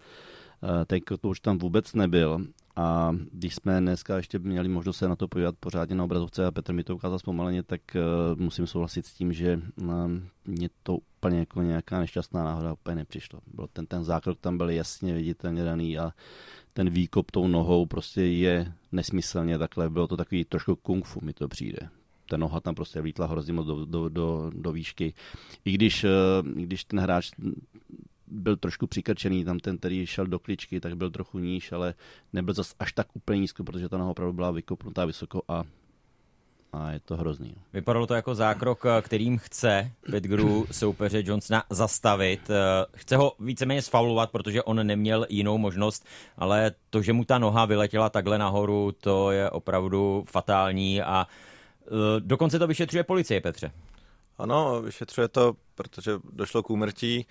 Eh, 0.62 0.84
ten 0.84 1.00
už 1.22 1.40
tam 1.40 1.58
vůbec 1.58 1.94
nebyl. 1.94 2.46
A 2.76 3.16
když 3.32 3.54
jsme 3.54 3.80
dneska 3.80 4.16
ještě 4.16 4.38
měli 4.38 4.68
možnost 4.68 4.96
se 4.96 5.08
na 5.08 5.16
to 5.16 5.28
podívat 5.28 5.54
pořádně 5.60 5.94
na 5.94 6.04
obrazovce 6.04 6.46
a 6.46 6.50
Petr 6.50 6.72
mi 6.72 6.84
to 6.84 6.94
ukázal 6.94 7.18
zpomaleně, 7.18 7.62
tak 7.62 7.80
musím 8.36 8.66
souhlasit 8.66 9.06
s 9.06 9.14
tím, 9.14 9.32
že 9.32 9.60
mě 10.44 10.68
to 10.82 10.98
úplně 11.20 11.38
jako 11.38 11.62
nějaká 11.62 12.00
nešťastná 12.00 12.44
náhoda 12.44 12.72
úplně 12.72 12.96
nepřišlo. 12.96 13.40
Byl 13.54 13.68
ten, 13.72 13.86
ten 13.86 14.04
zákrok 14.04 14.38
tam 14.40 14.58
byl 14.58 14.70
jasně 14.70 15.14
viditelně 15.14 15.64
daný 15.64 15.98
a 15.98 16.12
ten 16.72 16.90
výkop 16.90 17.30
tou 17.30 17.48
nohou 17.48 17.86
prostě 17.86 18.22
je 18.22 18.72
nesmyslně 18.92 19.58
takhle. 19.58 19.90
Bylo 19.90 20.06
to 20.06 20.16
takový 20.16 20.44
trošku 20.44 20.76
kung 20.76 21.06
fu, 21.06 21.20
mi 21.22 21.32
to 21.32 21.48
přijde 21.48 21.88
ta 22.30 22.36
noha 22.36 22.60
tam 22.60 22.74
prostě 22.74 23.00
vlítla 23.00 23.26
hrozně 23.26 23.52
moc 23.52 23.66
do, 23.66 23.84
do, 23.84 24.08
do, 24.08 24.50
do 24.54 24.72
výšky. 24.72 25.14
I 25.64 25.72
když, 25.72 26.06
i 26.56 26.62
když 26.62 26.84
ten 26.84 27.00
hráč 27.00 27.30
byl 28.26 28.56
trošku 28.56 28.86
přikrčený, 28.86 29.44
tam 29.44 29.58
ten, 29.58 29.78
který 29.78 30.06
šel 30.06 30.26
do 30.26 30.38
kličky, 30.38 30.80
tak 30.80 30.96
byl 30.96 31.10
trochu 31.10 31.38
níž, 31.38 31.72
ale 31.72 31.94
nebyl 32.32 32.54
zas 32.54 32.74
až 32.78 32.92
tak 32.92 33.06
úplně 33.14 33.40
nízko, 33.40 33.64
protože 33.64 33.88
ta 33.88 33.98
noha 33.98 34.10
opravdu 34.10 34.32
byla 34.32 34.50
vykopnutá 34.50 35.04
vysoko 35.04 35.42
a 35.48 35.64
a 36.72 36.90
je 36.90 37.00
to 37.00 37.16
hrozný. 37.16 37.54
Vypadalo 37.72 38.06
to 38.06 38.14
jako 38.14 38.34
zákrok, 38.34 38.84
kterým 39.02 39.38
chce 39.38 39.90
Petgru 40.10 40.66
soupeře 40.70 41.22
Johnsona 41.24 41.64
zastavit. 41.70 42.50
Chce 42.96 43.16
ho 43.16 43.32
víceméně 43.40 43.82
sfaulovat, 43.82 44.30
protože 44.30 44.62
on 44.62 44.86
neměl 44.86 45.26
jinou 45.28 45.58
možnost, 45.58 46.06
ale 46.38 46.72
to, 46.90 47.02
že 47.02 47.12
mu 47.12 47.24
ta 47.24 47.38
noha 47.38 47.64
vyletěla 47.64 48.10
takhle 48.10 48.38
nahoru, 48.38 48.92
to 49.00 49.30
je 49.30 49.50
opravdu 49.50 50.24
fatální 50.30 51.02
a 51.02 51.26
e, 51.26 52.20
dokonce 52.20 52.58
to 52.58 52.66
vyšetřuje 52.66 53.04
policie, 53.04 53.40
Petře. 53.40 53.72
Ano, 54.38 54.82
vyšetřuje 54.82 55.28
to, 55.28 55.54
protože 55.74 56.12
došlo 56.32 56.62
k 56.62 56.70
úmrtí. 56.70 57.26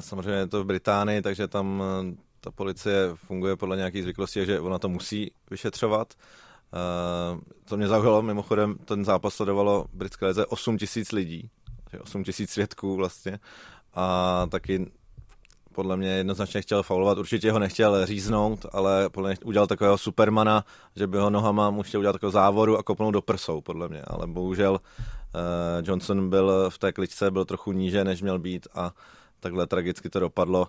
Samozřejmě 0.00 0.32
je 0.32 0.46
to 0.46 0.62
v 0.62 0.66
Británii, 0.66 1.22
takže 1.22 1.48
tam 1.48 1.82
eh, 1.82 2.16
ta 2.40 2.50
policie 2.50 3.10
funguje 3.14 3.56
podle 3.56 3.76
nějakých 3.76 4.02
zvyklostí, 4.02 4.46
že 4.46 4.60
ona 4.60 4.78
to 4.78 4.88
musí 4.88 5.30
vyšetřovat. 5.50 6.14
Co 7.66 7.76
mě 7.76 7.88
zaujalo, 7.88 8.22
mimochodem, 8.22 8.76
ten 8.84 9.04
zápas 9.04 9.34
sledovalo 9.34 9.86
britské 9.92 10.26
lize 10.26 10.46
8 10.46 10.78
tisíc 10.78 11.12
lidí, 11.12 11.50
8 12.02 12.24
tisíc 12.24 12.50
svědků 12.50 12.96
vlastně. 12.96 13.38
A 13.94 14.46
taky 14.50 14.90
podle 15.74 15.96
mě 15.96 16.08
jednoznačně 16.08 16.62
chtěl 16.62 16.82
faulovat, 16.82 17.18
určitě 17.18 17.52
ho 17.52 17.58
nechtěl 17.58 18.06
říznout, 18.06 18.66
ale 18.72 19.10
podle 19.10 19.30
mě 19.30 19.36
udělal 19.44 19.66
takového 19.66 19.98
supermana, 19.98 20.64
že 20.96 21.06
by 21.06 21.18
ho 21.18 21.30
nohama 21.30 21.70
mu 21.70 21.82
chtěl 21.82 22.00
udělat 22.00 22.12
takovou 22.12 22.32
závodu 22.32 22.78
a 22.78 22.82
kopnout 22.82 23.12
do 23.12 23.22
prsou, 23.22 23.60
podle 23.60 23.88
mě. 23.88 24.02
Ale 24.06 24.26
bohužel 24.26 24.72
uh, 24.72 24.80
Johnson 25.82 26.30
byl 26.30 26.70
v 26.70 26.78
té 26.78 26.92
kličce, 26.92 27.30
byl 27.30 27.44
trochu 27.44 27.72
níže, 27.72 28.04
než 28.04 28.22
měl 28.22 28.38
být 28.38 28.68
a 28.74 28.92
takhle 29.40 29.66
tragicky 29.66 30.10
to 30.10 30.20
dopadlo. 30.20 30.68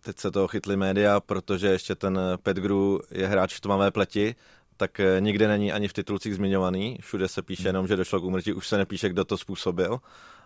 Teď 0.00 0.18
se 0.18 0.30
toho 0.30 0.48
chytli 0.48 0.76
média, 0.76 1.20
protože 1.20 1.66
ještě 1.66 1.94
ten 1.94 2.20
Petgru 2.42 3.00
je 3.10 3.26
hráč 3.26 3.54
v 3.54 3.60
tmavé 3.60 3.90
pleti, 3.90 4.34
tak 4.76 5.00
nikde 5.20 5.48
není 5.48 5.72
ani 5.72 5.88
v 5.88 5.92
titulcích 5.92 6.34
zmiňovaný. 6.34 6.98
Všude 7.00 7.28
se 7.28 7.42
píše 7.42 7.68
jenom, 7.68 7.86
že 7.86 7.96
došlo 7.96 8.20
k 8.20 8.24
úmrtí, 8.24 8.52
už 8.52 8.68
se 8.68 8.78
nepíše, 8.78 9.08
kdo 9.08 9.24
to 9.24 9.38
způsobil 9.38 10.00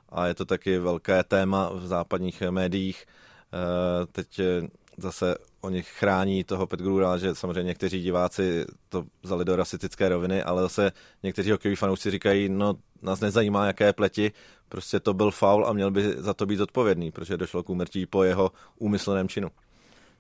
a 0.09 0.27
je 0.27 0.35
to 0.35 0.45
taky 0.45 0.79
velké 0.79 1.25
téma 1.25 1.71
v 1.75 1.87
západních 1.87 2.43
médiích. 2.51 3.07
Eh, 3.53 4.07
teď 4.07 4.39
eh, 4.39 4.69
zase 4.97 5.35
oni 5.61 5.83
chrání 5.83 6.45
toho 6.45 6.67
Petgrura, 6.67 7.19
že 7.19 7.35
samozřejmě 7.35 7.63
někteří 7.63 8.03
diváci 8.03 8.65
to 8.89 9.05
vzali 9.23 9.45
do 9.45 9.57
rasistické 9.57 10.09
roviny, 10.09 10.43
ale 10.43 10.63
zase 10.63 10.93
někteří 11.23 11.51
hokejoví 11.51 11.77
fanoušci 11.77 12.11
říkají, 12.11 12.49
no 12.49 12.75
nás 13.03 13.21
nezajímá, 13.21 13.67
jaké 13.67 13.93
pleti, 13.93 14.33
prostě 14.71 15.01
to 15.01 15.15
byl 15.15 15.31
faul 15.31 15.67
a 15.67 15.73
měl 15.73 15.91
by 15.91 16.15
za 16.17 16.35
to 16.35 16.47
být 16.47 16.61
odpovědný, 16.61 17.11
protože 17.11 17.37
došlo 17.37 17.63
k 17.63 17.71
úmrtí 17.71 18.07
po 18.07 18.25
jeho 18.25 18.53
úmyslném 18.79 19.29
činu. 19.29 19.51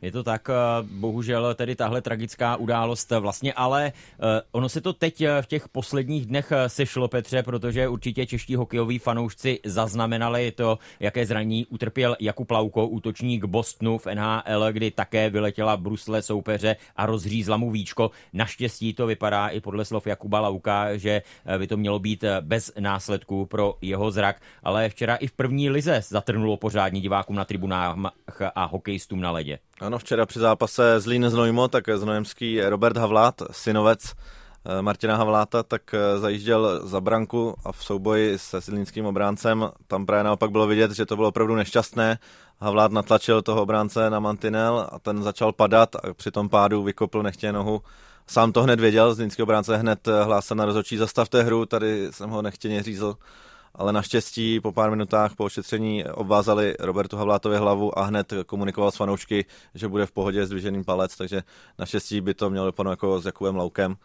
Je 0.02 0.12
to 0.12 0.22
tak, 0.22 0.48
eh, 0.50 0.54
bohužel 0.82 1.54
tedy 1.54 1.76
tahle 1.76 2.02
tragická 2.02 2.56
událost 2.56 3.10
vlastně, 3.10 3.52
ale 3.52 3.92
eh, 3.92 4.42
ono 4.52 4.68
se 4.68 4.80
to 4.80 4.92
teď 4.92 5.20
eh, 5.20 5.42
v 5.42 5.46
těch 5.46 5.68
posledních 5.68 6.26
dnech 6.26 6.52
sešlo, 6.66 7.08
Petře, 7.08 7.42
protože 7.42 7.88
určitě 7.88 8.26
čeští 8.26 8.54
hokejoví 8.54 8.98
fanoušci 8.98 9.60
zaznamenali 9.64 10.52
to, 10.52 10.78
jaké 11.00 11.26
zraní 11.26 11.66
utrpěl 11.66 12.16
Jakub 12.20 12.50
Lauko, 12.50 12.86
útočník 12.86 13.44
Bostonu 13.44 13.98
v 13.98 14.06
NHL, 14.06 14.72
kdy 14.72 14.90
také 14.90 15.30
vyletěla 15.30 15.76
brusle 15.76 16.22
soupeře 16.22 16.76
a 16.96 17.06
rozřízla 17.06 17.56
mu 17.56 17.70
víčko. 17.70 18.10
Naštěstí 18.32 18.94
to 18.94 19.06
vypadá 19.06 19.48
i 19.48 19.60
podle 19.60 19.84
slov 19.84 20.06
Jakuba 20.06 20.40
Lauka, 20.40 20.96
že 20.96 21.22
by 21.58 21.66
to 21.66 21.76
mělo 21.76 21.98
být 21.98 22.24
bez 22.40 22.72
následků 22.78 23.46
pro 23.46 23.74
jeho 23.82 24.10
zrak, 24.10 24.42
ale 24.62 24.88
včera 24.88 25.16
i 25.16 25.26
v 25.26 25.32
první 25.32 25.70
lize 25.70 26.00
zatrnulo 26.08 26.56
pořádně 26.56 27.00
divákům 27.00 27.36
na 27.36 27.44
tribunách 27.44 27.96
a 28.54 28.64
hokejistům 28.64 29.20
na 29.20 29.30
ledě. 29.30 29.58
Ano, 29.80 29.98
včera 29.98 30.26
při 30.26 30.38
zápase 30.38 31.00
Zlín 31.00 31.30
Znojmo, 31.30 31.68
tak 31.68 31.84
znojemský 31.94 32.60
Robert 32.60 32.96
Havlát, 32.96 33.42
synovec 33.50 34.12
eh, 34.64 34.82
Martina 34.82 35.16
Havláta, 35.16 35.62
tak 35.62 35.94
eh, 35.94 36.18
zajížděl 36.18 36.88
za 36.88 37.00
branku 37.00 37.54
a 37.64 37.72
v 37.72 37.84
souboji 37.84 38.38
se 38.38 38.60
silínským 38.60 39.06
obráncem 39.06 39.70
tam 39.86 40.06
právě 40.06 40.24
naopak 40.24 40.50
bylo 40.50 40.66
vidět, 40.66 40.90
že 40.90 41.06
to 41.06 41.16
bylo 41.16 41.28
opravdu 41.28 41.54
nešťastné. 41.54 42.18
Havlát 42.58 42.92
natlačil 42.92 43.42
toho 43.42 43.62
obránce 43.62 44.10
na 44.10 44.20
mantinel 44.20 44.88
a 44.92 44.98
ten 44.98 45.22
začal 45.22 45.52
padat 45.52 45.94
a 45.94 46.14
při 46.14 46.30
tom 46.30 46.48
pádu 46.48 46.82
vykopl 46.82 47.22
nechtě 47.22 47.52
nohu. 47.52 47.82
Sám 48.26 48.52
to 48.52 48.62
hned 48.62 48.80
věděl, 48.80 49.14
zlínský 49.14 49.42
obránce 49.42 49.76
hned 49.76 50.08
eh, 50.08 50.24
hlásil 50.24 50.56
na 50.56 50.64
rozhodčí 50.64 50.96
zastavte 50.96 51.42
hru, 51.42 51.66
tady 51.66 52.08
jsem 52.10 52.30
ho 52.30 52.42
nechtěně 52.42 52.82
řízl 52.82 53.16
ale 53.74 53.92
naštěstí 53.92 54.60
po 54.60 54.72
pár 54.72 54.90
minutách 54.90 55.34
po 55.34 55.44
ošetření 55.44 56.04
obvázali 56.04 56.74
Robertu 56.80 57.16
Havlátovi 57.16 57.56
hlavu 57.56 57.98
a 57.98 58.02
hned 58.02 58.32
komunikoval 58.46 58.90
s 58.90 58.96
fanoušky, 58.96 59.44
že 59.74 59.88
bude 59.88 60.06
v 60.06 60.12
pohodě 60.12 60.46
s 60.46 60.50
dviženým 60.50 60.84
palec, 60.84 61.16
takže 61.16 61.42
naštěstí 61.78 62.20
by 62.20 62.34
to 62.34 62.50
mělo 62.50 62.66
dopadnout 62.66 62.92
jako 62.92 63.20
s 63.20 63.26
Jakubem 63.26 63.56
Laukem. 63.56 63.96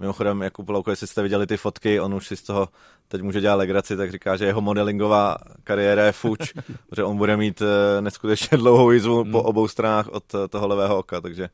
Mimochodem, 0.00 0.42
Jakub 0.42 0.68
Lauko, 0.68 0.90
jestli 0.90 1.06
jste 1.06 1.22
viděli 1.22 1.46
ty 1.46 1.56
fotky, 1.56 2.00
on 2.00 2.14
už 2.14 2.26
si 2.26 2.36
z 2.36 2.42
toho 2.42 2.68
teď 3.08 3.22
může 3.22 3.40
dělat 3.40 3.54
legraci, 3.54 3.96
tak 3.96 4.10
říká, 4.12 4.36
že 4.36 4.44
jeho 4.44 4.60
modelingová 4.60 5.36
kariéra 5.64 6.04
je 6.04 6.12
fuč, 6.12 6.54
že 6.96 7.04
on 7.04 7.16
bude 7.16 7.36
mít 7.36 7.62
eh, 7.62 8.00
neskutečně 8.00 8.58
dlouhou 8.58 8.90
jízvu 8.90 9.24
po 9.24 9.38
hmm. 9.38 9.46
obou 9.46 9.68
stranách 9.68 10.08
od 10.08 10.34
eh, 10.34 10.48
toho 10.48 10.68
levého 10.68 10.98
oka, 10.98 11.20
takže 11.20 11.48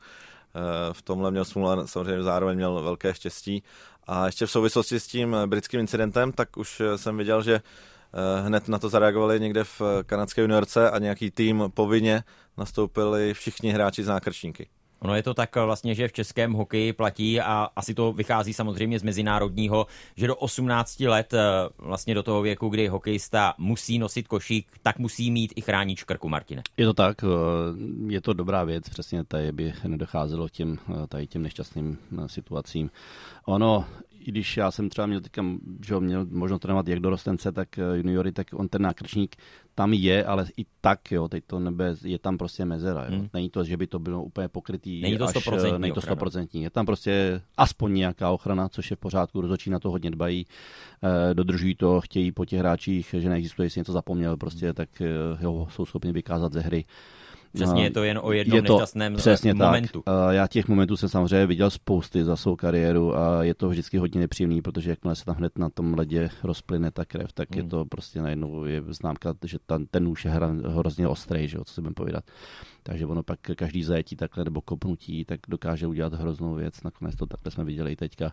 v 0.93 1.03
tomhle 1.03 1.31
měl 1.31 1.45
smůla, 1.45 1.87
samozřejmě 1.87 2.23
zároveň 2.23 2.57
měl 2.57 2.83
velké 2.83 3.15
štěstí. 3.15 3.63
A 4.07 4.27
ještě 4.27 4.47
v 4.47 4.51
souvislosti 4.51 5.01
s 5.01 5.07
tím 5.07 5.37
britským 5.47 5.81
incidentem, 5.81 6.33
tak 6.33 6.57
už 6.57 6.83
jsem 6.97 7.17
viděl, 7.17 7.43
že 7.43 7.55
eh, 7.55 8.41
hned 8.41 8.69
na 8.69 8.79
to 8.79 8.89
zareagovali 8.89 9.41
někde 9.41 9.65
v 9.65 9.83
kanadské 10.07 10.41
juniorce 10.43 10.91
a 10.91 10.99
nějaký 10.99 11.31
tým 11.31 11.65
povinně 11.75 12.25
nastoupili 12.59 13.35
všichni 13.35 13.71
hráči 13.71 14.05
z 14.05 14.09
nákrčníky. 14.09 14.69
Ono 15.05 15.15
je 15.15 15.23
to 15.23 15.35
tak 15.35 15.57
vlastně, 15.57 15.95
že 15.95 16.09
v 16.09 16.13
českém 16.13 16.53
hokeji 16.53 16.93
platí 16.93 17.41
a 17.41 17.69
asi 17.77 17.95
to 17.95 18.13
vychází 18.13 18.53
samozřejmě 18.53 18.99
z 18.99 19.03
mezinárodního, 19.03 19.87
že 20.17 20.27
do 20.27 20.37
18 20.37 21.01
let, 21.01 21.35
eh, 21.35 21.39
vlastně 21.79 22.15
do 22.15 22.23
toho 22.23 22.43
věku, 22.43 22.69
kdy 22.69 22.89
hokejista 22.89 23.55
musí 23.59 23.99
nosit 23.99 24.29
košík, 24.29 24.67
tak 24.83 24.99
musí 24.99 25.31
mít 25.31 25.53
i 25.57 25.61
chránit 25.61 25.99
škrku, 25.99 26.29
Martine. 26.29 26.63
Je 26.77 26.87
to 26.87 26.95
tak, 26.95 27.25
eh, 27.25 27.27
je 28.07 28.21
to 28.21 28.33
dobrá 28.33 28.65
věc, 28.65 28.89
přesně 28.89 29.25
tady 29.25 29.53
by 29.53 29.73
nedocházelo 29.87 30.49
těm, 30.49 30.79
tady 31.09 31.27
těm 31.27 31.43
nešťastným 31.43 31.99
situacím. 32.27 32.91
Ono 33.45 33.85
i 34.25 34.31
když 34.31 34.57
já 34.57 34.71
jsem 34.71 34.89
třeba 34.89 35.07
měl 35.07 35.21
teďka, 35.21 35.45
že 35.87 36.01
měl 36.01 36.27
možnost 36.31 36.61
trénovat 36.61 36.89
jak 36.89 37.01
dorostence, 37.01 37.53
tak 37.53 37.79
eh, 37.79 37.97
juniory, 37.97 38.33
tak 38.33 38.47
on 38.53 38.69
ten 38.69 38.83
nákrčník 38.83 39.37
tam 39.75 39.93
je, 39.93 40.25
ale 40.25 40.47
i 40.57 40.65
tak, 40.81 41.13
jo, 41.13 41.29
teď 41.29 41.45
to 41.47 41.59
nebe, 41.59 41.95
je 42.05 42.19
tam 42.19 42.39
prostě 42.39 42.65
mezera. 42.65 43.05
Jo. 43.05 43.11
Hmm. 43.11 43.29
Není 43.35 43.51
to, 43.51 43.65
že 43.65 43.77
by 43.77 43.87
to 43.87 43.99
bylo 43.99 44.23
úplně 44.23 44.49
pokrytý. 44.49 45.03
Není 45.03 45.19
to 45.19 45.27
100%. 45.27 45.75
Až, 45.75 45.79
není 45.79 45.95
to 45.95 46.01
100%. 46.01 46.49
Je 46.53 46.71
tam 46.71 46.87
prostě 46.87 47.41
aspoň 47.57 47.95
nějaká 47.95 48.31
ochrana, 48.31 48.69
což 48.69 48.91
je 48.91 48.97
v 48.97 49.01
pořádku. 49.01 49.41
Rozhodčí 49.41 49.71
na 49.71 49.79
to 49.79 49.91
hodně 49.91 50.11
dbají, 50.11 50.47
eh, 51.03 51.35
dodržují 51.35 51.75
to, 51.75 52.01
chtějí 52.01 52.33
po 52.33 52.45
těch 52.45 52.59
hráčích, 52.59 53.15
že 53.19 53.29
neexistuje, 53.29 53.67
jestli 53.67 53.81
něco 53.81 53.93
zapomněl, 53.93 54.37
prostě, 54.37 54.73
tak 54.73 54.89
eh, 55.01 55.07
jo, 55.41 55.67
jsou 55.71 55.87
schopni 55.87 56.13
vykázat 56.13 56.53
ze 56.53 56.61
hry. 56.61 56.85
Přesně 57.55 57.85
je 57.85 57.91
to 57.91 58.05
jen 58.05 58.21
o 58.23 58.33
jednom 58.33 58.57
je 58.57 58.63
to, 58.63 58.73
nešťastném 58.73 59.15
přesně 59.15 59.55
momentu. 59.55 60.03
Tak. 60.03 60.15
Já 60.31 60.47
těch 60.47 60.69
momentů 60.69 60.97
jsem 60.97 61.09
samozřejmě 61.09 61.47
viděl 61.47 61.71
spousty 61.71 62.25
za 62.25 62.37
svou 62.37 62.57
kariéru 62.57 63.17
a 63.17 63.43
je 63.43 63.55
to 63.55 63.69
vždycky 63.69 63.99
hodně 63.99 64.21
nepříjemný, 64.21 64.63
protože 64.63 64.91
jakmile 64.91 65.17
se 65.17 65.25
tam 65.25 65.35
hned 65.35 65.59
na 65.59 65.71
tom 65.71 65.95
ledě 65.95 66.31
rozplyne 66.43 66.91
ta 66.91 67.05
krev, 67.05 67.33
tak 67.33 67.51
hmm. 67.51 67.65
je 67.65 67.71
to 67.71 67.85
prostě 67.85 68.23
najednou 68.23 68.65
je 68.65 68.83
známka, 68.89 69.35
že 69.45 69.59
ten, 69.67 69.87
ten 69.87 70.05
nůž 70.05 70.25
je 70.25 70.31
hrozně 70.67 71.09
ostrý, 71.09 71.49
že 71.49 71.57
jo, 71.57 71.65
co 71.65 71.75
si 71.75 71.81
budeme 71.81 71.95
povídat. 71.95 72.25
Takže 72.87 73.07
ono 73.07 73.23
pak 73.23 73.39
každý 73.57 73.83
zajetí 73.83 74.17
takhle 74.17 74.45
nebo 74.45 74.61
kopnutí, 74.61 75.25
tak 75.25 75.41
dokáže 75.49 75.87
udělat 75.87 76.15
hroznou 76.15 76.55
věc. 76.55 76.83
Nakonec 76.83 77.17
to 77.17 77.27
takhle 77.27 77.53
jsme 77.53 77.65
viděli 77.65 77.93
i 77.93 77.97
teďka. 77.97 78.33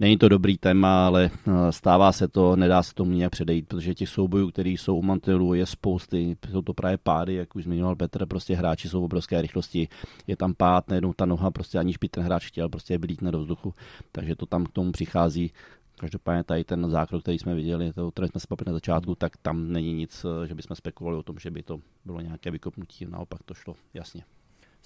Není 0.00 0.18
to 0.18 0.28
dobrý 0.28 0.58
téma, 0.58 1.06
ale 1.06 1.30
eh, 1.32 1.72
stává 1.72 2.12
se 2.12 2.28
to, 2.28 2.56
nedá 2.56 2.82
se 2.82 2.94
tomu 2.94 3.12
nějak 3.12 3.32
předejít, 3.32 3.68
protože 3.68 3.94
těch 3.94 4.08
soubojů, 4.08 4.50
které 4.50 4.70
jsou 4.70 4.96
u 4.96 5.02
mantelů, 5.02 5.54
je 5.54 5.66
spousty. 5.66 6.36
Jsou 6.50 6.62
to 6.62 6.74
právě 6.74 6.98
pády, 6.98 7.34
jak 7.34 7.56
už 7.56 7.64
zmiňoval 7.64 7.96
Petr, 7.96 8.26
prostě 8.26 8.54
hráči 8.54 8.88
jsou 8.88 9.00
v 9.00 9.04
obrovské 9.04 9.42
rychlosti. 9.42 9.88
Je 10.26 10.36
tam 10.36 10.54
pád, 10.54 10.88
najednou 10.88 11.12
ta 11.12 11.26
noha, 11.26 11.50
prostě 11.50 11.78
aniž 11.78 11.96
by 11.96 12.08
ten 12.08 12.24
hráč 12.24 12.46
chtěl, 12.46 12.68
prostě 12.68 12.98
vylítne 12.98 13.30
do 13.30 13.40
vzduchu. 13.40 13.74
Takže 14.12 14.36
to 14.36 14.46
tam 14.46 14.64
k 14.64 14.72
tomu 14.72 14.92
přichází. 14.92 15.52
Každopádně 16.00 16.44
tady 16.44 16.64
ten 16.64 16.90
zákrok, 16.90 17.22
který 17.22 17.38
jsme 17.38 17.54
viděli, 17.54 17.92
to, 17.92 18.10
který 18.10 18.28
jsme 18.28 18.40
se 18.40 18.46
na 18.66 18.72
začátku, 18.72 19.14
tak 19.14 19.36
tam 19.36 19.72
není 19.72 19.92
nic, 19.92 20.26
že 20.46 20.54
bychom 20.54 20.76
spekulovali 20.76 21.18
o 21.18 21.22
tom, 21.22 21.38
že 21.38 21.50
by 21.50 21.62
to 21.62 21.80
bylo 22.04 22.20
nějaké 22.20 22.50
vykopnutí. 22.50 23.06
Naopak 23.06 23.42
to 23.42 23.54
šlo 23.54 23.74
jasně. 23.94 24.24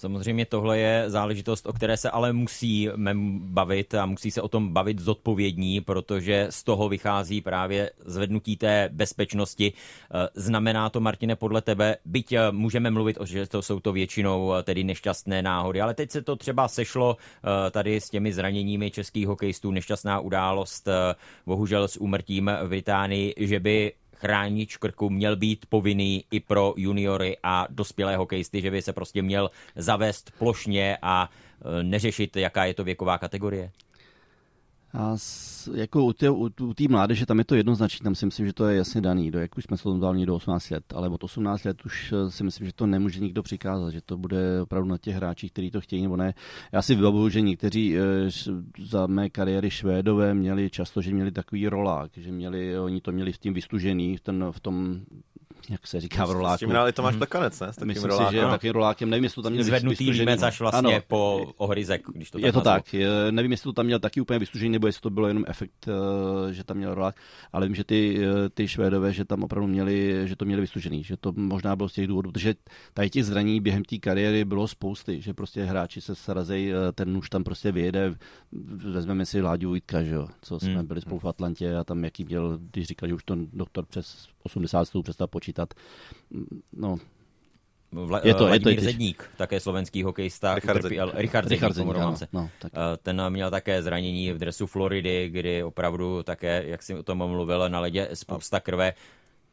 Samozřejmě 0.01 0.45
tohle 0.45 0.77
je 0.79 1.03
záležitost, 1.07 1.67
o 1.67 1.73
které 1.73 1.97
se 1.97 2.09
ale 2.09 2.33
musíme 2.33 3.13
bavit 3.39 3.93
a 3.93 4.05
musí 4.05 4.31
se 4.31 4.41
o 4.41 4.47
tom 4.47 4.73
bavit 4.73 4.99
zodpovědní, 4.99 5.81
protože 5.81 6.47
z 6.49 6.63
toho 6.63 6.89
vychází 6.89 7.41
právě 7.41 7.91
zvednutí 8.05 8.57
té 8.57 8.89
bezpečnosti. 8.91 9.73
Eh, 9.73 10.27
znamená 10.35 10.89
to, 10.89 10.99
Martine, 10.99 11.35
podle 11.35 11.61
tebe, 11.61 11.97
byť 12.05 12.33
eh, 12.33 12.51
můžeme 12.51 12.91
mluvit 12.91 13.17
o, 13.19 13.25
že 13.25 13.47
to 13.47 13.61
jsou 13.61 13.79
to 13.79 13.93
většinou 13.93 14.53
eh, 14.53 14.63
tedy 14.63 14.83
nešťastné 14.83 15.41
náhody, 15.41 15.81
ale 15.81 15.93
teď 15.93 16.11
se 16.11 16.21
to 16.21 16.35
třeba 16.35 16.67
sešlo 16.67 17.17
tady 17.71 18.01
s 18.01 18.09
těmi 18.09 18.33
zraněními 18.33 18.91
českých 18.91 19.27
hokejistů, 19.27 19.71
nešťastná 19.71 20.19
událost, 20.19 20.87
bohužel 21.45 21.87
s 21.87 21.97
úmrtím 21.97 22.51
v 22.63 22.69
Británii, 22.69 23.33
že 23.37 23.59
by 23.59 23.93
chránič 24.21 24.77
krku 24.77 25.09
měl 25.09 25.35
být 25.35 25.65
povinný 25.69 26.23
i 26.31 26.39
pro 26.39 26.73
juniory 26.77 27.37
a 27.43 27.67
dospělé 27.69 28.15
hokejisty, 28.15 28.61
že 28.61 28.71
by 28.71 28.81
se 28.81 28.93
prostě 28.93 29.21
měl 29.21 29.49
zavést 29.75 30.31
plošně 30.37 30.97
a 31.01 31.29
e, 31.29 31.83
neřešit, 31.83 32.35
jaká 32.35 32.65
je 32.65 32.73
to 32.73 32.83
věková 32.83 33.17
kategorie? 33.17 33.71
A 34.93 35.17
s, 35.17 35.69
jako 35.75 36.05
u 36.05 36.13
té 36.13 36.29
u, 36.29 36.49
u 36.61 36.73
mládeže 36.89 37.25
tam 37.25 37.39
je 37.39 37.45
to 37.45 37.55
jednoznačné, 37.55 38.03
tam 38.03 38.15
si 38.15 38.25
myslím, 38.25 38.45
že 38.45 38.53
to 38.53 38.67
je 38.67 38.77
jasně 38.77 39.01
daný, 39.01 39.31
do 39.31 39.39
jak 39.39 39.57
už 39.57 39.63
jsme 39.63 39.77
se 39.77 39.89
dali 39.99 40.25
do 40.25 40.35
18 40.35 40.69
let, 40.69 40.93
ale 40.93 41.09
od 41.09 41.23
18 41.23 41.63
let 41.63 41.85
už 41.85 42.13
eh, 42.13 42.31
si 42.31 42.43
myslím, 42.43 42.67
že 42.67 42.73
to 42.73 42.85
nemůže 42.85 43.19
nikdo 43.19 43.43
přikázat, 43.43 43.89
že 43.89 44.01
to 44.01 44.17
bude 44.17 44.61
opravdu 44.61 44.89
na 44.89 44.97
těch 44.97 45.15
hráčích, 45.15 45.51
kteří 45.51 45.71
to 45.71 45.81
chtějí 45.81 46.01
nebo 46.01 46.17
ne. 46.17 46.33
Já 46.71 46.81
si 46.81 46.95
vybavuju, 46.95 47.29
že 47.29 47.41
někteří 47.41 47.97
e, 47.97 48.01
za 48.79 49.07
mé 49.07 49.29
kariéry 49.29 49.69
Švédové 49.71 50.33
měli 50.33 50.69
často, 50.69 51.01
že 51.01 51.13
měli 51.13 51.31
takový 51.31 51.67
rolák, 51.67 52.11
že 52.17 52.31
měli, 52.31 52.79
oni 52.79 53.01
to 53.01 53.11
měli 53.11 53.33
s 53.33 53.39
tím 53.39 53.53
vystužený 53.53 54.17
v, 54.17 54.21
ten, 54.21 54.45
v 54.51 54.59
tom 54.59 55.01
jak 55.69 55.87
se 55.87 56.01
říká 56.01 56.25
v 56.25 56.31
roláku. 56.31 56.57
S 56.57 56.59
tím 56.59 56.69
hráli 56.69 56.93
Tomáš 56.93 57.15
Plekanec, 57.15 57.59
ne? 57.59 57.73
S 57.73 57.75
takým 57.75 57.87
Myslím 57.87 58.09
rolákem. 58.09 58.29
si, 58.29 58.35
že 58.35 58.41
takovým 58.41 58.73
rolákem, 58.73 59.09
nevím, 59.09 59.23
jestli 59.23 59.35
to 59.35 59.41
tam 59.41 59.51
měl 59.51 59.63
Zvednutý 59.63 60.09
límec 60.09 60.41
až 60.41 60.59
vlastně 60.59 60.93
ano, 60.93 61.03
po 61.07 61.53
ohryzek, 61.57 62.01
když 62.13 62.31
to 62.31 62.39
Je 62.39 62.51
to 62.51 62.61
tak, 62.61 62.93
je, 62.93 63.09
nevím, 63.31 63.51
jestli 63.51 63.63
to 63.63 63.73
tam 63.73 63.85
měl 63.85 63.99
taky 63.99 64.21
úplně 64.21 64.39
vystužený, 64.39 64.69
nebo 64.69 64.87
jestli 64.87 65.01
to 65.01 65.09
bylo 65.09 65.27
jenom 65.27 65.43
efekt, 65.47 65.87
eh, 65.87 66.53
že 66.53 66.63
tam 66.63 66.77
měl 66.77 66.95
rolák, 66.95 67.15
ale 67.53 67.65
vím, 67.65 67.75
že 67.75 67.83
ty, 67.83 68.19
eh, 68.23 68.49
ty 68.49 68.67
Švédové, 68.67 69.13
že 69.13 69.25
tam 69.25 69.43
opravdu 69.43 69.67
měli, 69.67 70.21
že 70.25 70.35
to 70.35 70.45
měli 70.45 70.61
vystužený, 70.61 71.03
že 71.03 71.17
to 71.17 71.33
možná 71.35 71.75
bylo 71.75 71.89
z 71.89 71.93
těch 71.93 72.07
důvodů, 72.07 72.31
protože 72.31 72.55
tady 72.93 73.09
těch 73.09 73.25
zranění 73.25 73.61
během 73.61 73.85
té 73.85 73.97
kariéry 73.97 74.45
bylo 74.45 74.67
spousty, 74.67 75.21
že 75.21 75.33
prostě 75.33 75.63
hráči 75.63 76.01
se 76.01 76.15
srazejí, 76.15 76.71
eh, 76.71 76.91
ten 76.91 77.13
nůž 77.13 77.29
tam 77.29 77.43
prostě 77.43 77.71
vyjede, 77.71 78.15
vezmeme 78.91 79.25
si 79.25 79.41
Láďu 79.41 79.69
Vojtka, 79.69 80.03
že 80.03 80.13
jo, 80.13 80.27
co 80.41 80.59
jsme 80.59 80.73
hmm. 80.73 80.87
byli 80.87 81.01
spolu 81.01 81.19
v 81.19 81.25
Atlantě 81.25 81.75
a 81.75 81.83
tam 81.83 82.03
jaký 82.03 82.23
měl, 82.23 82.59
když 82.71 82.87
říkal, 82.87 83.09
že 83.09 83.15
už 83.15 83.23
to 83.23 83.35
doktor 83.53 83.85
přes 83.85 84.27
80 84.43 84.85
stů 84.85 85.01
přestal 85.01 85.27
počítat. 85.27 85.73
No, 86.73 86.97
Vla, 87.93 88.21
je 88.23 88.33
to, 88.33 88.47
je 88.47 88.59
to 88.59 88.69
Zedník, 88.81 89.29
také 89.37 89.59
slovenský 89.59 90.03
hokejista, 90.03 90.55
Richard, 90.55 90.77
utrpěl, 90.77 91.11
Richard 91.15 91.43
Zedník, 91.43 91.61
Richard 91.61 91.73
Zedník 91.73 91.95
ano, 91.95 92.15
no, 92.33 92.49
tak. 92.59 92.71
Eh, 92.75 92.97
ten 92.97 93.29
měl 93.29 93.51
také 93.51 93.81
zranění 93.81 94.31
v 94.31 94.37
dresu 94.37 94.67
Floridy, 94.67 95.29
kdy 95.29 95.63
opravdu 95.63 96.23
také, 96.23 96.63
jak 96.65 96.83
si 96.83 96.95
o 96.95 97.03
tom 97.03 97.17
mluvil, 97.17 97.69
na 97.69 97.79
ledě 97.79 98.09
spousta 98.13 98.59
krve. 98.59 98.93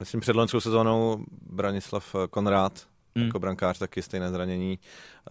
Myslím 0.00 0.20
před 0.20 0.36
loňskou 0.36 0.60
sezónou 0.60 1.24
Branislav 1.50 2.14
Konrád 2.30 2.86
hmm. 3.16 3.26
jako 3.26 3.38
brankář 3.38 3.78
taky 3.78 4.02
stejné 4.02 4.30
zranění. 4.30 4.78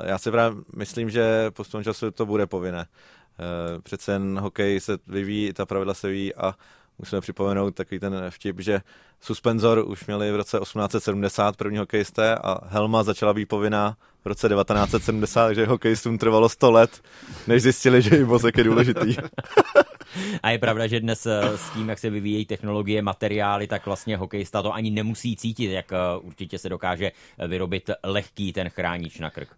Já 0.03 0.17
si 0.17 0.31
právě 0.31 0.63
myslím, 0.75 1.09
že 1.09 1.51
postupem 1.51 1.83
času 1.83 2.11
to 2.11 2.25
bude 2.25 2.47
povinné. 2.47 2.85
Eh, 3.39 3.81
přece 3.81 4.11
jen 4.11 4.39
hokej 4.39 4.79
se 4.79 4.97
vyvíjí, 5.07 5.53
ta 5.53 5.65
pravidla 5.65 5.93
se 5.93 6.07
vyvíjí 6.07 6.35
a 6.35 6.55
musíme 6.99 7.21
připomenout 7.21 7.75
takový 7.75 7.99
ten 7.99 8.25
vtip, 8.29 8.59
že 8.59 8.81
suspenzor 9.21 9.83
už 9.87 10.05
měli 10.05 10.31
v 10.31 10.35
roce 10.35 10.59
1870 10.59 11.57
první 11.57 11.77
hokejisté 11.77 12.35
a 12.35 12.59
helma 12.67 13.03
začala 13.03 13.33
být 13.33 13.45
povinná 13.45 13.97
v 14.23 14.27
roce 14.27 14.49
1970, 14.49 15.45
takže 15.45 15.65
hokejistům 15.65 16.17
trvalo 16.17 16.49
100 16.49 16.71
let, 16.71 17.01
než 17.47 17.61
zjistili, 17.61 18.01
že 18.01 18.17
i 18.17 18.23
vozek 18.23 18.57
je 18.57 18.63
důležitý. 18.63 19.15
A 20.43 20.49
je 20.49 20.59
pravda, 20.59 20.87
že 20.87 20.99
dnes 20.99 21.25
eh, 21.25 21.57
s 21.57 21.69
tím, 21.69 21.89
jak 21.89 21.99
se 21.99 22.09
vyvíjejí 22.09 22.45
technologie, 22.45 23.01
materiály, 23.01 23.67
tak 23.67 23.85
vlastně 23.85 24.17
hokejista 24.17 24.61
to 24.61 24.73
ani 24.73 24.91
nemusí 24.91 25.35
cítit, 25.35 25.71
jak 25.71 25.91
eh, 25.91 25.97
určitě 26.21 26.57
se 26.57 26.69
dokáže 26.69 27.11
vyrobit 27.47 27.89
lehký 28.03 28.53
ten 28.53 28.69
chránič 28.69 29.19
na 29.19 29.29
krk 29.29 29.49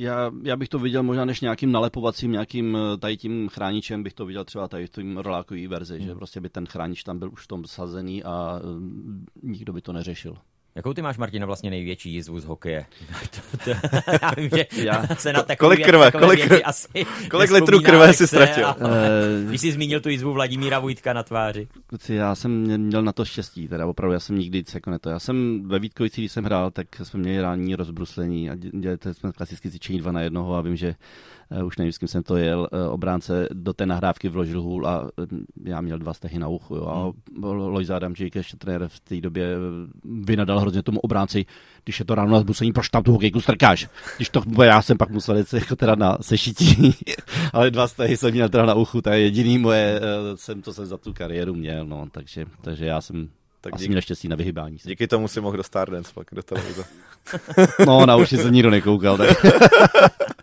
já, 0.00 0.30
já 0.42 0.56
bych 0.56 0.68
to 0.68 0.78
viděl 0.78 1.02
možná 1.02 1.24
než 1.24 1.40
nějakým 1.40 1.72
nalepovacím, 1.72 2.32
nějakým 2.32 2.76
eh, 2.76 2.98
tady 2.98 3.16
tím 3.16 3.48
chráničem 3.48 4.02
bych 4.02 4.14
to 4.14 4.26
viděl 4.26 4.44
třeba 4.44 4.68
tady 4.68 4.86
v 4.86 4.90
tom 4.90 5.16
rolákový 5.16 5.66
verzi, 5.66 5.98
hmm. 5.98 6.06
že 6.06 6.14
prostě 6.14 6.40
by 6.40 6.48
ten 6.48 6.66
chránič 6.66 7.02
tam 7.02 7.18
byl 7.18 7.30
už 7.32 7.44
v 7.44 7.48
tom 7.48 7.64
sazený 7.64 8.24
a 8.24 8.60
uh, 8.64 8.82
nikdo 9.42 9.72
by 9.72 9.80
to 9.80 9.92
neřešil. 9.92 10.36
Jakou 10.78 10.94
ty 10.94 11.02
máš, 11.02 11.18
Martina, 11.18 11.46
vlastně 11.46 11.70
největší 11.70 12.12
jizvu 12.12 12.40
z 12.40 12.44
hokeje? 12.44 12.86
to, 13.30 13.58
to, 13.64 13.70
já 14.22 14.30
vím, 14.36 14.50
že 14.56 14.66
já. 14.84 15.06
se 15.16 15.32
na 15.32 15.42
takové, 15.42 15.76
kolik 15.76 15.86
krve, 15.86 16.10
kolik, 16.10 16.44
krve, 16.44 16.62
asi 16.62 16.88
kolik 17.30 17.50
litrů 17.50 17.80
krve 17.80 18.12
si 18.12 18.26
ztratil? 18.26 18.66
A, 18.66 18.76
uh, 18.76 18.84
když 19.48 19.60
jsi 19.60 19.72
zmínil 19.72 20.00
tu 20.00 20.08
jizvu 20.08 20.32
Vladimíra 20.32 20.78
Vojtka 20.78 21.12
na 21.12 21.22
tváři. 21.22 21.68
Já 22.08 22.34
jsem 22.34 22.50
měl 22.80 23.02
na 23.02 23.12
to 23.12 23.24
štěstí, 23.24 23.68
teda 23.68 23.86
opravdu, 23.86 24.12
já 24.12 24.20
jsem 24.20 24.38
nikdy 24.38 24.64
jako 24.74 24.90
neto. 24.90 25.10
Já 25.10 25.18
jsem 25.18 25.68
ve 25.68 25.78
Vítkovici, 25.78 26.20
když 26.20 26.32
jsem 26.32 26.44
hrál, 26.44 26.70
tak 26.70 26.86
jsme 27.02 27.20
měli 27.20 27.40
rání 27.40 27.74
rozbruslení 27.74 28.50
a 28.50 28.54
dělali 28.54 28.98
jsme 29.12 29.32
klasicky 29.32 29.70
cvičení 29.70 29.98
dva 29.98 30.12
na 30.12 30.20
jednoho 30.20 30.54
a 30.54 30.60
vím, 30.60 30.76
že 30.76 30.94
už 31.64 31.78
nevím, 31.78 31.92
s 31.92 31.98
kým 31.98 32.08
jsem 32.08 32.22
to 32.22 32.36
jel, 32.36 32.68
uh, 32.72 32.92
obránce 32.94 33.48
do 33.52 33.72
té 33.72 33.86
nahrávky 33.86 34.28
vložil 34.28 34.62
hůl 34.62 34.86
a 34.86 35.02
uh, 35.02 35.08
já 35.64 35.80
měl 35.80 35.98
dva 35.98 36.14
stehy 36.14 36.38
na 36.38 36.48
uchu. 36.48 36.76
Jo, 36.76 36.86
a 36.86 37.02
hmm. 37.02 37.44
Lojza 37.44 37.96
Adamčík, 37.96 38.36
ještě 38.36 38.56
trenér 38.56 38.88
v 38.88 39.00
té 39.00 39.20
době, 39.20 39.56
vynadal 40.04 40.60
hrozně 40.60 40.82
tomu 40.82 41.00
obránci, 41.00 41.46
když 41.84 41.98
je 41.98 42.04
to 42.04 42.14
ráno 42.14 42.32
na 42.32 42.40
zbusení, 42.40 42.72
proč 42.72 42.88
tam 42.88 43.02
tu 43.02 43.12
hokejku 43.12 43.40
strkáš? 43.40 43.88
Když 44.16 44.28
to, 44.28 44.42
já 44.62 44.82
jsem 44.82 44.98
pak 44.98 45.10
musel 45.10 45.36
jít 45.36 45.52
jako 45.52 45.76
teda 45.76 45.94
na 45.94 46.18
sešití, 46.20 46.94
ale 47.52 47.70
dva 47.70 47.88
stehy 47.88 48.16
jsem 48.16 48.30
měl 48.30 48.48
teda 48.48 48.66
na 48.66 48.74
uchu, 48.74 49.02
to 49.02 49.10
je 49.10 49.20
jediný 49.20 49.58
moje, 49.58 50.00
eh, 50.02 50.36
jsem, 50.36 50.62
co 50.62 50.74
jsem 50.74 50.86
za 50.86 50.98
tu 50.98 51.12
kariéru 51.12 51.54
měl, 51.54 51.86
no, 51.86 52.08
takže, 52.12 52.46
takže 52.60 52.86
já 52.86 53.00
jsem 53.00 53.28
tak 53.60 53.74
asi 53.74 53.82
díky, 53.82 53.88
měl 53.88 54.00
štěstí 54.00 54.28
na 54.28 54.36
vyhybání. 54.36 54.78
Se. 54.78 54.88
Díky 54.88 55.06
tomu 55.06 55.28
si 55.28 55.40
mohl 55.40 55.56
do 55.56 55.62
Stardance 55.62 56.12
pak 56.14 56.26
do 56.32 56.42
televize. 56.42 56.84
no, 57.86 58.06
na 58.06 58.16
uši 58.16 58.36
se 58.36 58.50
nikdo 58.50 58.70
nekoukal. 58.70 59.16
Tak. 59.16 59.28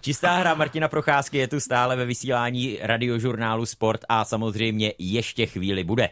Čistá 0.00 0.36
hra 0.36 0.54
Martina 0.54 0.88
Procházky 0.88 1.38
je 1.38 1.48
tu 1.48 1.60
stále 1.60 1.96
ve 1.96 2.04
vysílání 2.04 2.78
radiožurnálu 2.82 3.66
Sport 3.66 4.00
a 4.08 4.24
samozřejmě 4.24 4.92
ještě 4.98 5.46
chvíli 5.46 5.84
bude. 5.84 6.08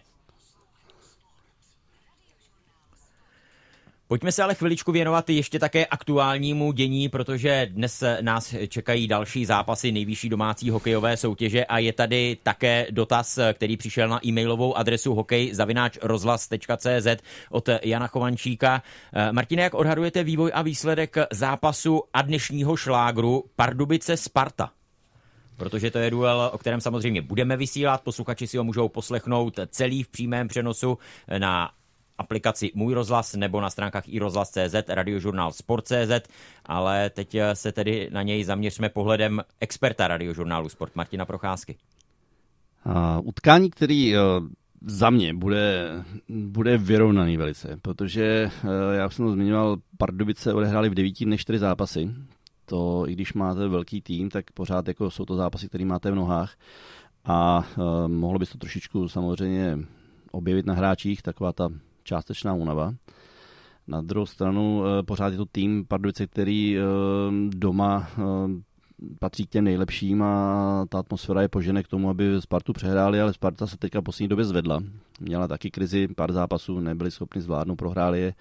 Pojďme 4.14 4.32
se 4.32 4.42
ale 4.42 4.54
chviličku 4.54 4.92
věnovat 4.92 5.30
ještě 5.30 5.58
také 5.58 5.86
aktuálnímu 5.86 6.72
dění, 6.72 7.08
protože 7.08 7.66
dnes 7.70 8.04
nás 8.20 8.54
čekají 8.68 9.08
další 9.08 9.44
zápasy 9.44 9.92
nejvyšší 9.92 10.28
domácí 10.28 10.70
hokejové 10.70 11.16
soutěže 11.16 11.64
a 11.64 11.78
je 11.78 11.92
tady 11.92 12.36
také 12.42 12.86
dotaz, 12.90 13.38
který 13.52 13.76
přišel 13.76 14.08
na 14.08 14.26
e-mailovou 14.26 14.76
adresu 14.76 15.14
hokej.rozhlas.cz 15.14 17.06
od 17.50 17.68
Jana 17.82 18.06
Chovančíka. 18.06 18.82
Martine, 19.32 19.62
jak 19.62 19.74
odhadujete 19.74 20.24
vývoj 20.24 20.50
a 20.54 20.62
výsledek 20.62 21.16
zápasu 21.32 22.02
a 22.12 22.22
dnešního 22.22 22.76
šlágru 22.76 23.44
Pardubice 23.56 24.16
Sparta? 24.16 24.70
Protože 25.56 25.90
to 25.90 25.98
je 25.98 26.10
duel, 26.10 26.50
o 26.52 26.58
kterém 26.58 26.80
samozřejmě 26.80 27.22
budeme 27.22 27.56
vysílat. 27.56 28.00
Posluchači 28.02 28.46
si 28.46 28.56
ho 28.56 28.64
můžou 28.64 28.88
poslechnout 28.88 29.60
celý 29.66 30.02
v 30.02 30.08
přímém 30.08 30.48
přenosu 30.48 30.98
na 31.38 31.70
aplikaci 32.18 32.70
Můj 32.74 32.94
rozhlas 32.94 33.34
nebo 33.34 33.60
na 33.60 33.70
stránkách 33.70 34.08
i 34.08 34.18
rozhlas.cz, 34.18 34.74
radiožurnál 34.88 35.52
Sport.cz, 35.52 36.28
ale 36.64 37.10
teď 37.10 37.36
se 37.52 37.72
tedy 37.72 38.08
na 38.12 38.22
něj 38.22 38.44
zaměřme 38.44 38.88
pohledem 38.88 39.42
experta 39.60 40.08
radiožurnálu 40.08 40.68
Sport 40.68 40.96
Martina 40.96 41.24
Procházky. 41.24 41.76
A 42.84 43.20
utkání, 43.20 43.70
který 43.70 44.14
za 44.86 45.10
mě 45.10 45.34
bude, 45.34 45.90
bude 46.28 46.78
vyrovnaný 46.78 47.36
velice, 47.36 47.76
protože 47.82 48.50
já 48.92 49.10
jsem 49.10 49.26
to 49.26 49.32
zmiňoval, 49.32 49.76
Pardubice 49.98 50.52
odehráli 50.52 50.88
v 50.88 50.94
devíti 50.94 51.24
dnech 51.24 51.40
čtyři 51.40 51.58
zápasy. 51.58 52.10
To, 52.66 53.04
i 53.08 53.12
když 53.12 53.32
máte 53.32 53.68
velký 53.68 54.00
tým, 54.00 54.30
tak 54.30 54.50
pořád 54.50 54.88
jako 54.88 55.10
jsou 55.10 55.24
to 55.24 55.36
zápasy, 55.36 55.68
které 55.68 55.84
máte 55.84 56.10
v 56.10 56.14
nohách. 56.14 56.56
A 57.24 57.58
uh, 57.58 58.08
mohlo 58.08 58.38
by 58.38 58.46
se 58.46 58.52
to 58.52 58.58
trošičku 58.58 59.08
samozřejmě 59.08 59.78
objevit 60.32 60.66
na 60.66 60.74
hráčích, 60.74 61.22
taková 61.22 61.52
ta 61.52 61.68
částečná 62.04 62.54
únava. 62.54 62.94
Na 63.88 64.02
druhou 64.02 64.26
stranu 64.26 64.78
uh, 64.78 64.86
pořád 65.06 65.32
je 65.32 65.36
to 65.36 65.44
tým 65.52 65.84
Pardubice, 65.88 66.26
který 66.26 66.76
uh, 66.78 66.84
doma 67.48 68.08
uh, 68.18 68.24
patří 69.18 69.46
k 69.46 69.50
těm 69.50 69.64
nejlepším 69.64 70.22
a 70.22 70.86
ta 70.88 70.98
atmosféra 70.98 71.42
je 71.42 71.48
požene 71.48 71.82
k 71.82 71.88
tomu, 71.88 72.10
aby 72.10 72.24
Spartu 72.40 72.72
přehráli, 72.72 73.20
ale 73.20 73.32
Sparta 73.32 73.66
se 73.66 73.76
teďka 73.76 74.00
v 74.00 74.02
poslední 74.02 74.28
době 74.28 74.44
zvedla. 74.44 74.82
Měla 75.20 75.48
taky 75.48 75.70
krizi, 75.70 76.08
pár 76.08 76.32
zápasů, 76.32 76.80
nebyli 76.80 77.10
schopni 77.10 77.40
zvládnout, 77.40 77.76
prohráli 77.76 78.20
je, 78.20 78.34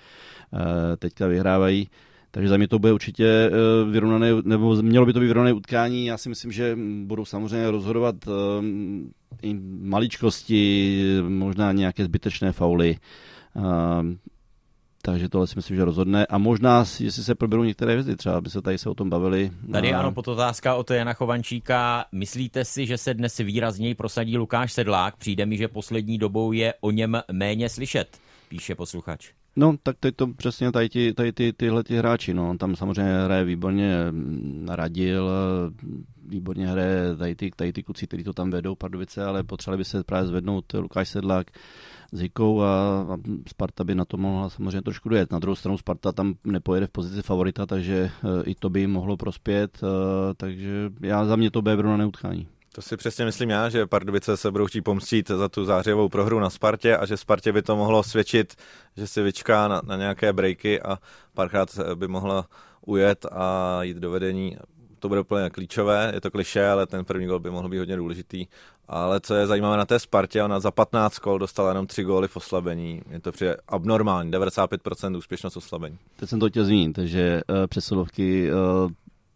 teďka 0.97 1.27
vyhrávají. 1.27 1.89
Takže 2.31 2.49
za 2.49 2.57
mě 2.57 2.67
to 2.67 2.79
bude 2.79 2.93
určitě 2.93 3.51
vyrovnané, 3.91 4.29
nebo 4.43 4.75
mělo 4.81 5.05
by 5.05 5.13
to 5.13 5.19
být 5.19 5.27
vyrovnané 5.27 5.53
utkání. 5.53 6.05
Já 6.05 6.17
si 6.17 6.29
myslím, 6.29 6.51
že 6.51 6.77
budou 7.03 7.25
samozřejmě 7.25 7.71
rozhodovat 7.71 8.15
i 9.41 9.59
maličkosti, 9.81 11.03
možná 11.27 11.71
nějaké 11.71 12.03
zbytečné 12.05 12.51
fauly. 12.51 12.97
Takže 15.05 15.29
tohle 15.29 15.47
si 15.47 15.55
myslím, 15.55 15.77
že 15.77 15.85
rozhodne. 15.85 16.25
A 16.25 16.37
možná, 16.37 16.79
jestli 16.99 17.23
se 17.23 17.35
proberou 17.35 17.63
některé 17.63 17.91
hvězdy, 17.91 18.15
třeba 18.15 18.41
by 18.41 18.49
se 18.49 18.61
tady 18.61 18.77
se 18.77 18.89
o 18.89 18.93
tom 18.93 19.09
bavili. 19.09 19.51
Tady 19.71 19.93
a... 19.93 19.99
ano, 19.99 20.13
otázka 20.15 20.75
od 20.75 20.91
Jana 20.91 21.13
Chovančíka. 21.13 22.05
Myslíte 22.11 22.65
si, 22.65 22.85
že 22.85 22.97
se 22.97 23.13
dnes 23.13 23.37
výrazněji 23.37 23.95
prosadí 23.95 24.37
Lukáš 24.37 24.73
Sedlák? 24.73 25.15
Přijde 25.15 25.45
mi, 25.45 25.57
že 25.57 25.67
poslední 25.67 26.17
dobou 26.17 26.51
je 26.51 26.73
o 26.81 26.91
něm 26.91 27.21
méně 27.31 27.69
slyšet, 27.69 28.17
píše 28.49 28.75
posluchač. 28.75 29.31
No, 29.55 29.75
tak 29.83 29.97
teď 29.99 30.15
to 30.15 30.27
přesně 30.27 30.71
tady, 30.71 30.89
ty, 30.89 31.13
tady 31.13 31.31
ty, 31.31 31.53
tyhle 31.53 31.83
ty 31.83 31.97
hráči, 31.97 32.33
no. 32.33 32.57
Tam 32.57 32.75
samozřejmě 32.75 33.13
hraje 33.25 33.43
výborně 33.43 33.95
Radil, 34.67 35.29
výborně 36.27 36.67
hraje 36.67 37.15
tady 37.15 37.35
ty, 37.35 37.51
tady 37.55 37.73
ty 37.73 37.83
kuci, 37.83 38.07
kteří 38.07 38.23
to 38.23 38.33
tam 38.33 38.49
vedou, 38.49 38.75
Pardubice, 38.75 39.25
ale 39.25 39.43
potřebovali 39.43 39.77
by 39.77 39.85
se 39.85 40.03
právě 40.03 40.27
zvednout 40.27 40.73
Lukáš 40.73 41.09
Sedlák, 41.09 41.51
s 42.13 42.19
Hikou 42.19 42.61
a, 42.61 43.05
Sparta 43.47 43.83
by 43.83 43.95
na 43.95 44.05
to 44.05 44.17
mohla 44.17 44.49
samozřejmě 44.49 44.81
trošku 44.81 45.09
dojet. 45.09 45.31
Na 45.31 45.39
druhou 45.39 45.55
stranu 45.55 45.77
Sparta 45.77 46.11
tam 46.11 46.33
nepojede 46.43 46.87
v 46.87 46.89
pozici 46.89 47.21
favorita, 47.21 47.65
takže 47.65 47.95
e, 47.95 48.43
i 48.43 48.55
to 48.55 48.69
by 48.69 48.79
jim 48.79 48.91
mohlo 48.91 49.17
prospět, 49.17 49.81
e, 49.83 50.33
takže 50.33 50.91
já 51.01 51.25
za 51.25 51.35
mě 51.35 51.51
to 51.51 51.61
bude 51.61 51.83
na 51.83 51.97
neutkání. 51.97 52.47
To 52.75 52.81
si 52.81 52.97
přesně 52.97 53.25
myslím 53.25 53.49
já, 53.49 53.69
že 53.69 53.85
Pardubice 53.85 54.37
se 54.37 54.51
budou 54.51 54.65
chtít 54.65 54.81
pomstít 54.81 55.27
za 55.27 55.49
tu 55.49 55.65
zářivou 55.65 56.09
prohru 56.09 56.39
na 56.39 56.49
Spartě 56.49 56.97
a 56.97 57.05
že 57.05 57.17
Spartě 57.17 57.51
by 57.51 57.61
to 57.61 57.75
mohlo 57.75 58.03
svědčit, 58.03 58.55
že 58.97 59.07
si 59.07 59.21
vyčká 59.21 59.67
na, 59.67 59.81
na 59.85 59.97
nějaké 59.97 60.33
breaky 60.33 60.81
a 60.81 60.97
párkrát 61.33 61.79
by 61.95 62.07
mohla 62.07 62.47
ujet 62.85 63.25
a 63.31 63.79
jít 63.83 63.97
do 63.97 64.11
vedení 64.11 64.57
to 65.03 65.09
bude 65.09 65.21
úplně 65.21 65.49
klíčové, 65.49 66.11
je 66.13 66.21
to 66.21 66.31
kliše, 66.31 66.67
ale 66.67 66.87
ten 66.87 67.05
první 67.05 67.27
gol 67.27 67.39
by 67.39 67.49
mohl 67.49 67.69
být 67.69 67.77
hodně 67.77 67.95
důležitý. 67.95 68.45
Ale 68.87 69.19
co 69.19 69.35
je 69.35 69.47
zajímavé 69.47 69.77
na 69.77 69.85
té 69.85 69.99
Spartě, 69.99 70.43
ona 70.43 70.59
za 70.59 70.71
15 70.71 71.19
kol 71.19 71.39
dostala 71.39 71.69
jenom 71.69 71.87
3 71.87 72.03
góly 72.03 72.27
v 72.27 72.37
oslabení. 72.37 73.01
Je 73.09 73.19
to 73.19 73.31
přijde 73.31 73.57
abnormální, 73.67 74.31
95% 74.31 75.17
úspěšnost 75.17 75.57
oslabení. 75.57 75.97
Teď 76.15 76.29
jsem 76.29 76.39
to 76.39 76.49
chtěl 76.49 76.65
zmínit, 76.65 76.97
že 76.97 77.41
uh, 77.49 77.55
přesilovky 77.67 78.51
uh, 78.51 78.91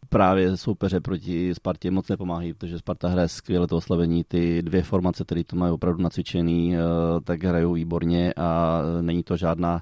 právě 0.09 0.57
soupeře 0.57 0.99
proti 0.99 1.55
Spartě 1.55 1.91
moc 1.91 2.07
nepomáhají, 2.07 2.53
protože 2.53 2.79
Sparta 2.79 3.07
hraje 3.07 3.27
skvěle 3.27 3.67
to 3.67 3.77
oslabení. 3.77 4.23
Ty 4.23 4.61
dvě 4.61 4.83
formace, 4.83 5.23
které 5.23 5.43
to 5.43 5.55
mají 5.55 5.73
opravdu 5.73 6.03
nacvičený, 6.03 6.75
uh, 6.75 6.79
tak 7.23 7.43
hrajou 7.43 7.73
výborně 7.73 8.33
a 8.37 8.81
není 9.01 9.23
to 9.23 9.37
žádná 9.37 9.81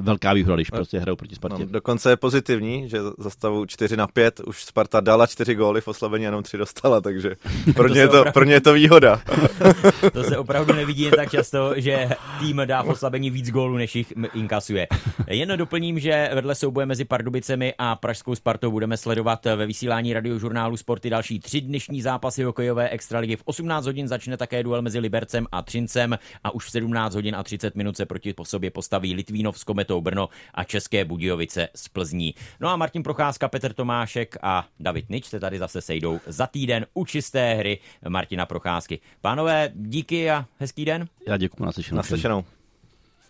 velká 0.00 0.32
výhoda, 0.32 0.56
když 0.56 0.70
prostě 0.70 0.98
hrajou 0.98 1.16
proti 1.16 1.34
Spartě. 1.34 1.64
No, 1.64 1.72
dokonce 1.72 2.10
je 2.10 2.16
pozitivní, 2.16 2.88
že 2.88 2.98
za 3.18 3.30
stavu 3.30 3.66
4 3.66 3.96
na 3.96 4.06
5 4.06 4.40
už 4.40 4.64
Sparta 4.64 5.00
dala 5.00 5.26
4 5.26 5.54
góly 5.54 5.80
v 5.80 5.88
oslabení, 5.88 6.24
jenom 6.24 6.42
3 6.42 6.58
dostala, 6.58 7.00
takže 7.00 7.36
pro, 7.74 7.88
ně, 7.88 8.00
je 8.00 8.08
to, 8.08 8.24
pro 8.32 8.44
ně 8.44 8.52
je 8.52 8.60
to 8.60 8.72
výhoda. 8.72 9.20
to 10.12 10.24
se 10.24 10.38
opravdu 10.38 10.74
nevidí 10.74 11.02
jen 11.02 11.14
tak 11.16 11.30
často, 11.30 11.72
že 11.76 12.08
tým 12.40 12.62
dá 12.64 12.82
v 12.82 12.88
oslabení 12.88 13.30
víc 13.30 13.50
gólů, 13.50 13.76
než 13.76 13.96
jich 13.96 14.12
inkasuje. 14.34 14.86
Jen 15.26 15.52
doplním, 15.56 15.98
že 15.98 16.30
vedle 16.34 16.54
souboje 16.54 16.86
mezi 16.86 17.04
Pardubicemi 17.04 17.74
a 17.78 17.96
Pražskou 17.96 18.34
Spartou 18.34 18.70
budeme 18.70 18.96
sledovat 18.96 19.44
ve 19.44 19.66
vysílání 19.66 20.12
radiožurnálu 20.12 20.76
Sporty 20.76 21.10
další 21.10 21.40
tři 21.40 21.60
dnešní 21.60 22.02
zápasy 22.02 22.42
hokejové 22.42 22.88
extraligy. 22.88 23.36
V 23.36 23.42
18 23.44 23.86
hodin 23.86 24.08
začne 24.08 24.36
také 24.36 24.62
duel 24.62 24.82
mezi 24.82 24.98
Libercem 24.98 25.46
a 25.52 25.62
Třincem 25.62 26.18
a 26.44 26.54
už 26.54 26.66
v 26.66 26.70
17 26.70 27.14
hodin 27.14 27.36
a 27.36 27.42
30 27.42 27.74
minut 27.76 27.96
se 27.96 28.06
proti 28.06 28.32
po 28.32 28.44
sobě 28.44 28.70
postaví 28.70 29.14
Litvínov 29.14 29.58
s 29.58 29.64
Kometou 29.68 30.00
Brno 30.00 30.28
a 30.54 30.64
České 30.64 31.04
Budějovice 31.04 31.68
z 31.74 31.88
Plzní. 31.88 32.34
No 32.60 32.68
a 32.68 32.76
Martin 32.76 33.02
Procházka, 33.02 33.48
Petr 33.48 33.72
Tomášek 33.72 34.36
a 34.42 34.66
David 34.80 35.10
Nič 35.10 35.24
se 35.24 35.40
tady 35.40 35.58
zase 35.58 35.80
sejdou 35.80 36.20
za 36.26 36.46
týden 36.46 36.86
u 36.94 37.04
čisté 37.04 37.54
hry 37.54 37.78
Martina 38.08 38.46
Procházky. 38.46 39.00
Pánové, 39.20 39.70
díky 39.74 40.30
a 40.30 40.46
hezký 40.58 40.84
den. 40.84 41.08
Já 41.26 41.36
děkuji, 41.36 41.64
naslyšenou. 41.64 41.96
Naslyšenou. 41.96 42.44